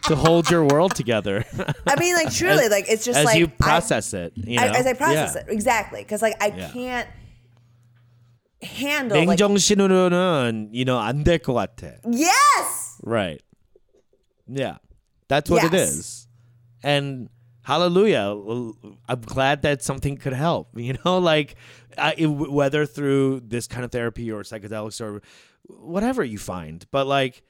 to 0.08 0.16
hold 0.16 0.50
your 0.50 0.66
world 0.66 0.96
together 0.96 1.46
I 1.86 2.00
mean, 2.00 2.16
like 2.16 2.34
truly, 2.34 2.68
like 2.70 2.86
it's 2.90 3.06
just 3.06 3.20
as 3.20 3.26
like 3.26 3.38
you 3.38 3.46
I- 3.46 3.62
process 3.64 4.14
it. 4.14 4.34
You 4.36 4.58
know? 4.58 4.64
I- 4.64 4.78
as 4.80 4.88
I 4.88 4.94
process 4.94 5.36
Yeah. 5.36 5.42
it 5.42 5.46
exactly 5.50 6.02
because 6.02 6.22
like 6.22 6.36
I 6.42 6.48
Yeah. 6.48 6.70
can't 6.72 7.08
handle 8.62 9.18
like 9.26 9.40
맨정신으로는 9.40 10.70
you 10.74 10.84
know 10.86 10.98
안 11.00 11.24
될 11.24 11.40
것 11.40 11.54
같아. 11.54 11.96
yes 12.12 12.98
Right. 13.04 13.42
Yeah. 14.48 14.78
That's 15.30 15.50
what 15.50 15.64
it 15.64 15.72
Yes. 15.72 15.90
is. 15.90 16.28
And 16.84 17.30
hallelujah. 17.64 18.36
I'm 19.08 19.22
glad 19.22 19.62
that 19.62 19.82
something 19.84 20.18
could 20.18 20.34
help. 20.34 20.76
You 20.76 20.98
know, 21.06 21.20
like 21.20 21.56
I, 21.98 22.16
it, 22.18 22.28
whether 22.28 22.86
through 22.86 23.42
this 23.48 23.68
kind 23.68 23.86
of 23.86 23.92
therapy 23.92 24.30
or 24.32 24.42
psychedelics 24.44 25.00
or 25.00 25.22
whatever 25.68 26.24
you 26.26 26.38
find. 26.40 26.84
But 26.92 27.06
like, 27.08 27.42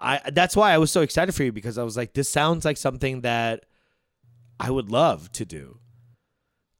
I 0.00 0.20
that's 0.30 0.54
why 0.56 0.72
I 0.72 0.78
was 0.78 0.90
so 0.90 1.02
excited 1.02 1.34
for 1.34 1.42
you 1.44 1.52
because 1.52 1.78
I 1.78 1.82
was 1.82 1.96
like, 1.96 2.12
this 2.14 2.28
sounds 2.28 2.64
like 2.64 2.76
something 2.76 3.22
that 3.22 3.64
I 4.60 4.70
would 4.70 4.90
love 4.90 5.30
to 5.32 5.44
do. 5.44 5.78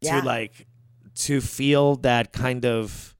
Yeah. 0.01 0.21
To 0.21 0.27
like, 0.27 0.67
to 1.17 1.41
feel 1.41 1.97
that 1.97 2.33
kind 2.33 2.65
of 2.65 3.17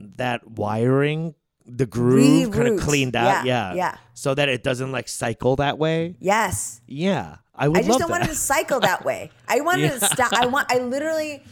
that 0.00 0.48
wiring 0.50 1.34
the 1.64 1.86
groove 1.86 2.50
kind 2.50 2.68
of 2.68 2.80
cleaned 2.80 3.14
out. 3.14 3.44
Yeah, 3.46 3.70
Yeah, 3.70 3.74
yeah. 3.74 3.96
So 4.14 4.34
that 4.34 4.48
it 4.48 4.62
doesn't 4.62 4.90
like 4.92 5.08
cycle 5.08 5.56
that 5.56 5.78
way. 5.78 6.16
Yes. 6.18 6.80
Yeah, 6.86 7.36
I 7.54 7.68
would 7.68 7.78
I 7.78 7.82
just 7.82 7.98
don't 7.98 8.08
that. 8.08 8.10
want 8.10 8.24
it 8.24 8.28
to 8.28 8.34
cycle 8.34 8.80
that 8.80 9.04
way. 9.04 9.30
I 9.48 9.60
wanted 9.60 9.92
to 9.92 10.06
stop. 10.06 10.32
I 10.32 10.46
want. 10.46 10.70
I 10.72 10.78
literally. 10.78 11.42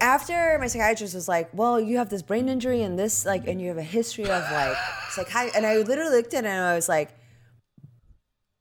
After 0.00 0.58
my 0.58 0.66
psychiatrist 0.66 1.14
was 1.14 1.28
like, 1.28 1.50
"Well, 1.52 1.80
you 1.80 1.98
have 1.98 2.08
this 2.10 2.22
brain 2.22 2.48
injury 2.48 2.82
and 2.82 2.98
this 2.98 3.24
like, 3.24 3.46
and 3.46 3.60
you 3.60 3.68
have 3.68 3.78
a 3.78 3.82
history 3.82 4.24
of 4.24 4.42
like 4.50 4.76
psychi," 5.14 5.50
and 5.54 5.64
I 5.66 5.78
literally 5.78 6.16
looked 6.16 6.34
at 6.34 6.44
it 6.44 6.48
and 6.48 6.64
I 6.64 6.74
was 6.74 6.88
like, 6.88 7.10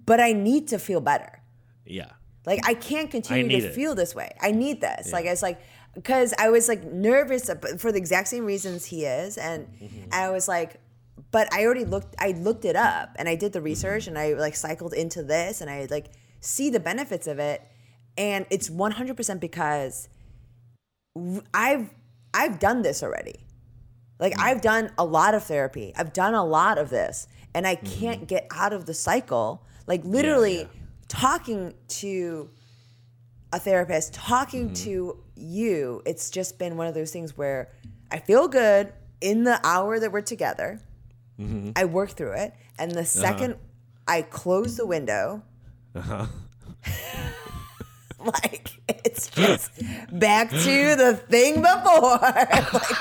"But 0.06 0.20
I 0.20 0.34
need 0.34 0.68
to 0.70 0.80
feel 0.80 1.02
better. 1.02 1.42
yeah, 1.86 2.12
Like, 2.46 2.60
I 2.66 2.74
can't 2.74 3.10
continue 3.10 3.48
need 3.48 3.62
to 3.62 3.68
it. 3.68 3.74
feel 3.74 3.96
this 3.96 4.14
way. 4.14 4.32
I 4.42 4.52
need 4.52 4.82
this. 4.82 5.08
Yeah. 5.08 5.14
Like, 5.14 5.26
it's 5.26 5.42
like 5.42 5.60
because 5.96 6.34
I 6.38 6.50
was 6.50 6.68
like 6.68 6.84
nervous 6.84 7.50
for 7.80 7.92
the 7.92 7.98
exact 7.98 8.28
same 8.28 8.46
reasons 8.46 8.86
he 8.86 9.06
is, 9.06 9.38
and 9.38 9.68
and 9.82 10.14
I 10.14 10.30
was 10.30 10.48
like." 10.48 10.80
But 11.32 11.52
I 11.52 11.66
already 11.66 11.84
looked. 11.84 12.16
I 12.20 12.32
looked 12.32 12.64
it 12.64 12.76
up, 12.76 13.16
and 13.18 13.28
I 13.28 13.36
did 13.36 13.52
the 13.52 13.62
research, 13.62 14.06
mm-hmm. 14.06 14.16
and 14.16 14.38
I 14.38 14.40
like 14.40 14.56
cycled 14.56 14.94
into 14.94 15.24
this, 15.24 15.62
and 15.62 15.70
I 15.70 15.88
like 15.90 16.12
see 16.40 16.70
the 16.70 16.80
benefits 16.80 17.28
of 17.28 17.40
it, 17.40 17.62
and 18.18 18.46
it's 18.50 18.70
one 18.70 18.92
hundred 18.92 19.18
percent 19.18 19.42
because 19.42 20.08
I've 21.54 21.90
I've 22.34 22.60
done 22.60 22.82
this 22.82 23.04
already. 23.04 23.36
Like 24.20 24.34
mm. 24.34 24.42
I've 24.42 24.62
done 24.62 24.92
a 24.98 25.06
lot 25.06 25.34
of 25.34 25.44
therapy. 25.44 25.94
I've 25.96 26.14
done 26.14 26.34
a 26.34 26.46
lot 26.46 26.78
of 26.78 26.90
this 26.90 27.28
and 27.54 27.66
I 27.68 27.76
mm-hmm. 27.76 28.00
can't 28.00 28.28
get 28.28 28.48
out 28.52 28.74
of 28.74 28.86
the 28.86 28.94
cycle. 28.94 29.64
Like 29.86 30.04
literally 30.04 30.60
yeah. 30.60 30.68
talking 31.08 31.74
to 31.88 32.50
a 33.54 33.60
therapist, 33.60 34.14
talking 34.14 34.66
mm-hmm. 34.66 34.84
to 34.86 35.24
you, 35.36 36.02
it's 36.06 36.30
just 36.30 36.60
been 36.60 36.78
one 36.78 36.88
of 36.88 36.94
those 36.94 37.12
things 37.12 37.38
where 37.38 37.70
I 38.12 38.20
feel 38.20 38.48
good 38.48 38.94
in 39.22 39.44
the 39.44 39.60
hour 39.66 40.00
that 40.00 40.12
we're 40.12 40.22
together. 40.22 40.82
Mm-hmm. 41.40 41.72
I 41.76 41.86
work 41.86 42.12
through 42.12 42.34
it 42.34 42.54
and 42.80 42.92
the 42.92 43.02
uh-huh. 43.02 43.34
2nd 43.34 43.58
I 44.08 44.22
close 44.22 44.78
the 44.78 44.86
window 44.86 45.44
uh-huh. 45.94 46.26
like 48.44 48.72
it's 48.88 49.30
just 49.30 49.72
back 50.12 50.50
to 50.50 50.96
the 50.96 51.20
thing 51.30 51.62
before. 51.62 52.20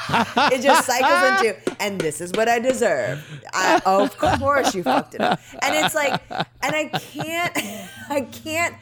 Like, 0.09 0.53
it 0.53 0.63
just 0.63 0.87
cycles 0.87 1.45
into, 1.45 1.83
and 1.83 2.01
this 2.01 2.21
is 2.21 2.33
what 2.33 2.49
I 2.49 2.59
deserve. 2.59 3.25
I, 3.53 3.81
of 3.85 4.17
course, 4.19 4.75
you 4.75 4.83
fucked 4.83 5.15
it 5.15 5.21
up, 5.21 5.41
and 5.63 5.75
it's 5.85 5.95
like, 5.95 6.23
and 6.31 6.47
I 6.63 6.89
can't, 6.89 7.57
I 8.09 8.21
can't 8.21 8.75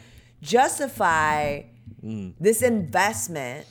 justify 0.42 1.62
this 2.02 2.62
investment 2.62 3.66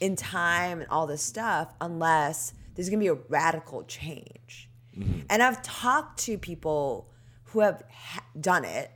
in 0.00 0.16
time 0.16 0.80
and 0.80 0.90
all 0.90 1.06
this 1.06 1.22
stuff 1.22 1.72
unless 1.80 2.52
there's 2.74 2.90
gonna 2.90 3.00
be 3.00 3.08
a 3.08 3.14
radical 3.14 3.84
change. 3.84 4.68
Mm-hmm. 4.96 5.20
And 5.30 5.42
I've 5.42 5.62
talked 5.62 6.20
to 6.20 6.38
people 6.38 7.10
who 7.44 7.60
have 7.60 7.82
ha- 7.90 8.24
done 8.38 8.64
it 8.64 8.90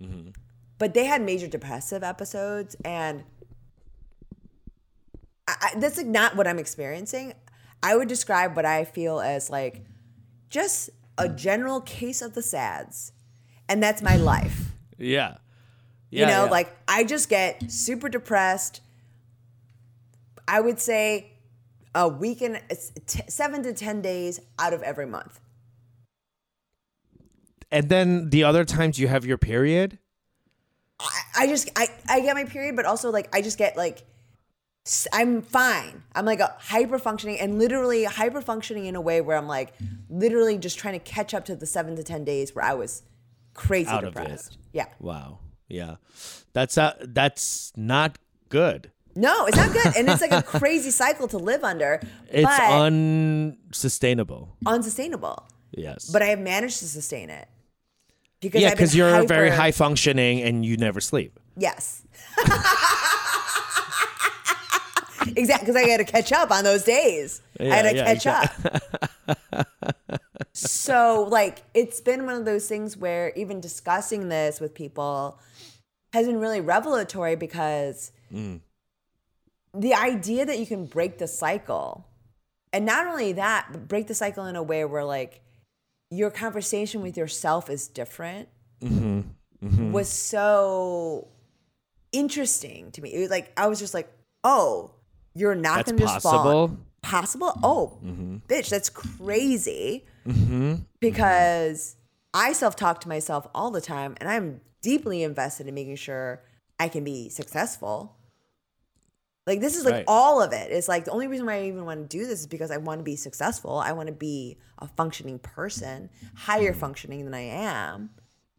mm-hmm. 0.00 0.30
But 0.78 0.94
they 0.94 1.04
had 1.04 1.20
major 1.22 1.46
depressive 1.46 2.02
episodes 2.02 2.76
and 2.84 3.24
I, 5.46 5.54
I, 5.60 5.78
that's 5.78 5.96
like 5.96 6.06
not 6.06 6.36
what 6.36 6.46
i'm 6.46 6.58
experiencing. 6.58 7.34
I 7.82 7.96
would 7.96 8.08
describe 8.08 8.56
what 8.56 8.64
i 8.64 8.84
feel 8.84 9.20
as 9.20 9.50
like 9.50 9.84
just 10.50 10.90
a 11.18 11.28
general 11.28 11.80
case 11.80 12.22
of 12.22 12.34
the 12.34 12.42
sads 12.42 13.12
and 13.68 13.82
that's 13.82 14.00
my 14.00 14.16
life. 14.16 14.72
Yeah, 14.96 15.36
you 16.10 16.24
know 16.24 16.44
yeah. 16.44 16.50
like 16.50 16.74
i 16.88 17.04
just 17.04 17.28
get 17.28 17.70
super 17.70 18.08
depressed. 18.08 18.80
I 20.46 20.60
would 20.60 20.80
say 20.80 21.32
a 21.94 22.08
week 22.08 22.40
and 22.40 22.60
t- 23.06 23.22
seven 23.28 23.62
to 23.64 23.72
ten 23.72 24.00
days 24.00 24.40
out 24.58 24.72
of 24.72 24.82
every 24.82 25.06
month. 25.06 25.40
And 27.70 27.88
then 27.88 28.30
the 28.30 28.44
other 28.44 28.64
times 28.64 28.98
you 28.98 29.08
have 29.08 29.26
your 29.26 29.38
period. 29.38 29.98
I 31.36 31.46
just 31.46 31.70
I, 31.76 31.88
I 32.08 32.20
get 32.20 32.34
my 32.34 32.44
period, 32.44 32.76
but 32.76 32.84
also 32.84 33.10
like 33.10 33.28
I 33.34 33.42
just 33.42 33.58
get 33.58 33.76
like 33.76 34.04
I'm 35.12 35.42
fine. 35.42 36.02
I'm 36.14 36.24
like 36.24 36.40
a 36.40 36.54
hyper 36.58 36.98
functioning 36.98 37.38
and 37.38 37.58
literally 37.58 38.04
hyper 38.04 38.40
functioning 38.40 38.86
in 38.86 38.96
a 38.96 39.00
way 39.00 39.20
where 39.20 39.36
I'm 39.36 39.46
like 39.46 39.74
literally 40.08 40.58
just 40.58 40.78
trying 40.78 40.94
to 40.94 41.00
catch 41.00 41.34
up 41.34 41.44
to 41.46 41.56
the 41.56 41.66
seven 41.66 41.94
to 41.96 42.02
ten 42.02 42.24
days 42.24 42.54
where 42.54 42.64
I 42.64 42.74
was 42.74 43.02
crazy 43.54 43.90
Out 43.90 44.04
depressed. 44.04 44.58
Yeah. 44.72 44.86
Wow. 44.98 45.40
Yeah, 45.68 45.96
that's 46.54 46.78
uh, 46.78 46.94
that's 47.00 47.72
not 47.76 48.18
good. 48.48 48.90
No, 49.14 49.46
it's 49.46 49.56
not 49.56 49.72
good. 49.72 49.96
And 49.96 50.08
it's 50.08 50.22
like 50.22 50.32
a 50.32 50.42
crazy 50.42 50.90
cycle 50.90 51.28
to 51.28 51.38
live 51.38 51.64
under. 51.64 52.00
It's 52.30 52.48
unsustainable. 52.60 54.56
unsustainable. 54.64 55.46
Yes. 55.72 56.08
But 56.08 56.22
I 56.22 56.26
have 56.26 56.38
managed 56.38 56.78
to 56.78 56.86
sustain 56.86 57.28
it. 57.28 57.48
Because 58.40 58.62
yeah, 58.62 58.70
because 58.70 58.94
you're 58.94 59.24
very 59.26 59.50
high 59.50 59.72
functioning 59.72 60.42
and 60.42 60.64
you 60.64 60.76
never 60.76 61.00
sleep. 61.00 61.38
Yes. 61.56 62.02
exactly, 65.36 65.66
because 65.66 65.76
I 65.76 65.88
had 65.88 65.98
to 65.98 66.04
catch 66.04 66.32
up 66.32 66.50
on 66.50 66.64
those 66.64 66.84
days. 66.84 67.40
I 67.60 67.64
had 67.64 67.84
Yeah, 67.84 67.90
to 67.90 67.96
yeah, 67.96 68.14
catch 68.14 68.26
up. 69.26 69.66
so, 70.52 71.26
like, 71.30 71.62
it's 71.74 72.00
been 72.00 72.26
one 72.26 72.36
of 72.36 72.44
those 72.44 72.66
things 72.68 72.96
where 72.96 73.32
even 73.34 73.60
discussing 73.60 74.28
this 74.28 74.60
with 74.60 74.74
people 74.74 75.38
has 76.12 76.26
been 76.26 76.38
really 76.38 76.60
revelatory 76.60 77.36
because 77.36 78.12
Mm. 78.32 78.60
the 79.74 79.94
idea 79.94 80.44
that 80.46 80.58
you 80.58 80.66
can 80.66 80.84
break 80.86 81.18
the 81.18 81.26
cycle, 81.26 82.06
and 82.72 82.84
not 82.86 83.06
only 83.06 83.32
that, 83.32 83.68
but 83.72 83.88
break 83.88 84.06
the 84.06 84.14
cycle 84.14 84.44
in 84.46 84.54
a 84.56 84.62
way 84.62 84.84
where, 84.84 85.04
like, 85.04 85.40
your 86.10 86.30
conversation 86.30 87.02
with 87.02 87.16
yourself 87.16 87.68
is 87.68 87.88
different 87.88 88.48
mm-hmm. 88.82 89.20
mm-hmm. 89.64 89.92
was 89.92 90.08
so 90.08 91.28
interesting 92.12 92.90
to 92.92 93.02
me. 93.02 93.12
It 93.14 93.20
was 93.20 93.30
like 93.30 93.52
I 93.56 93.66
was 93.66 93.78
just 93.78 93.94
like, 93.94 94.10
"Oh, 94.44 94.92
you're 95.34 95.54
not 95.54 95.76
That's 95.86 95.92
going 95.92 96.00
to 96.00 96.06
just 96.06 96.22
fall 96.22 96.32
possible? 96.32 96.62
on- 96.62 96.84
Possible? 97.00 97.52
Oh, 97.62 97.98
mm-hmm. 98.04 98.36
bitch, 98.48 98.70
that's 98.70 98.90
crazy." 98.90 100.04
Mm-hmm. 100.26 100.76
Because 101.00 101.96
I 102.34 102.52
self-talk 102.52 103.00
to 103.02 103.08
myself 103.08 103.46
all 103.54 103.70
the 103.70 103.80
time, 103.80 104.16
and 104.20 104.28
I'm 104.28 104.60
deeply 104.82 105.22
invested 105.22 105.68
in 105.68 105.74
making 105.74 105.96
sure 105.96 106.42
I 106.78 106.88
can 106.88 107.04
be 107.04 107.28
successful. 107.28 108.16
Like 109.48 109.60
this 109.60 109.76
is 109.76 109.84
like 109.84 109.94
Right. 109.94 110.04
all 110.06 110.42
of 110.42 110.52
it. 110.52 110.70
It's 110.70 110.88
like 110.88 111.06
the 111.06 111.10
only 111.10 111.26
reason 111.26 111.46
why 111.46 111.54
I 111.56 111.64
even 111.64 111.86
want 111.86 112.08
to 112.08 112.18
do 112.18 112.26
this 112.26 112.40
is 112.40 112.46
because 112.46 112.70
I 112.70 112.76
want 112.76 113.00
to 113.00 113.02
be 113.02 113.16
successful. 113.16 113.78
I 113.78 113.92
want 113.92 114.08
to 114.08 114.12
be 114.12 114.58
a 114.78 114.86
functioning 114.86 115.38
person, 115.38 116.10
higher 116.34 116.72
mm-hmm. 116.72 116.80
functioning 116.80 117.24
than 117.24 117.34
I 117.34 117.40
am. 117.40 118.10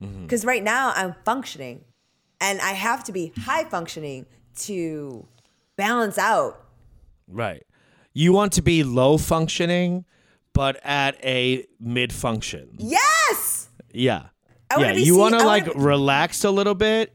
Mm-hmm. 0.02 0.24
Because 0.24 0.46
right 0.46 0.64
now 0.64 0.92
I'm 0.96 1.14
functioning 1.24 1.86
and 2.42 2.60
I 2.60 2.72
have 2.72 3.04
to 3.06 3.12
be 3.12 3.32
high 3.38 3.66
functioning 3.66 4.26
to 4.62 5.28
balance 5.78 6.18
out. 6.18 6.66
Right. 7.28 7.64
You 8.14 8.34
want 8.34 8.54
to 8.54 8.64
be 8.64 8.84
low 8.84 9.18
functioning, 9.18 10.06
but 10.54 10.80
at 10.84 11.24
a 11.24 11.66
mid 11.80 12.12
function. 12.12 12.70
Yes. 12.80 13.70
Yeah. 13.94 14.28
Yeah. 14.78 14.92
You 14.94 15.18
want 15.18 15.38
to 15.38 15.46
like 15.46 15.66
be- 15.66 15.72
relax 15.76 16.44
a 16.44 16.52
little 16.52 16.76
bit, 16.76 17.14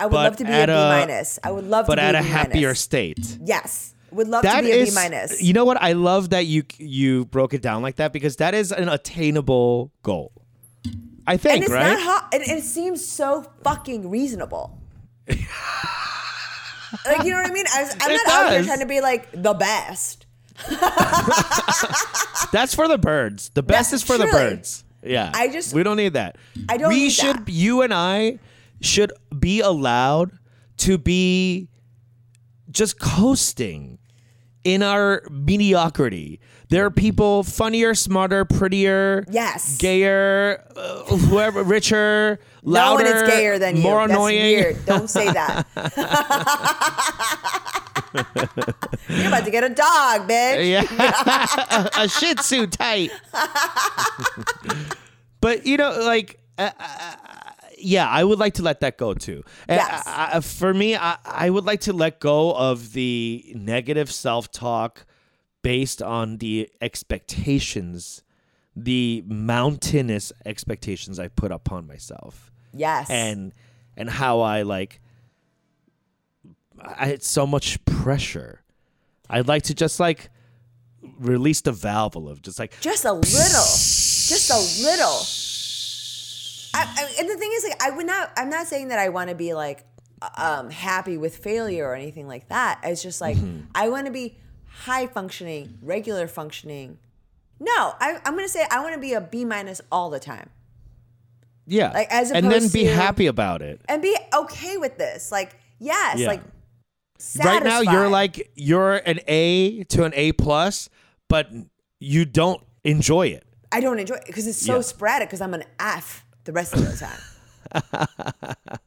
I 0.00 0.06
would 0.06 0.14
love 0.14 0.36
to 0.36 0.44
be 0.44 0.50
a 0.50 0.54
at 0.54 0.68
minus. 0.68 1.38
I 1.44 1.50
would 1.50 1.64
love 1.66 1.86
but 1.86 1.96
to 1.96 2.00
be 2.02 2.06
a 2.08 2.12
minus. 2.12 2.26
But 2.26 2.34
at 2.34 2.40
a 2.42 2.44
a 2.44 2.44
B 2.44 2.50
happier 2.50 2.74
state. 2.74 3.38
Yes. 3.44 3.94
Would 4.12 4.26
love 4.28 4.42
That 4.42 4.62
to 4.62 4.66
be 4.66 4.72
a 4.72 4.84
B 4.86 4.90
minus. 4.92 5.40
you 5.40 5.52
know 5.52 5.64
what? 5.64 5.80
I 5.80 5.92
love 5.92 6.30
that 6.30 6.46
you 6.46 6.64
you 6.78 7.26
broke 7.26 7.54
it 7.54 7.62
down 7.62 7.82
like 7.82 7.96
that 7.96 8.12
because 8.12 8.36
that 8.36 8.54
is 8.54 8.72
an 8.72 8.88
attainable 8.88 9.92
goal. 10.02 10.32
I 11.26 11.36
think, 11.36 11.54
and 11.56 11.64
it's 11.64 11.72
right? 11.72 11.92
not 11.92 12.00
hot 12.02 12.28
and 12.34 12.42
it 12.42 12.64
seems 12.64 13.06
so 13.06 13.44
fucking 13.62 14.10
reasonable. 14.10 14.78
like 15.28 15.38
you 17.24 17.30
know 17.30 17.36
what 17.36 17.46
I 17.46 17.52
mean? 17.52 17.66
I, 17.72 17.90
I'm 18.00 18.10
It 18.10 18.20
not 18.26 18.46
out 18.46 18.52
here 18.52 18.64
trying 18.64 18.80
to 18.80 18.86
be 18.86 19.00
like 19.00 19.30
the 19.32 19.54
best. 19.54 20.26
That's 22.52 22.74
for 22.74 22.88
the 22.88 22.98
birds. 22.98 23.50
The 23.50 23.62
best 23.62 23.92
Yeah, 23.92 23.96
is 23.96 24.02
for 24.02 24.18
the 24.18 24.26
birds. 24.26 24.84
Yeah. 25.02 25.30
I 25.34 25.48
just- 25.48 25.72
we 25.72 25.82
don't 25.82 25.96
need 25.96 26.14
that. 26.14 26.36
I 26.68 26.76
don't 26.76 26.88
We 26.90 27.10
should. 27.10 27.46
that. 27.46 27.48
You 27.48 27.82
and 27.82 27.94
I 27.94 28.38
should 28.80 29.12
be 29.38 29.60
allowed 29.60 30.32
to 30.78 30.98
be 30.98 31.68
just 32.70 32.98
coasting 33.00 33.98
in 34.64 34.82
our 34.82 35.22
mediocrity. 35.30 36.40
There 36.68 36.84
are 36.84 36.90
people 36.90 37.42
funnier, 37.42 37.94
smarter, 37.94 38.44
prettier, 38.44 39.24
Yes. 39.30 39.76
gayer, 39.78 40.62
uh, 40.76 41.02
whoever, 41.16 41.62
richer, 41.64 42.38
no 42.62 42.72
louder, 42.72 43.04
one 43.04 43.12
is 43.16 43.22
gayer 43.28 43.58
than 43.58 43.76
you. 43.76 43.82
more 43.82 44.06
That's 44.06 44.12
annoying. 44.12 44.42
weird. 44.42 44.86
Don't 44.86 45.08
say 45.10 45.32
that. 45.32 45.66
You're 49.08 49.28
about 49.28 49.44
to 49.44 49.50
get 49.50 49.64
a 49.64 49.68
dog, 49.68 50.28
bitch. 50.28 50.70
Yeah, 50.70 51.88
a 51.98 52.08
Shih 52.08 52.34
Tzu 52.34 52.66
tight. 52.68 53.10
but 55.40 55.66
you 55.66 55.76
know, 55.76 55.90
like, 56.04 56.40
uh, 56.58 56.70
uh, 56.78 57.14
yeah, 57.82 58.08
I 58.08 58.22
would 58.24 58.38
like 58.38 58.54
to 58.54 58.62
let 58.62 58.80
that 58.80 58.98
go 58.98 59.14
too. 59.14 59.42
Yes. 59.68 60.02
I- 60.06 60.30
I- 60.36 60.40
for 60.40 60.72
me, 60.74 60.96
I, 60.96 61.16
I 61.24 61.50
would 61.50 61.64
like 61.64 61.80
to 61.82 61.92
let 61.92 62.20
go 62.20 62.52
of 62.54 62.92
the 62.92 63.52
negative 63.56 64.10
self-talk 64.10 65.04
based 65.62 66.00
on 66.02 66.38
the 66.38 66.70
expectations 66.80 68.22
the 68.76 69.22
mountainous 69.26 70.32
expectations 70.46 71.18
I 71.18 71.26
put 71.28 71.50
upon 71.50 71.86
myself 71.88 72.52
Yes. 72.72 73.10
and 73.10 73.52
and 73.96 74.08
how 74.08 74.40
I 74.40 74.62
like 74.62 75.00
I 76.80 77.06
had 77.06 77.22
so 77.22 77.46
much 77.46 77.84
pressure. 77.84 78.62
I'd 79.28 79.48
like 79.48 79.64
to 79.64 79.74
just 79.74 80.00
like 80.00 80.30
release 81.18 81.60
the 81.60 81.72
valve 81.72 82.16
of 82.16 82.40
just 82.42 82.58
like 82.58 82.80
just 82.80 83.04
a 83.04 83.12
little, 83.12 83.26
just 83.28 84.50
a 84.50 84.84
little. 84.86 85.20
I, 86.74 86.82
I, 86.82 87.14
and 87.20 87.28
the 87.28 87.36
thing 87.36 87.50
is, 87.54 87.64
like, 87.64 87.82
I 87.82 87.90
would 87.90 88.06
not. 88.06 88.30
I'm 88.36 88.50
not 88.50 88.66
saying 88.66 88.88
that 88.88 88.98
I 88.98 89.08
want 89.08 89.30
to 89.30 89.36
be 89.36 89.54
like 89.54 89.84
um, 90.36 90.70
happy 90.70 91.16
with 91.16 91.36
failure 91.38 91.86
or 91.86 91.94
anything 91.94 92.28
like 92.28 92.48
that. 92.48 92.80
It's 92.84 93.02
just 93.02 93.20
like 93.20 93.36
Mm-hmm. 93.36 93.66
I 93.74 93.88
want 93.88 94.06
to 94.06 94.12
be 94.12 94.36
high 94.66 95.06
functioning, 95.06 95.78
regular 95.82 96.26
functioning. 96.28 96.98
No, 97.58 97.94
I, 98.00 98.18
I'm 98.24 98.34
gonna 98.34 98.48
say 98.48 98.64
I 98.70 98.80
want 98.80 98.94
to 98.94 99.00
be 99.00 99.12
a 99.14 99.20
B 99.20 99.44
minus 99.44 99.80
all 99.92 100.08
the 100.10 100.20
time 100.20 100.48
yeah, 101.66 101.92
like, 101.92 102.08
as 102.10 102.32
and 102.32 102.50
then 102.50 102.68
be 102.68 102.84
to- 102.84 102.92
happy 102.94 103.26
about 103.26 103.62
it. 103.62 103.80
and 103.88 104.00
be 104.02 104.16
okay 104.34 104.76
with 104.76 104.96
this. 104.98 105.30
Like, 105.30 105.56
yes, 105.78 106.18
Yeah. 106.18 106.28
like. 106.28 106.40
Right 107.44 107.62
now, 107.62 107.80
you're 107.80 108.08
like 108.08 108.50
you're 108.54 108.94
an 108.96 109.20
A 109.28 109.84
to 109.84 110.04
an 110.04 110.12
A 110.16 110.32
plus, 110.32 110.88
but 111.28 111.50
you 111.98 112.24
don't 112.24 112.62
enjoy 112.82 113.26
it. 113.26 113.44
I 113.70 113.80
don't 113.80 113.98
enjoy 113.98 114.14
it 114.16 114.24
because 114.26 114.46
it's 114.46 114.56
so 114.56 114.76
Yeah. 114.76 114.80
sporadic. 114.80 115.28
Because 115.28 115.42
I'm 115.42 115.52
an 115.52 115.64
F 115.78 116.24
the 116.44 116.52
rest 116.52 116.74
of 116.74 116.80
the 116.80 116.96
time. 116.96 117.20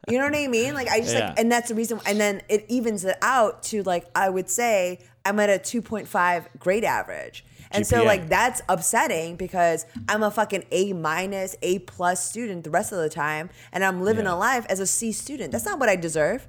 you 0.09 0.17
know 0.17 0.25
what 0.25 0.35
I 0.35 0.47
mean? 0.47 0.73
Like 0.73 0.89
I 0.89 0.99
just 0.99 1.13
Yeah. 1.15 1.29
like, 1.29 1.39
and 1.39 1.51
that's 1.51 1.69
the 1.69 1.75
reason. 1.75 1.99
And 2.05 2.19
then 2.19 2.41
it 2.49 2.65
evens 2.67 3.05
it 3.05 3.17
out 3.21 3.63
to 3.63 3.83
like 3.83 4.05
I 4.15 4.29
would 4.29 4.49
say 4.49 4.99
I'm 5.25 5.39
at 5.39 5.49
a 5.49 5.57
2.5 5.59 6.45
grade 6.59 6.83
average. 6.83 7.45
And 7.71 7.87
so 7.87 8.03
like 8.03 8.29
that's 8.29 8.61
upsetting 8.69 9.35
because 9.35 9.85
I'm 10.07 10.21
a 10.21 10.29
fucking 10.29 10.65
A 10.71 10.93
minus, 10.93 11.55
A 11.63 11.79
plus 11.79 12.23
student 12.27 12.63
the 12.63 12.69
rest 12.69 12.91
of 12.91 12.99
the 12.99 13.09
time, 13.09 13.49
and 13.71 13.83
I'm 13.83 14.03
living 14.03 14.25
Yeah. 14.25 14.33
a 14.33 14.35
life 14.35 14.65
as 14.69 14.79
a 14.79 14.85
C 14.85 15.11
student. 15.11 15.51
That's 15.51 15.65
not 15.65 15.79
what 15.79 15.89
I 15.89 15.95
deserve. 15.95 16.47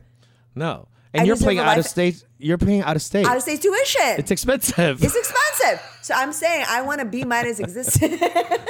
No, 0.54 0.86
and 1.14 1.22
I 1.22 1.24
you're 1.24 1.36
playing 1.36 1.60
out 1.60 1.78
of 1.78 1.86
state. 1.86 2.24
You're 2.38 2.58
paying 2.58 2.82
out 2.82 2.94
of 2.96 3.00
state. 3.02 3.26
Out 3.26 3.36
of 3.38 3.42
state 3.42 3.62
tuition. 3.62 4.18
it's 4.18 4.30
expensive. 4.30 5.02
it's 5.02 5.16
expensive. 5.16 5.80
So 6.02 6.12
I'm 6.14 6.32
saying 6.32 6.66
I 6.68 6.82
want 6.82 6.98
to 7.00 7.06
B 7.06 7.24
minus 7.24 7.58
existence. 7.58 8.20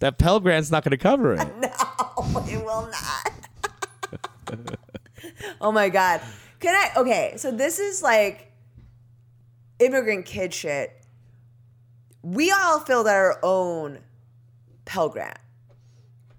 that 0.00 0.18
Pell 0.18 0.40
Grant's 0.40 0.70
not 0.70 0.84
going 0.84 0.90
to 0.90 0.96
cover 0.96 1.34
it. 1.34 1.48
No, 2.18 2.42
it 2.48 2.64
will 2.64 2.90
not. 2.90 3.32
oh 5.60 5.70
my 5.70 5.88
god. 5.88 6.20
Can 6.60 6.74
I 6.74 7.00
okay, 7.00 7.34
so 7.36 7.50
this 7.50 7.78
is 7.78 8.02
like 8.02 8.52
immigrant 9.78 10.24
kid 10.26 10.54
shit. 10.54 10.92
We 12.22 12.50
all 12.50 12.80
filled 12.80 13.06
out 13.06 13.14
our 13.14 13.38
own 13.42 13.98
Pell 14.84 15.08
Grant. 15.08 15.38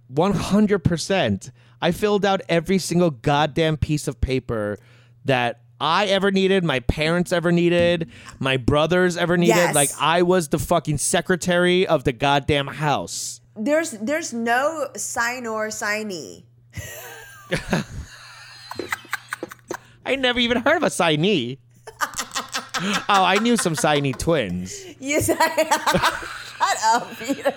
One 0.08 0.34
hundred 0.34 0.80
percent. 0.80 1.52
I 1.82 1.92
filled 1.92 2.26
out 2.26 2.42
every 2.50 2.80
single 2.80 3.12
goddamn 3.12 3.78
piece 3.78 4.08
of 4.08 4.20
paper 4.20 4.80
that 5.26 5.62
I 5.80 6.08
ever 6.08 6.32
needed, 6.32 6.64
my 6.64 6.80
parents 6.80 7.32
ever 7.32 7.52
needed, 7.52 8.10
my 8.40 8.58
brothers 8.58 9.16
ever 9.16 9.38
needed. 9.38 9.56
Yes. 9.56 9.76
Like 9.76 9.90
I 10.00 10.24
was 10.24 10.48
the 10.48 10.60
fucking 10.60 10.98
secretary 10.98 11.86
of 11.86 12.04
the 12.04 12.14
goddamn 12.14 12.68
house. 12.68 13.42
There's 13.58 13.92
there's 13.92 14.34
no 14.34 14.90
sign 14.96 15.48
or 15.48 15.68
signee. 15.68 16.44
I 20.06 20.16
never 20.16 20.40
even 20.40 20.62
heard 20.62 20.78
of 20.78 20.84
a 20.84 20.88
signee. 20.88 21.58
oh, 23.10 23.24
I 23.24 23.40
knew 23.40 23.58
some 23.58 23.76
signee 23.76 24.18
twins. 24.18 24.74
Yes, 25.00 25.30
I 25.34 26.38
Shut 26.58 26.78
up, 26.86 27.18
Peter. 27.20 27.54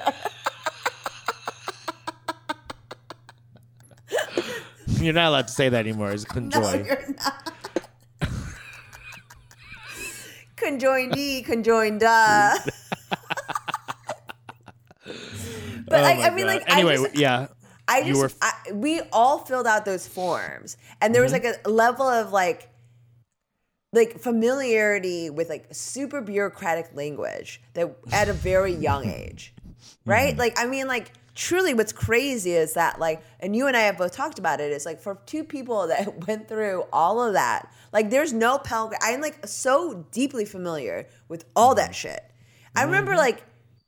You're 5.03 5.15
not 5.15 5.29
allowed 5.29 5.49
to 5.49 5.53
say 5.53 5.69
that 5.69 5.81
anymore. 5.81 6.13
It's 6.13 6.25
conjoy. 6.25 6.61
No, 6.61 6.75
you're 6.75 7.15
not. 7.17 7.53
Conjoined, 10.57 11.45
conjoined, 11.47 12.03
uh. 12.03 12.59
But 15.91 16.01
Oh 16.01 16.05
I 16.05 16.15
my 16.15 16.31
mean, 16.31 16.47
God. 16.47 16.55
like, 16.55 16.73
anyway, 16.73 16.95
I 16.95 16.97
just, 16.97 17.17
yeah. 17.17 17.47
I 17.89 18.03
just, 18.05 18.37
I, 18.41 18.53
we 18.73 19.01
all 19.13 19.39
filled 19.39 19.67
out 19.67 19.85
those 19.85 20.09
forms, 20.09 20.77
and 21.01 21.15
there 21.15 21.23
was 21.23 21.33
Mm-hmm. 21.33 21.45
like 21.47 21.57
a 21.67 21.69
level 21.71 22.07
of 22.09 22.33
like, 22.33 22.71
like 23.93 24.21
familiarity 24.21 25.31
with 25.31 25.49
like 25.49 25.67
super 25.73 26.21
bureaucratic 26.21 26.95
language 26.95 27.61
that 27.75 27.95
at 28.13 28.29
a 28.29 28.33
very 28.33 28.73
young 28.73 29.07
age, 29.23 29.53
right? 30.07 30.31
Mm-hmm. 30.31 30.39
Like, 30.39 30.59
I 30.59 30.67
mean, 30.67 30.87
like 30.87 31.13
truly, 31.35 31.75
what's 31.75 31.93
crazy 31.93 32.53
is 32.53 32.75
that 32.75 33.01
like, 33.01 33.23
and 33.41 33.57
you 33.57 33.67
and 33.67 33.77
I 33.77 33.81
have 33.81 33.99
both 33.99 34.13
talked 34.13 34.39
about 34.39 34.61
it. 34.61 34.71
Is 34.73 34.87
like 34.87 35.01
for 35.01 35.19
two 35.27 35.43
people 35.43 35.87
that 35.93 36.27
went 36.29 36.49
through 36.49 36.85
all 36.93 37.21
of 37.21 37.33
that, 37.33 37.73
like, 37.93 38.11
there's 38.11 38.33
no 38.33 38.59
Pell. 38.59 38.93
I'm 39.03 39.21
like 39.21 39.47
so 39.49 40.07
deeply 40.13 40.45
familiar 40.45 41.09
with 41.29 41.45
all 41.57 41.75
that 41.75 41.95
shit. 41.95 42.23
I 42.77 42.85
remember 42.85 43.13
Mm-hmm. 43.13 43.19
like. 43.19 43.45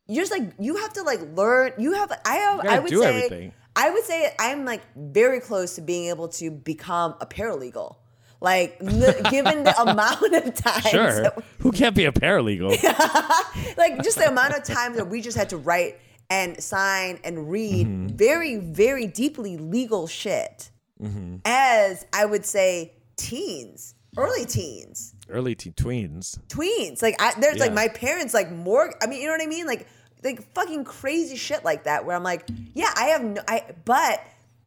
You're 0.09 0.23
just 0.25 0.33
like 0.33 0.53
you 0.59 0.77
have 0.77 0.93
to 0.95 1.03
like 1.03 1.21
learn. 1.35 1.73
You 1.79 1.93
have. 1.95 2.13
I 2.25 2.35
have. 2.37 2.61
I 2.67 2.79
would 2.79 2.91
say. 2.91 3.05
everything. 3.25 3.53
I 3.75 3.89
would 3.91 4.05
say 4.05 4.35
I'm 4.39 4.65
like 4.65 4.83
very 4.97 5.41
close 5.41 5.77
to 5.77 5.81
being 5.81 6.09
able 6.11 6.29
to 6.29 6.51
become 6.51 7.15
a 7.21 7.27
paralegal. 7.27 7.97
Like, 8.41 8.77
li- 8.81 9.15
given 9.31 9.63
the 9.65 9.81
amount 9.81 10.35
of 10.35 10.55
time, 10.55 10.83
Sure. 10.83 11.33
we- 11.37 11.43
Who 11.61 11.73
can't 11.73 11.95
be 11.95 12.05
a 12.07 12.13
paralegal? 12.13 12.71
like 13.77 14.03
just 14.03 14.19
the 14.19 14.27
amount 14.29 14.55
of 14.55 14.65
time 14.65 14.97
that 14.97 15.09
we 15.09 15.21
just 15.21 15.37
had 15.37 15.49
to 15.51 15.57
write 15.57 15.99
and 16.29 16.61
sign 16.63 17.21
and 17.25 17.51
read 17.51 17.87
Mm-hmm. 17.87 18.07
very, 18.09 18.57
very 18.57 19.07
deeply 19.07 19.57
legal 19.57 20.07
shit. 20.09 20.71
Mm-hmm. 21.01 21.37
As 21.45 22.05
I 22.13 22.25
would 22.27 22.45
say, 22.45 22.95
teens, 23.17 23.95
early 24.17 24.45
teens, 24.45 25.15
Early 25.33 25.55
teen 25.55 25.73
tweens. 25.73 26.39
tweens. 26.49 27.03
Like, 27.03 27.21
I, 27.21 27.33
there's 27.41 27.59
like 27.59 27.73
my 27.73 27.89
parents, 27.89 28.35
like 28.35 28.53
more. 28.53 28.93
I 29.03 29.07
mean, 29.07 29.21
you 29.21 29.27
know 29.27 29.33
what 29.33 29.43
I 29.43 29.47
mean? 29.47 29.67
Like, 29.67 29.87
like 30.23 30.53
fucking 30.55 30.85
crazy 30.85 31.37
shit 31.37 31.65
like 31.65 31.85
that. 31.85 32.05
Where 32.05 32.15
I'm 32.15 32.23
like, 32.23 32.49
yeah, 32.75 32.93
I 32.97 33.07
have 33.07 33.25
no. 33.25 33.43
I 33.49 33.65
but 33.85 34.21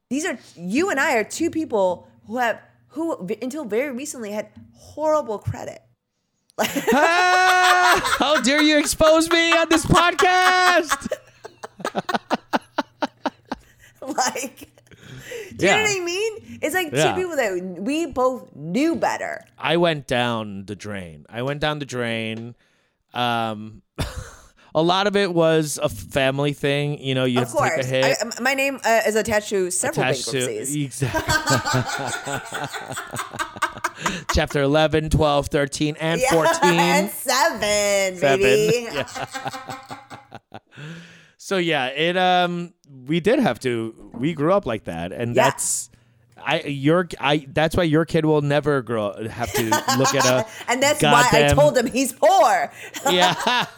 these 0.10 0.26
are 0.26 0.38
you 0.56 0.90
and 0.90 1.00
I 1.00 1.16
are 1.16 1.24
two 1.24 1.50
people 1.50 2.08
who 2.28 2.38
have 2.38 2.60
who 2.90 3.28
until 3.42 3.66
very 3.66 3.92
recently 3.92 4.32
had 4.32 4.50
horrible 4.74 5.38
credit. 5.38 5.82
ah, 6.58 8.16
how 8.20 8.42
dare 8.42 8.62
you 8.62 8.78
expose 8.78 9.30
me 9.30 9.52
on 9.52 9.68
this 9.70 9.86
podcast? 9.86 11.12
like 14.02 14.70
do 15.56 15.66
you 15.66 15.72
know 15.72 15.82
what 15.82 15.90
I 15.90 16.00
mean? 16.04 16.60
It's 16.62 16.74
like 16.76 16.92
Yeah. 16.94 17.12
two 17.14 17.22
people 17.22 17.36
that 17.36 17.78
we 17.82 18.06
both 18.08 18.56
knew 18.56 18.96
better. 18.96 19.46
I 19.58 19.78
went 19.78 20.08
down 20.08 20.66
the 20.66 20.76
drain. 20.76 21.26
I 21.30 21.42
went 21.42 21.60
down 21.62 21.80
the 21.80 21.86
drain. 21.86 22.56
Um, 23.14 23.82
a 24.76 24.82
lot 24.82 25.08
of 25.08 25.16
it 25.16 25.34
was 25.34 25.80
a 25.82 25.88
family 25.90 26.54
thing. 26.54 27.00
You 27.00 27.16
know, 27.16 27.24
you 27.26 27.42
Of 27.42 27.52
have 27.54 27.58
to 27.58 27.70
take 27.78 27.86
a 27.86 27.88
hit. 27.88 28.18
I, 28.22 28.42
my 28.42 28.54
name 28.54 28.80
uh, 28.84 29.02
is 29.08 29.16
attached 29.16 29.50
to 29.50 29.72
several 29.72 30.04
attached 30.06 30.30
to- 30.30 30.40
bankruptcies. 30.46 30.76
exactly. 30.76 31.34
Chapter 34.34 34.62
11, 34.62 35.10
12, 35.10 35.48
13, 35.48 35.96
and 36.00 36.22
14. 36.30 36.54
and 36.64 37.10
seven, 37.10 38.18
Seven. 38.18 38.40
baby. 38.42 38.88
So 41.46 41.58
yeah, 41.58 41.90
it 41.90 42.18
um 42.18 42.74
we 43.06 43.20
did 43.20 43.38
have 43.38 43.60
to 43.60 44.10
we 44.16 44.34
grew 44.34 44.52
up 44.52 44.66
like 44.66 44.86
that 44.86 45.12
and 45.12 45.36
Yeah. 45.36 45.44
that's 45.44 45.92
I 46.44 46.62
your 46.62 47.08
I 47.20 47.46
that's 47.54 47.76
why 47.76 47.84
your 47.84 48.04
kid 48.04 48.26
will 48.26 48.42
never 48.42 48.82
grow 48.82 49.14
have 49.30 49.52
to 49.54 49.64
look 49.96 50.16
at 50.16 50.26
a 50.26 50.48
And 50.68 50.82
that's 50.82 51.04
why 51.04 51.30
I 51.32 51.54
told 51.54 51.78
him 51.78 51.86
he's 51.86 52.14
poor. 52.14 52.72
Yeah. 53.12 53.36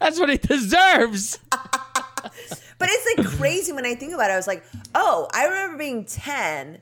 that's 0.00 0.18
what 0.18 0.30
he 0.30 0.38
deserves. 0.38 1.38
But 1.52 2.88
it's 2.90 3.16
like 3.16 3.26
crazy 3.38 3.70
when 3.70 3.86
I 3.86 3.94
think 3.94 4.14
about 4.14 4.30
it. 4.30 4.32
I 4.32 4.36
was 4.36 4.48
like, 4.48 4.64
oh, 4.96 5.28
I 5.32 5.44
remember 5.44 5.78
being 5.78 6.06
10 6.06 6.80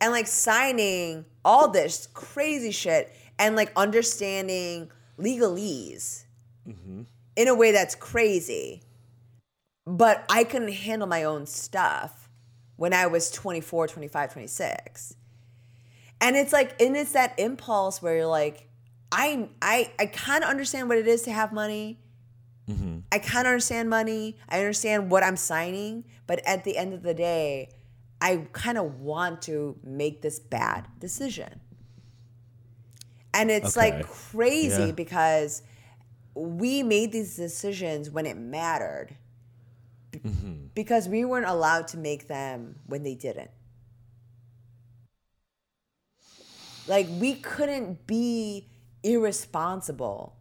and 0.00 0.12
like 0.12 0.26
signing 0.26 1.26
all 1.44 1.68
this 1.68 2.08
crazy 2.14 2.70
shit 2.70 3.14
and 3.38 3.54
like 3.54 3.70
understanding 3.76 4.90
legalese 5.18 6.24
in 7.36 7.48
a 7.48 7.54
way 7.54 7.72
that's 7.72 7.94
crazy. 7.94 8.82
But 9.86 10.24
I 10.28 10.44
couldn't 10.44 10.72
handle 10.72 11.06
my 11.06 11.22
own 11.24 11.46
stuff 11.46 12.28
when 12.76 12.92
I 12.92 13.06
was 13.06 13.30
24, 13.30 13.86
25, 13.88 14.32
26. 14.32 15.14
And 16.20 16.34
it's 16.36 16.52
like, 16.52 16.80
and 16.82 16.96
it's 16.96 17.12
that 17.12 17.38
impulse 17.38 18.02
where 18.02 18.16
you're 18.16 18.26
like, 18.26 18.68
I 19.12 19.48
I 19.62 19.92
I 19.98 20.06
kind 20.06 20.42
of 20.42 20.50
understand 20.50 20.88
what 20.88 20.98
it 20.98 21.06
is 21.06 21.22
to 21.22 21.32
have 21.32 21.52
money. 21.52 22.00
Mm-hmm. 22.68 22.98
I 23.12 23.18
kind 23.20 23.46
of 23.46 23.52
understand 23.52 23.88
money. 23.88 24.36
I 24.48 24.58
understand 24.58 25.10
what 25.10 25.22
I'm 25.22 25.36
signing, 25.36 26.04
but 26.26 26.40
at 26.44 26.64
the 26.64 26.76
end 26.76 26.92
of 26.94 27.02
the 27.02 27.14
day, 27.14 27.68
I 28.20 28.48
kind 28.52 28.76
of 28.78 28.98
want 29.00 29.42
to 29.42 29.78
make 29.84 30.22
this 30.22 30.40
bad 30.40 30.88
decision. 30.98 31.60
And 33.32 33.50
it's 33.50 33.76
Okay. 33.76 33.92
like 33.92 34.06
crazy 34.06 34.86
Yeah. 34.86 34.90
because 34.92 35.62
we 36.36 36.82
made 36.82 37.12
these 37.12 37.34
decisions 37.36 38.10
when 38.10 38.26
it 38.26 38.36
mattered 38.36 39.16
b- 40.10 40.18
Mm-hmm. 40.20 40.54
because 40.74 41.08
we 41.08 41.24
weren't 41.24 41.46
allowed 41.46 41.88
to 41.88 41.96
make 41.98 42.28
them 42.28 42.76
when 42.86 43.02
they 43.02 43.14
didn't. 43.14 43.50
Like 46.88 47.06
we 47.10 47.34
couldn't 47.34 48.06
be 48.06 48.68
irresponsible 49.02 50.36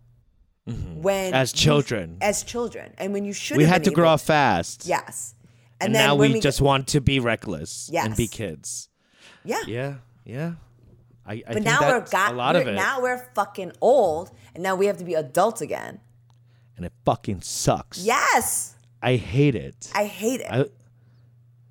when 0.66 1.28
Mm-hmm. 1.28 1.34
As 1.36 1.54
you- 1.54 1.58
children. 1.60 2.18
as 2.22 2.43
children, 2.43 2.93
and 2.98 3.14
when 3.14 3.24
you 3.26 3.34
should 3.34 3.58
we 3.58 3.64
had 3.66 3.84
been 3.84 3.91
to 3.91 3.96
grow 3.96 4.10
up 4.10 4.22
fast. 4.22 4.86
Yes, 4.86 5.36
And, 5.80 5.93
then 5.93 6.08
now 6.08 6.16
when 6.16 6.34
we, 6.34 6.39
just 6.39 6.60
get- 6.60 6.66
want 6.66 6.88
to 6.89 7.02
be 7.02 7.20
reckless 7.20 7.89
and 7.93 8.16
be 8.16 8.28
kids. 8.28 8.89
yeah. 9.43 9.62
Yeah, 9.68 9.96
yeah. 10.24 10.54
I, 11.28 11.34
I 11.34 11.41
But 11.48 11.54
think 11.56 11.66
now 11.66 11.82
we're 11.82 12.00
that's 12.00 12.12
got 12.12 12.34
a 12.34 12.36
lot 12.36 12.54
we're, 12.56 12.62
of 12.62 12.68
it, 12.68 12.74
now 12.74 13.02
we're 13.02 13.18
fucking 13.34 13.72
old, 13.82 14.30
and 14.56 14.64
now 14.64 14.74
we 14.76 14.88
have 14.88 14.97
to 14.97 15.03
be 15.06 15.14
adults 15.14 15.62
again. 15.62 15.99
and 16.76 16.86
it 16.86 16.93
fucking 17.06 17.41
sucks. 17.41 17.99
Yes, 17.99 18.76
I 19.01 19.16
hate 19.18 19.53
it. 19.56 19.91
I 19.93 20.06
hate 20.06 20.41
it. 20.41 20.47
I 20.49 20.66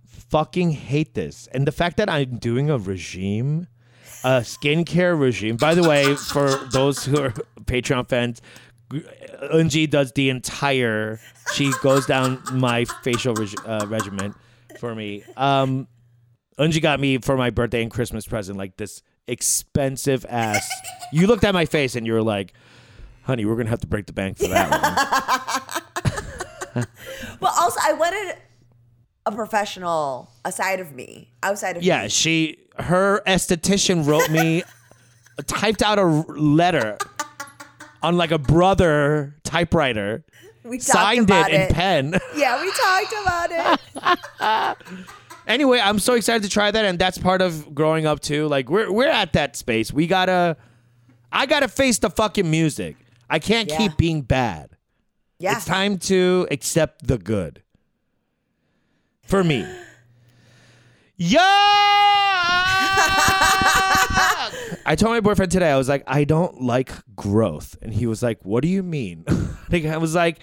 fucking 0.06 0.70
hate 0.70 1.14
this. 1.14 1.48
And 1.52 1.66
the 1.66 1.72
fact 1.72 1.96
that 1.96 2.08
I'm 2.08 2.38
doing 2.38 2.70
a 2.70 2.78
regime, 2.78 3.66
a 4.22 4.40
skincare 4.40 5.18
regime. 5.18 5.56
By 5.56 5.74
the 5.74 5.86
way, 5.88 6.14
for 6.14 6.48
those 6.72 7.04
who 7.04 7.20
are 7.20 7.30
Patreon 7.64 8.08
fans, 8.08 8.40
Eunji 8.90 9.88
does 9.88 10.12
the 10.12 10.30
entire. 10.30 11.20
She 11.54 11.72
goes 11.82 12.06
down 12.06 12.42
my 12.52 12.84
facial 13.02 13.34
reg- 13.34 13.60
uh, 13.66 13.86
regimen 13.88 14.34
for 14.78 14.94
me. 14.94 15.24
Um, 15.36 15.88
Eunji 16.58 16.80
got 16.80 17.00
me 17.00 17.18
for 17.18 17.36
my 17.36 17.50
birthday 17.50 17.82
and 17.82 17.90
Christmas 17.90 18.26
present 18.26 18.56
like 18.56 18.76
this 18.76 19.02
expensive 19.26 20.24
ass. 20.28 20.68
you 21.12 21.26
looked 21.26 21.44
at 21.44 21.52
my 21.54 21.64
face 21.66 21.96
and 21.96 22.06
you 22.06 22.12
were 22.12 22.22
like, 22.22 22.52
"Honey, 23.24 23.44
we're 23.44 23.56
gonna 23.56 23.70
have 23.70 23.80
to 23.80 23.86
break 23.86 24.06
the 24.06 24.12
bank 24.12 24.38
for 24.38 24.48
that 24.48 25.82
one." 26.70 26.84
But 27.40 27.52
also, 27.60 27.78
I 27.82 27.92
wanted 27.92 28.36
a 29.26 29.32
professional 29.32 30.30
aside 30.44 30.80
of 30.80 30.92
me, 30.92 31.30
outside 31.42 31.76
of 31.76 31.82
Yeah, 31.82 32.04
me. 32.04 32.08
she 32.08 32.58
her 32.78 33.22
esthetician 33.26 34.06
wrote 34.06 34.28
me 34.30 34.62
typed 35.46 35.82
out 35.82 35.98
a 35.98 36.04
letter 36.04 36.98
on 38.02 38.16
like 38.16 38.30
a 38.32 38.38
brother 38.38 39.36
typewriter, 39.44 40.24
we 40.64 40.78
talked 40.78 40.84
signed 40.84 41.24
about 41.30 41.50
it 41.52 41.68
in 41.68 41.74
pen. 41.74 42.18
Yeah, 42.36 42.60
we 42.60 42.70
talked 42.72 43.14
about 43.22 43.78
it. 44.00 44.76
anyway, 45.46 45.80
I'm 45.80 45.98
so 45.98 46.14
excited 46.14 46.42
to 46.42 46.48
try 46.48 46.70
that 46.70 46.84
and 46.84 46.98
that's 46.98 47.18
part 47.18 47.40
of 47.42 47.74
growing 47.74 48.06
up 48.06 48.20
too. 48.20 48.46
Like 48.48 48.68
we're 48.68 48.90
we're 48.90 49.08
at 49.08 49.32
that 49.34 49.56
space. 49.56 49.92
We 49.92 50.06
got 50.06 50.26
to 50.26 50.56
I 51.32 51.46
got 51.46 51.60
to 51.60 51.68
face 51.68 51.98
the 51.98 52.10
fucking 52.10 52.50
music. 52.50 52.96
I 53.30 53.38
can't 53.38 53.68
Yeah. 53.68 53.78
keep 53.78 53.96
being 53.96 54.22
bad. 54.22 54.70
Yeah, 55.38 55.56
It's 55.56 55.64
time 55.64 55.98
to 56.10 56.46
accept 56.50 57.06
the 57.06 57.18
good. 57.18 57.62
For 59.26 59.42
me. 59.44 59.66
Yeah. 61.16 61.44
I 64.86 64.94
told 64.98 65.12
my 65.12 65.20
boyfriend 65.20 65.52
today, 65.52 65.70
I 65.70 65.76
was 65.76 65.88
like, 65.88 66.02
I 66.06 66.24
don't 66.24 66.60
like 66.62 66.90
growth. 67.16 67.76
And 67.82 67.92
he 67.94 68.06
was 68.06 68.22
like, 68.22 68.44
What 68.44 68.62
do 68.62 68.68
you 68.68 68.82
mean? 68.82 69.24
I 69.72 69.96
was 69.96 70.14
like, 70.14 70.40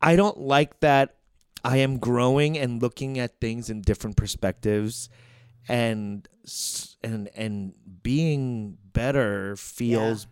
I 0.00 0.16
don't 0.16 0.38
like 0.38 0.80
that 0.80 1.16
I 1.64 1.78
am 1.78 1.98
growing 1.98 2.56
and 2.58 2.80
looking 2.80 3.18
at 3.18 3.40
things 3.40 3.68
in 3.70 3.82
different 3.82 4.16
perspectives 4.16 5.08
and 5.68 6.26
and 7.02 7.28
and 7.34 7.72
being 8.02 8.78
better 8.92 9.56
feels 9.56 10.26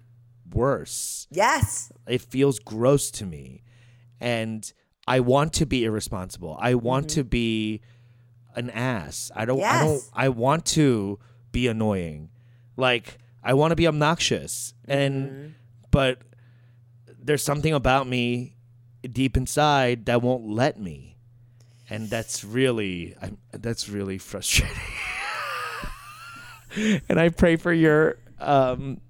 worse. 0.53 1.27
Yes, 1.31 1.93
it 2.07 2.21
feels 2.21 2.59
gross 2.59 3.11
to 3.13 3.27
me. 3.27 3.63
And 4.21 4.71
i 5.07 5.21
want 5.21 5.55
to 5.55 5.67
be 5.67 5.85
irresponsible. 5.85 6.57
I 6.61 6.75
want 6.75 7.09
to 7.11 7.25
be 7.25 7.81
an 8.55 8.69
ass. 8.71 9.31
I 9.35 9.45
don't 9.47 9.63
i 9.63 9.85
don't 9.85 10.03
i 10.13 10.29
want 10.29 10.67
to 10.67 11.19
be 11.51 11.67
annoying. 11.67 12.31
Like 12.77 13.19
i 13.43 13.55
want 13.55 13.71
to 13.73 13.77
be 13.77 13.87
obnoxious. 13.87 14.75
And 14.87 15.55
but 15.91 16.21
there's 17.19 17.43
something 17.43 17.73
about 17.73 18.07
me 18.07 18.57
deep 19.11 19.37
inside 19.37 20.07
that 20.07 20.21
won't 20.21 20.47
let 20.47 20.79
me. 20.79 21.17
And 21.89 22.11
that's 22.11 22.45
really 22.45 23.17
I'm, 23.23 23.39
that's 23.53 23.89
really 23.89 24.19
frustrating. 24.19 24.77
And 27.09 27.19
i 27.19 27.31
pray 27.31 27.57
for 27.57 27.73
your 27.73 28.19
um 28.39 29.01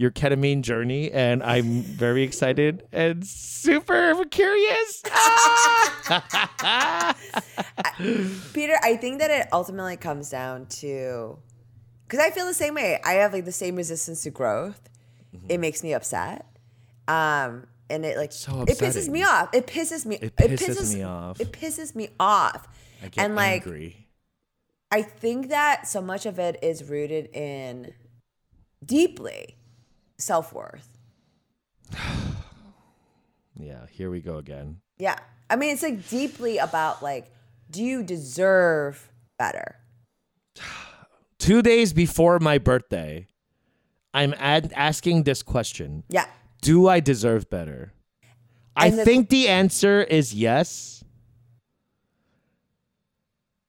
your 0.00 0.10
ketamine 0.10 0.62
journey, 0.62 1.12
and 1.12 1.42
I'm 1.42 1.82
very 1.82 2.22
excited 2.22 2.84
and 2.90 3.22
super 3.22 4.24
curious. 4.30 5.02
Peter. 8.54 8.78
I 8.82 8.96
think 8.98 9.18
that 9.18 9.30
it 9.30 9.48
ultimately 9.52 9.98
comes 9.98 10.30
down 10.30 10.64
to 10.80 11.38
because 12.06 12.18
I 12.18 12.30
feel 12.30 12.46
the 12.46 12.54
same 12.54 12.76
way. 12.76 12.98
I 13.04 13.12
have 13.14 13.34
like 13.34 13.44
the 13.44 13.52
same 13.52 13.76
resistance 13.76 14.22
to 14.22 14.30
growth. 14.30 14.88
Mm-hmm. 15.36 15.46
It 15.50 15.60
makes 15.60 15.82
me 15.82 15.92
upset. 15.92 16.46
Um, 17.06 17.66
and 17.90 18.06
it 18.06 18.16
like 18.16 18.32
So 18.32 18.62
it 18.62 18.78
pisses 18.78 19.10
me 19.10 19.22
off. 19.22 19.50
It 19.52 19.66
pisses 19.66 20.06
me. 20.06 20.16
It 20.16 20.34
pisses 20.34 20.94
me 20.94 21.02
off. 21.02 21.42
It 21.42 21.52
pisses 21.52 21.94
me 21.94 22.08
off. 22.18 22.66
I 23.02 23.08
get 23.08 23.22
and 23.22 23.36
like 23.36 23.66
angry. 23.66 24.06
I 24.90 25.02
think 25.02 25.50
that 25.50 25.86
so 25.86 26.00
much 26.00 26.24
of 26.24 26.38
it 26.38 26.58
is 26.62 26.84
rooted 26.84 27.26
in 27.36 27.92
deeply 28.82 29.56
self 30.20 30.52
worth. 30.52 30.88
Yeah, 33.56 33.84
here 33.90 34.10
we 34.10 34.20
go 34.22 34.38
again. 34.38 34.80
Yeah. 34.96 35.18
I 35.50 35.56
mean, 35.56 35.70
it's 35.74 35.82
like 35.82 36.08
deeply 36.08 36.56
about 36.56 37.02
like, 37.02 37.30
do 37.70 37.84
you 37.84 38.02
deserve 38.02 39.10
better? 39.38 39.76
Two 41.38 41.60
days 41.60 41.92
before 41.92 42.38
my 42.38 42.56
birthday, 42.56 43.26
I'm 44.14 44.34
ad- 44.38 44.72
asking 44.74 45.24
this 45.24 45.42
question: 45.42 46.04
Yeah. 46.08 46.24
Do 46.62 46.88
I 46.88 47.00
deserve 47.00 47.50
better? 47.50 47.92
I 48.74 48.88
the- 48.88 49.04
think 49.04 49.28
the 49.28 49.48
answer 49.48 50.00
is 50.02 50.32
yes. 50.32 51.04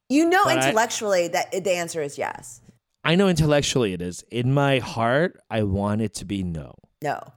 You 0.08 0.24
know 0.30 0.44
But 0.44 0.56
I- 0.58 0.66
intellectually 0.68 1.28
that 1.28 1.52
the 1.52 1.72
answer 1.72 2.00
is 2.00 2.16
yes. 2.16 2.61
I 3.04 3.14
know 3.16 3.28
intellectually 3.28 3.92
it 3.92 4.00
is. 4.02 4.22
In 4.30 4.54
my 4.54 4.78
heart, 4.78 5.40
I 5.50 5.62
want 5.64 6.00
it 6.02 6.14
to 6.14 6.24
be 6.24 6.42
no. 6.42 6.74
No. 7.02 7.32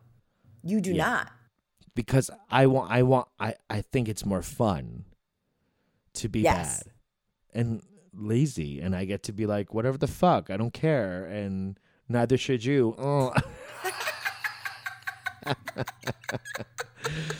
You 0.63 0.79
do 0.81 0.93
Yeah. 0.93 1.05
not. 1.05 1.31
because 1.95 2.29
I 2.51 2.65
want 2.67 2.91
I 2.91 3.03
want 3.03 3.27
I 3.39 3.55
I 3.69 3.81
think 3.81 4.09
it's 4.09 4.25
more 4.25 4.41
fun 4.41 5.05
to 6.15 6.27
be 6.29 6.41
Yes. 6.41 6.83
bad 6.83 6.93
and 7.53 7.81
lazy 8.13 8.81
and 8.81 8.95
I 8.95 9.05
get 9.05 9.23
to 9.23 9.31
be 9.33 9.45
like 9.45 9.73
whatever 9.73 9.97
the 9.97 10.07
fuck 10.07 10.49
I 10.49 10.57
don't 10.57 10.73
care 10.73 11.25
and 11.25 11.79
neither 12.09 12.37
should 12.37 12.63
you. 12.65 12.95
Oh. 12.97 13.33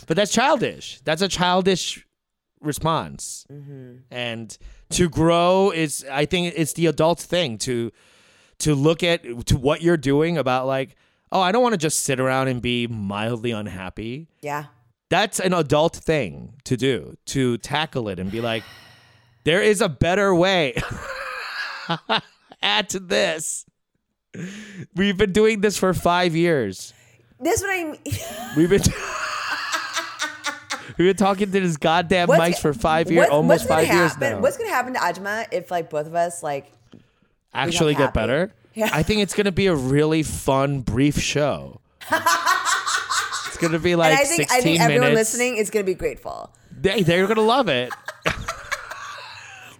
but 0.08 0.16
that's 0.16 0.32
childish. 0.32 1.02
That's 1.04 1.22
a 1.22 1.28
childish 1.28 2.06
response. 2.62 3.46
Mm-hmm. 3.52 3.98
And 4.12 4.58
to 4.92 5.10
grow 5.10 5.72
is 5.72 6.06
I 6.12 6.26
think 6.26 6.54
it's 6.56 6.74
the 6.74 6.86
adult 6.88 7.20
thing 7.20 7.58
to 7.60 7.92
to 8.60 8.76
look 8.76 9.04
at 9.04 9.46
to 9.48 9.58
what 9.58 9.82
you're 9.82 9.98
doing 9.98 10.38
about 10.38 10.68
like 10.68 10.96
oh 11.32 11.42
I 11.42 11.52
don't 11.52 11.62
want 11.64 11.74
to 11.74 11.78
just 11.78 12.02
sit 12.02 12.20
around 12.20 12.48
and 12.48 12.62
be 12.62 12.88
mildly 12.88 13.52
unhappy. 13.52 14.28
Yeah. 14.42 14.66
that's 15.10 15.40
an 15.40 15.54
adult 15.54 15.96
thing 15.96 16.54
to 16.66 16.78
do 16.78 17.18
to 17.28 17.58
tackle 17.60 18.10
it 18.10 18.20
and 18.20 18.32
be 18.32 18.42
like 18.42 18.64
there 19.44 19.62
is 19.62 19.82
a 19.82 19.90
better 19.90 20.34
way. 20.34 20.74
Add 22.62 22.90
to 22.90 23.00
this. 23.00 23.66
We've 24.96 25.18
been 25.18 25.32
doing 25.34 25.62
this 25.62 25.78
for 25.78 25.94
five 25.94 26.36
years. 26.36 26.94
That's 27.40 27.62
what 27.62 27.70
I 27.70 27.84
mean. 27.84 27.98
we've 28.58 28.70
been 28.70 28.82
we've 30.98 31.08
been 31.10 31.16
talking 31.16 31.52
to 31.52 31.60
this 31.60 31.78
goddamn 31.78 32.28
What's- 32.28 32.58
mics 32.58 32.62
for 32.62 32.74
five 32.74 33.12
years 33.12 33.28
what- 33.28 33.30
almost 33.30 33.68
gonna 33.68 33.86
five 33.86 33.94
years 33.96 34.18
now. 34.18 34.40
What's 34.40 34.58
going 34.58 34.70
to 34.70 34.74
happen 34.74 34.94
to 34.94 35.00
Ajumma 35.00 35.48
if 35.52 35.70
like 35.72 35.90
both 35.90 36.08
of 36.08 36.16
us 36.16 36.42
like 36.42 36.72
actually 37.56 37.94
get 37.94 38.08
happy. 38.08 38.14
better 38.20 38.54
Yeah. 38.74 38.90
i 38.94 39.04
think 39.04 39.22
it's 39.22 39.34
gonna 39.34 39.52
be 39.52 39.68
a 39.68 39.76
really 39.76 40.24
fun 40.24 40.82
brief 40.82 41.20
show 41.20 41.80
it's 42.12 43.58
gonna 43.58 43.80
be 43.80 43.96
like 43.96 44.12
and 44.12 44.20
I 44.20 44.24
think 44.26 44.50
16 44.50 44.58
I 44.58 44.62
think 44.62 44.80
everyone 44.82 45.10
minutes 45.12 45.34
listening 45.34 45.58
is 45.58 45.70
going 45.70 45.86
to 45.86 45.90
be 45.92 45.96
grateful. 45.96 46.52
they, 46.82 47.04
they're 47.04 47.28
gonna 47.28 47.42
love 47.42 47.70
it 47.70 47.92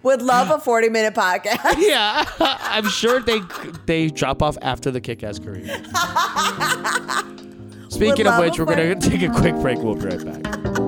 Would 0.02 0.22
love 0.22 0.50
a 0.50 0.60
40 0.60 0.88
minute 0.88 1.14
podcast. 1.14 1.74
Yeah, 1.78 2.24
I'm 2.38 2.88
sure 2.88 3.20
they 3.20 3.40
they 3.86 4.08
drop 4.08 4.40
off 4.40 4.56
after 4.62 4.92
the 4.92 5.00
kick-ass 5.00 5.40
career. 5.40 5.66
Speaking 7.88 8.26
of 8.28 8.38
which, 8.38 8.56
we're 8.58 8.66
gonna 8.66 8.94
take 9.00 9.22
a 9.22 9.30
quick 9.30 9.56
break. 9.56 9.78
We'll 9.78 9.96
be 9.96 10.06
right 10.06 10.24
back. 10.24 10.85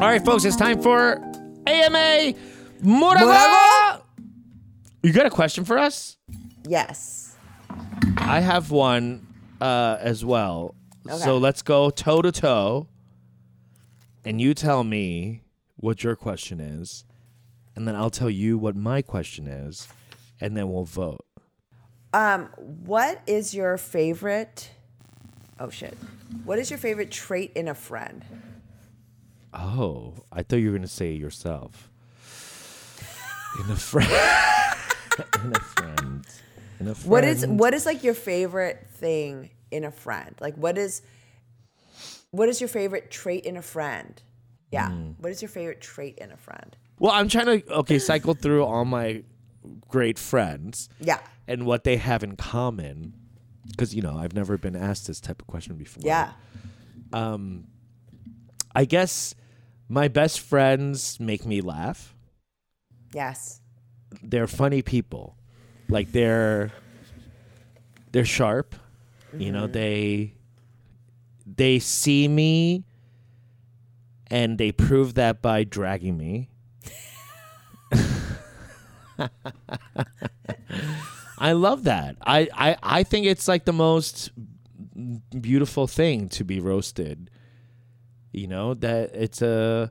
All 0.00 0.06
right, 0.06 0.24
folks, 0.24 0.44
it's 0.44 0.54
time 0.54 0.80
for 0.80 1.16
AMA. 1.66 2.32
Morago. 2.84 4.00
You 5.02 5.12
got 5.12 5.26
a 5.26 5.30
question 5.30 5.64
for 5.64 5.76
us? 5.76 6.16
Yes. 6.68 7.36
I 8.16 8.38
have 8.38 8.70
one 8.70 9.26
uh, 9.60 9.96
as 9.98 10.24
well. 10.24 10.76
Okay. 11.04 11.18
So 11.18 11.38
let's 11.38 11.62
go 11.62 11.90
toe 11.90 12.22
to 12.22 12.30
toe, 12.30 12.86
and 14.24 14.40
you 14.40 14.54
tell 14.54 14.84
me 14.84 15.42
what 15.74 16.04
your 16.04 16.14
question 16.14 16.60
is, 16.60 17.04
and 17.74 17.88
then 17.88 17.96
I'll 17.96 18.08
tell 18.08 18.30
you 18.30 18.56
what 18.56 18.76
my 18.76 19.02
question 19.02 19.48
is, 19.48 19.88
and 20.40 20.56
then 20.56 20.70
we'll 20.72 20.84
vote. 20.84 21.26
Um, 22.12 22.50
what 22.56 23.20
is 23.26 23.52
your 23.52 23.76
favorite? 23.76 24.70
Oh 25.58 25.70
shit! 25.70 25.98
What 26.44 26.60
is 26.60 26.70
your 26.70 26.78
favorite 26.78 27.10
trait 27.10 27.50
in 27.56 27.66
a 27.66 27.74
friend? 27.74 28.24
Oh, 29.58 30.14
I 30.32 30.42
thought 30.42 30.56
you 30.56 30.70
were 30.70 30.76
gonna 30.78 30.86
say 30.88 31.12
yourself. 31.12 31.90
In 33.64 33.70
a 33.70 33.76
friend. 33.76 34.08
in 35.42 35.52
a 35.52 35.58
friend. 35.60 36.26
In 36.80 36.88
a 36.88 36.94
friend. 36.94 37.10
What 37.10 37.24
is 37.24 37.46
what 37.46 37.74
is 37.74 37.84
like 37.86 38.04
your 38.04 38.14
favorite 38.14 38.86
thing 38.94 39.50
in 39.70 39.84
a 39.84 39.90
friend? 39.90 40.34
Like 40.40 40.54
what 40.56 40.78
is 40.78 41.02
what 42.30 42.48
is 42.48 42.60
your 42.60 42.68
favorite 42.68 43.10
trait 43.10 43.44
in 43.46 43.56
a 43.56 43.62
friend? 43.62 44.22
Yeah. 44.70 44.90
Hmm. 44.90 45.10
What 45.18 45.32
is 45.32 45.42
your 45.42 45.48
favorite 45.48 45.80
trait 45.80 46.18
in 46.18 46.30
a 46.30 46.36
friend? 46.36 46.76
Well, 47.00 47.12
I'm 47.12 47.28
trying 47.28 47.46
to 47.62 47.72
okay 47.78 47.98
cycle 47.98 48.34
through 48.34 48.64
all 48.64 48.84
my 48.84 49.22
great 49.88 50.18
friends 50.18 50.88
Yeah. 51.00 51.18
and 51.48 51.64
what 51.66 51.84
they 51.84 51.96
have 51.96 52.22
in 52.22 52.36
common, 52.36 53.14
because 53.66 53.94
you 53.94 54.02
know 54.02 54.16
I've 54.16 54.34
never 54.34 54.56
been 54.58 54.76
asked 54.76 55.06
this 55.08 55.20
type 55.20 55.40
of 55.40 55.48
question 55.48 55.74
before. 55.76 56.02
Yeah. 56.04 56.32
Um 57.12 57.64
I 58.74 58.84
guess 58.84 59.34
my 59.88 60.08
best 60.08 60.40
friends 60.40 61.18
make 61.18 61.46
me 61.46 61.60
laugh. 61.60 62.14
Yes. 63.12 63.60
They're 64.22 64.46
funny 64.46 64.82
people. 64.82 65.36
Like 65.88 66.12
they're 66.12 66.72
they're 68.12 68.24
sharp. 68.24 68.74
You 69.36 69.52
know, 69.52 69.64
mm-hmm. 69.64 69.72
they 69.72 70.34
they 71.46 71.78
see 71.78 72.28
me 72.28 72.84
and 74.30 74.58
they 74.58 74.72
prove 74.72 75.14
that 75.14 75.40
by 75.40 75.64
dragging 75.64 76.16
me. 76.16 76.50
I 81.38 81.52
love 81.52 81.84
that. 81.84 82.16
I, 82.26 82.48
I, 82.52 82.76
I 82.82 83.02
think 83.04 83.26
it's 83.26 83.48
like 83.48 83.64
the 83.64 83.72
most 83.72 84.30
beautiful 85.40 85.86
thing 85.86 86.28
to 86.30 86.44
be 86.44 86.60
roasted. 86.60 87.30
You 88.32 88.46
know, 88.46 88.74
that 88.74 89.14
it's 89.14 89.42
a 89.42 89.90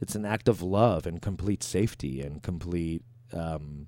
it's 0.00 0.14
an 0.14 0.24
act 0.24 0.48
of 0.48 0.62
love 0.62 1.06
and 1.06 1.20
complete 1.20 1.62
safety 1.62 2.20
and 2.20 2.42
complete 2.42 3.02
um 3.32 3.86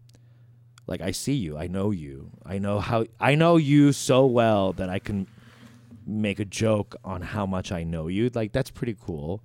like 0.86 1.02
I 1.02 1.10
see 1.10 1.34
you, 1.34 1.58
I 1.58 1.66
know 1.66 1.90
you. 1.90 2.30
I 2.46 2.58
know 2.58 2.80
how 2.80 3.04
I 3.20 3.34
know 3.34 3.56
you 3.56 3.92
so 3.92 4.26
well 4.26 4.72
that 4.74 4.88
I 4.88 4.98
can 4.98 5.26
make 6.06 6.40
a 6.40 6.44
joke 6.44 6.96
on 7.04 7.20
how 7.20 7.44
much 7.44 7.70
I 7.70 7.84
know 7.84 8.08
you. 8.08 8.30
Like 8.32 8.52
that's 8.52 8.70
pretty 8.70 8.96
cool. 8.98 9.42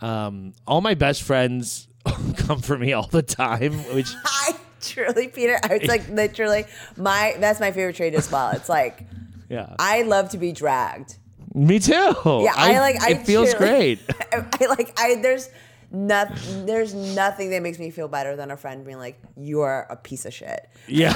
Um 0.00 0.52
all 0.66 0.80
my 0.80 0.94
best 0.94 1.22
friends 1.22 1.88
come 2.36 2.60
for 2.60 2.78
me 2.78 2.92
all 2.92 3.08
the 3.08 3.22
time, 3.22 3.72
which 3.94 4.14
I 4.24 4.56
truly, 4.80 5.28
Peter, 5.28 5.58
I 5.62 5.78
was 5.78 5.88
like 5.88 6.08
literally 6.08 6.66
my 6.96 7.36
that's 7.38 7.58
my 7.58 7.72
favorite 7.72 7.96
trait 7.96 8.14
as 8.14 8.30
well. 8.30 8.50
It's 8.50 8.68
like 8.68 9.06
yeah. 9.48 9.74
I 9.78 10.02
love 10.02 10.30
to 10.30 10.38
be 10.38 10.52
dragged. 10.52 11.18
Me 11.54 11.78
too. 11.78 11.92
Yeah, 11.92 12.52
I, 12.56 12.78
like 12.80 13.00
I 13.00 13.10
it 13.12 13.26
feels 13.26 13.54
truly- 13.54 13.96
great. 13.96 14.00
I, 14.32 14.66
like 14.66 14.92
I 14.98 15.14
there's 15.22 15.48
nothing 15.90 16.66
there's 16.66 16.92
nothing 16.94 17.50
that 17.50 17.62
makes 17.62 17.78
me 17.78 17.90
feel 17.90 18.08
better 18.08 18.34
than 18.36 18.50
a 18.50 18.56
friend 18.56 18.84
being 18.84 18.98
like, 18.98 19.18
You're 19.36 19.86
a 19.88 19.96
piece 19.96 20.24
of 20.26 20.34
shit. 20.34 20.68
Yeah. 20.88 21.14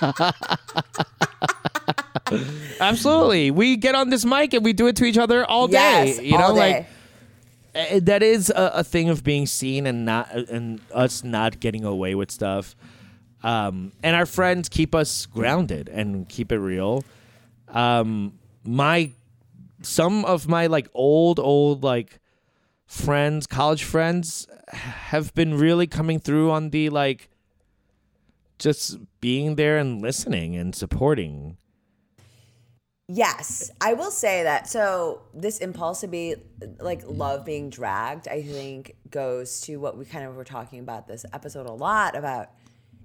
Absolutely. 2.80 3.50
We 3.50 3.76
get 3.76 3.94
on 3.94 4.10
this 4.10 4.24
mic 4.24 4.54
and 4.54 4.64
we 4.64 4.72
do 4.72 4.86
it 4.86 4.96
to 4.96 5.04
each 5.04 5.18
other 5.18 5.44
all 5.44 5.68
day. 5.68 6.06
Yes. 6.06 6.20
you 6.20 6.32
know, 6.38 6.44
all 6.46 6.56
like 6.56 6.86
day. 7.74 7.96
uh, 7.96 8.00
that 8.02 8.22
is 8.22 8.50
a, 8.50 8.72
a 8.76 8.84
thing 8.84 9.08
of 9.08 9.22
being 9.22 9.46
seen 9.46 9.86
and 9.86 10.04
not 10.04 10.32
and 10.34 10.80
us 10.92 11.22
not 11.22 11.60
getting 11.60 11.84
away 11.84 12.14
with 12.14 12.30
stuff. 12.30 12.74
Um, 13.42 13.92
and 14.02 14.16
our 14.16 14.26
friends 14.26 14.68
keep 14.68 14.94
us 14.94 15.26
grounded 15.26 15.88
and 15.90 16.28
keep 16.28 16.50
it 16.50 16.58
real. 16.58 17.04
Um, 17.68 18.32
my 18.66 19.12
some 19.82 20.24
of 20.24 20.48
my 20.48 20.66
like 20.66 20.88
old 20.94 21.38
old 21.38 21.82
like 21.82 22.20
friends, 22.86 23.46
college 23.46 23.84
friends, 23.84 24.46
have 24.72 25.34
been 25.34 25.58
really 25.58 25.86
coming 25.86 26.18
through 26.18 26.50
on 26.50 26.70
the 26.70 26.90
like 26.90 27.28
just 28.58 28.98
being 29.20 29.56
there 29.56 29.78
and 29.78 30.00
listening 30.00 30.56
and 30.56 30.74
supporting. 30.74 31.56
Yes, 33.06 33.70
I 33.82 33.92
will 33.92 34.10
say 34.10 34.44
that. 34.44 34.66
So 34.66 35.22
this 35.34 35.58
impulse 35.58 36.00
to 36.00 36.06
be 36.06 36.36
like 36.78 37.02
love 37.06 37.44
being 37.44 37.68
dragged, 37.68 38.28
I 38.28 38.42
think 38.42 38.96
goes 39.10 39.60
to 39.62 39.76
what 39.76 39.98
we 39.98 40.06
kind 40.06 40.24
of 40.24 40.36
were 40.36 40.44
talking 40.44 40.80
about 40.80 41.06
this 41.06 41.26
episode 41.32 41.66
a 41.66 41.72
lot 41.72 42.16
about. 42.16 42.50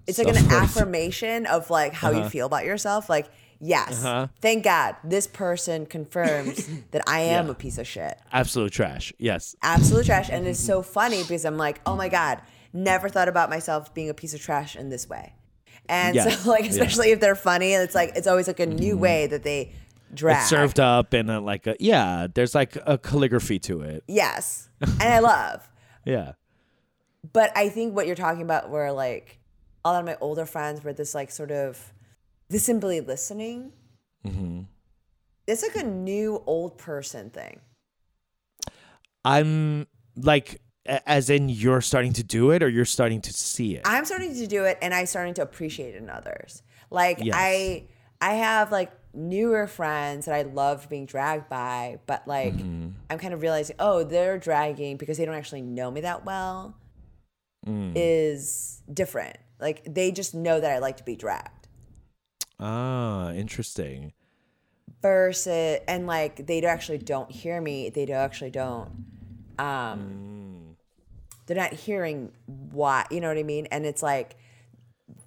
It's 0.08 0.18
like 0.18 0.36
an 0.36 0.52
affirmation 0.52 1.46
of 1.46 1.70
like 1.70 1.94
how 1.94 2.12
you 2.12 2.20
uh-huh. 2.22 2.30
feel 2.30 2.46
about 2.48 2.66
yourself. 2.66 3.10
Like, 3.10 3.30
yes, 3.60 4.04
Uh-huh. 4.04 4.28
thank 4.42 4.64
God 4.64 4.96
this 5.04 5.28
person 5.28 5.86
confirms 5.86 6.68
that 6.92 7.02
I 7.08 7.22
am 7.22 7.46
Yeah. 7.46 7.52
a 7.52 7.56
piece 7.56 7.78
of 7.78 7.88
shit, 7.88 8.18
Absolute 8.32 8.72
trash. 8.72 9.14
Yes. 9.18 9.56
absolute 9.62 10.06
trash. 10.06 10.30
And 10.30 10.48
it's 10.48 10.60
so 10.60 10.82
funny 10.98 11.22
because 11.22 11.46
I'm 11.46 11.58
like, 11.58 11.82
oh 11.86 11.96
my 11.96 12.10
God, 12.10 12.42
never 12.74 13.10
thought 13.10 13.28
about 13.28 13.50
myself 13.50 13.94
being 13.94 14.10
a 14.10 14.14
piece 14.14 14.34
of 14.34 14.42
trash 14.42 14.76
in 14.76 14.90
this 14.90 15.08
way. 15.10 15.34
And 15.88 16.16
Yes, 16.16 16.44
so, 16.44 16.50
like, 16.56 16.66
especially 16.66 17.12
if 17.12 17.20
they're 17.20 17.36
funny, 17.36 17.74
and 17.74 17.84
it's 17.84 17.96
like 17.96 18.12
it's 18.16 18.28
always 18.28 18.48
like 18.48 18.60
a 18.60 18.66
new 18.68 18.96
way 18.98 19.26
that 19.28 19.42
they 19.44 19.72
drag. 20.14 20.38
It's 20.42 20.50
served 20.50 20.80
up 20.80 21.14
in 21.14 21.30
a 21.30 21.40
like 21.42 21.66
a 21.68 21.76
yeah. 21.80 22.28
There's 22.34 22.54
like 22.54 22.78
a 22.86 22.98
calligraphy 22.98 23.58
to 23.60 23.82
it. 23.82 24.04
Yes. 24.08 24.70
And 24.82 25.02
I 25.14 25.20
love. 25.20 25.68
Yeah. 26.06 26.34
But 27.34 27.52
I 27.56 27.70
think 27.70 27.96
what 27.96 28.08
you're 28.08 28.16
talking 28.16 28.42
about 28.44 28.70
where 28.70 28.92
like 28.92 29.40
a 29.84 29.92
lot 29.92 30.00
of 30.00 30.06
my 30.06 30.16
older 30.22 30.46
friends 30.46 30.84
were 30.84 30.94
this 30.94 31.14
like 31.16 31.32
sort 31.32 31.52
of 31.52 31.92
this 32.50 32.64
simply 32.64 33.02
listening. 33.02 33.72
Mm-hmm. 34.26 34.62
It's 35.48 35.64
like 35.64 35.76
a 35.76 35.84
new 35.88 36.44
old 36.46 36.78
person 36.78 37.30
thing. 37.30 37.60
I'm 39.26 39.88
like, 40.16 40.62
as 40.86 41.30
in 41.30 41.50
you're 41.50 41.82
starting 41.82 42.14
to 42.14 42.24
do 42.24 42.52
it 42.52 42.64
or 42.64 42.70
you're 42.70 42.86
starting 42.86 43.22
to 43.22 43.34
see 43.34 43.76
it. 43.76 43.82
I'm 43.86 44.06
starting 44.06 44.34
to 44.36 44.48
do 44.48 44.64
it 44.66 44.78
and 44.82 44.94
I'm 44.94 45.06
starting 45.06 45.34
to 45.36 45.42
appreciate 45.42 45.96
it 45.96 45.98
in 45.98 46.10
others. 46.10 46.64
Like 46.90 47.20
Yes. 47.22 47.36
I 47.38 47.88
I 48.22 48.34
have 48.36 48.72
like 48.72 48.92
newer 49.14 49.68
friends 49.68 50.26
that 50.26 50.36
I 50.36 50.44
loved 50.44 50.90
being 50.90 51.06
dragged 51.06 51.50
by, 51.50 52.00
but 52.08 52.28
like 52.28 52.54
Mm-hmm. 52.56 52.90
I'm 53.10 53.20
kind 53.20 53.34
of 53.34 53.42
realizing, 53.42 53.76
oh, 53.80 54.04
they're 54.04 54.38
dragging 54.40 54.98
because 54.98 55.18
they 55.18 55.26
don't 55.26 55.36
actually 55.36 55.62
know 55.62 55.92
me 55.92 56.02
that 56.02 56.26
well 56.26 56.76
Mm. 57.68 57.92
is 57.94 58.82
different. 58.92 59.36
Like 59.60 59.84
they 59.84 60.14
just 60.14 60.34
know 60.34 60.62
that 60.62 60.72
I 60.72 60.80
like 60.80 60.96
to 60.98 61.04
be 61.04 61.18
dragged. 61.18 61.59
Ah, 62.60 63.32
interesting. 63.32 64.14
versus 65.02 65.80
and 65.88 66.08
like 66.08 66.46
they 66.48 66.62
actually 66.64 66.98
don't 66.98 67.32
hear 67.32 67.62
me 67.62 67.90
they 67.90 68.06
do 68.06 68.14
actually 68.14 68.52
don't 68.52 68.90
um 69.58 70.00
Mm. 70.00 70.76
they're 71.46 71.58
not 71.58 71.74
hearing 71.74 72.32
why 72.48 73.06
you 73.10 73.22
know 73.22 73.28
what 73.30 73.38
i 73.38 73.44
mean 73.44 73.66
and 73.68 73.86
it's 73.86 74.04
like 74.04 74.36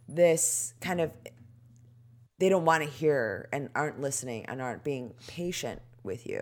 this 0.09 0.75
kind 0.81 1.01
of 1.01 1.11
they 2.39 2.49
don't 2.49 2.65
want 2.65 2.83
to 2.83 2.89
hear 2.91 3.49
and 3.53 3.69
aren't 3.75 4.01
listening 4.01 4.45
and 4.47 4.61
aren't 4.61 4.85
being 4.85 5.15
patient 5.27 5.81
with 6.03 6.27
you 6.27 6.41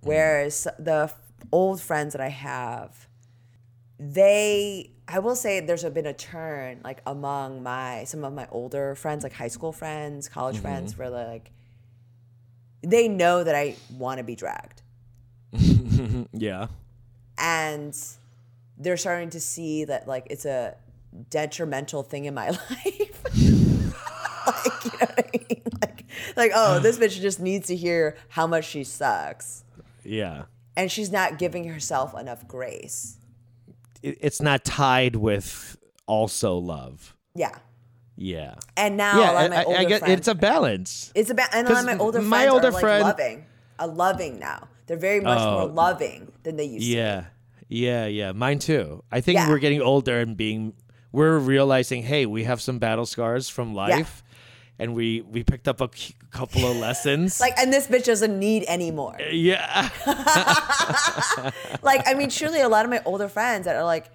whereas 0.00 0.66
the 0.78 1.12
old 1.52 1.80
friends 1.80 2.12
that 2.14 2.20
i 2.22 2.28
have 2.28 3.06
they 3.98 4.90
i 5.10 5.18
will 5.18 5.36
say 5.36 5.60
there's 5.60 5.84
a, 5.84 5.90
been 5.90 6.06
a 6.06 6.12
turn 6.12 6.80
like 6.84 7.02
among 7.06 7.62
my 7.62 8.04
some 8.04 8.24
of 8.24 8.32
my 8.32 8.46
older 8.50 8.94
friends 8.94 9.22
like 9.22 9.32
high 9.32 9.48
school 9.48 9.72
friends 9.72 10.28
college 10.28 10.56
mm-hmm. 10.56 10.62
friends 10.62 10.96
where 10.96 11.10
like 11.10 11.50
they 12.82 13.08
know 13.08 13.44
that 13.44 13.54
i 13.54 13.74
want 13.96 14.18
to 14.18 14.24
be 14.24 14.34
dragged. 14.34 14.82
Yeah. 16.32 16.68
and 17.36 17.96
they're 18.78 18.96
starting 18.96 19.30
to 19.30 19.40
see 19.40 19.84
that 19.84 20.08
like 20.08 20.26
it's 20.30 20.44
a 20.44 20.76
detrimental 21.28 22.02
thing 22.02 22.24
in 22.24 22.34
my 22.34 22.50
life. 22.50 23.22
Like 24.46 24.84
you 24.84 24.90
know 24.90 25.06
what 25.06 25.18
i 25.18 25.38
mean? 25.38 25.62
Like 25.82 26.04
like 26.36 26.52
oh 26.54 26.78
this 26.78 26.98
bitch 26.98 27.20
just 27.20 27.40
needs 27.40 27.66
to 27.68 27.76
hear 27.76 28.16
how 28.30 28.46
much 28.46 28.64
she 28.64 28.84
sucks. 28.84 29.64
Yeah. 30.02 30.44
and 30.76 30.90
she's 30.90 31.12
not 31.12 31.38
giving 31.38 31.68
herself 31.68 32.18
enough 32.18 32.48
grace 32.48 33.18
It, 34.02 34.18
it's 34.20 34.40
not 34.40 34.64
tied 34.64 35.16
with 35.16 35.76
also 36.06 36.56
love. 36.58 37.16
yeah 37.34 37.58
Yeah. 38.16 38.54
and 38.76 38.96
now 38.96 39.18
a 39.18 39.20
yeah. 39.48 39.60
I, 39.60 39.64
older 39.64 39.78
I 39.78 39.84
get 39.84 40.08
it's 40.08 40.28
a 40.28 40.34
balance. 40.34 41.12
it's 41.14 41.30
about 41.30 41.48
and 41.54 41.68
a 41.68 41.72
lot 41.72 41.80
of 41.80 41.86
my 41.86 41.96
older 42.04 42.20
my 42.22 42.28
friends 42.30 42.52
older 42.52 42.68
are 42.68 43.00
like 43.02 43.18
loving 43.18 43.46
a 43.78 43.86
loving 43.86 44.38
now 44.38 44.68
they're 44.86 44.96
very 44.96 45.20
much 45.20 45.38
Oh. 45.40 45.52
more 45.52 45.66
loving 45.68 46.32
than 46.42 46.56
they 46.56 46.64
used 46.64 46.84
to 46.86 46.90
be. 46.90 46.96
Yeah. 46.96 47.24
Yeah. 47.68 48.06
Yeah. 48.06 48.32
Mine 48.32 48.58
too. 48.58 49.04
I 49.12 49.20
think 49.20 49.36
Yeah. 49.36 49.48
we're 49.48 49.58
getting 49.60 49.80
older 49.80 50.18
and 50.20 50.36
being 50.36 50.72
we're 51.12 51.38
realizing, 51.38 52.02
hey, 52.02 52.26
we 52.26 52.44
have 52.44 52.60
some 52.60 52.78
battle 52.78 53.06
scars 53.06 53.48
from 53.48 53.72
life, 53.74 54.22
and 54.80 54.94
we 54.94 55.20
we 55.20 55.44
picked 55.44 55.68
up 55.68 55.80
a 55.80 55.90
couple 56.32 56.66
of 56.66 56.76
lessons. 56.76 57.38
Like, 57.44 57.54
and 57.58 57.72
this 57.72 57.86
bitch 57.86 58.04
doesn't 58.04 58.36
need 58.38 58.64
any 58.66 58.90
more. 58.90 59.16
yeah, 59.30 59.90
like 61.82 62.02
I 62.06 62.14
mean, 62.14 62.30
truly, 62.30 62.60
a 62.60 62.68
lot 62.68 62.84
of 62.84 62.90
my 62.90 63.00
older 63.04 63.28
friends 63.28 63.64
that 63.66 63.76
are 63.76 63.84
like, 63.84 64.10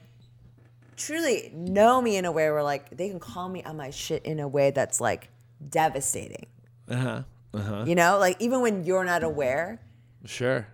truly 0.98 1.52
know 1.54 2.02
me 2.02 2.18
in 2.18 2.26
a 2.26 2.32
way 2.32 2.50
where 2.52 2.64
like 2.64 2.96
they 2.98 3.10
can 3.10 3.20
call 3.20 3.48
me 3.50 3.64
on 3.64 3.78
my 3.78 3.90
shit 3.90 4.24
in 4.26 4.40
a 4.40 4.48
way 4.48 4.72
that's 4.72 5.00
like 5.02 5.30
devastating. 5.70 6.48
uh-huh. 6.90 7.24
Uh-huh. 7.54 7.86
You 7.88 7.96
know, 7.96 8.18
like 8.20 8.36
even 8.42 8.60
when 8.62 8.84
you're 8.84 9.06
not 9.06 9.24
aware, 9.24 9.80
sure. 10.26 10.68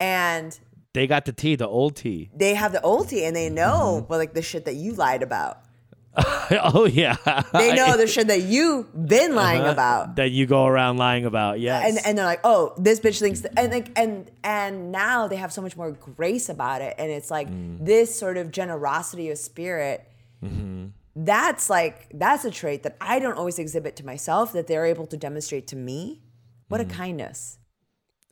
and 0.00 0.58
They 0.94 1.06
got 1.06 1.26
the 1.26 1.32
tea, 1.32 1.56
the 1.56 1.68
old 1.68 1.94
tea. 1.96 2.30
they 2.34 2.54
have 2.54 2.72
the 2.72 2.80
old 2.80 3.10
tea 3.10 3.24
and 3.26 3.36
they 3.36 3.50
know, 3.50 3.98
Mm-hmm. 4.00 4.08
well, 4.08 4.18
like 4.18 4.32
the 4.32 4.40
shit 4.40 4.64
that 4.64 4.76
you 4.76 4.92
lied 4.94 5.22
about. 5.22 5.60
oh 6.74 6.84
yeah, 6.90 7.16
They 7.54 7.74
know 7.74 7.96
the 8.02 8.06
shit 8.06 8.26
that 8.26 8.42
you've 8.42 8.86
been 9.08 9.34
lying 9.34 9.62
Uh-huh. 9.62 9.70
about. 9.72 10.16
that 10.16 10.30
you 10.30 10.44
go 10.46 10.66
around 10.66 10.98
lying 10.98 11.24
about. 11.24 11.58
Yes, 11.60 11.88
and 11.88 12.06
and 12.06 12.18
they're 12.18 12.26
like, 12.26 12.40
oh, 12.44 12.74
this 12.76 13.00
bitch 13.00 13.18
thinks, 13.18 13.40
that, 13.40 13.58
and 13.58 13.72
like, 13.72 13.90
and 13.98 14.30
and 14.44 14.92
now 14.92 15.26
they 15.28 15.36
have 15.36 15.52
so 15.52 15.62
much 15.62 15.74
more 15.76 15.92
grace 15.92 16.48
about 16.50 16.82
it, 16.82 16.94
and 16.98 17.10
it's 17.10 17.30
like 17.30 17.48
Mm. 17.48 17.84
this 17.84 18.14
sort 18.18 18.36
of 18.36 18.50
generosity 18.50 19.30
of 19.30 19.38
spirit. 19.38 20.06
Mm-hmm. 20.44 20.88
That's 21.16 21.70
like 21.70 22.08
that's 22.12 22.44
a 22.44 22.50
trait 22.50 22.82
that 22.82 22.96
I 23.00 23.18
don't 23.18 23.38
always 23.38 23.58
exhibit 23.58 23.96
to 23.96 24.04
myself 24.06 24.52
that 24.52 24.66
they're 24.66 24.84
able 24.86 25.06
to 25.06 25.16
demonstrate 25.16 25.66
to 25.68 25.76
me. 25.76 26.20
What 26.68 26.80
Mm. 26.80 26.90
a 26.90 26.94
kindness! 26.94 27.58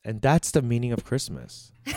and 0.04 0.20
that's 0.22 0.50
the 0.50 0.62
meaning 0.62 0.92
of 0.92 1.04
Christmas. 1.04 1.72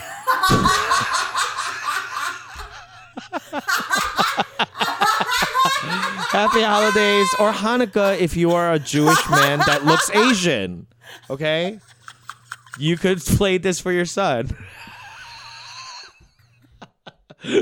Happy 6.34 6.64
holidays 6.64 7.30
or 7.40 7.52
Hanukkah 7.52 8.20
if 8.20 8.36
you 8.36 8.50
are 8.54 8.74
a 8.74 8.80
Jewish 8.80 9.30
man 9.30 9.60
that 9.68 9.86
looks 9.86 10.10
Asian. 10.10 10.88
Okay? 11.30 11.80
You 12.80 12.98
could 12.98 13.20
play 13.20 13.60
this 13.60 13.80
for 13.80 13.92
your 13.92 14.06
son. 14.06 14.50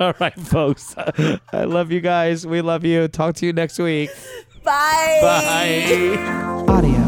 All 0.00 0.14
right, 0.18 0.34
folks. 0.34 0.96
I 0.96 1.62
love 1.62 1.92
you 1.92 2.00
guys. 2.00 2.44
We 2.44 2.60
love 2.60 2.84
you. 2.84 3.06
Talk 3.06 3.36
to 3.36 3.46
you 3.46 3.52
next 3.52 3.78
week. 3.78 4.10
Bye. 4.64 5.18
Bye. 6.66 6.98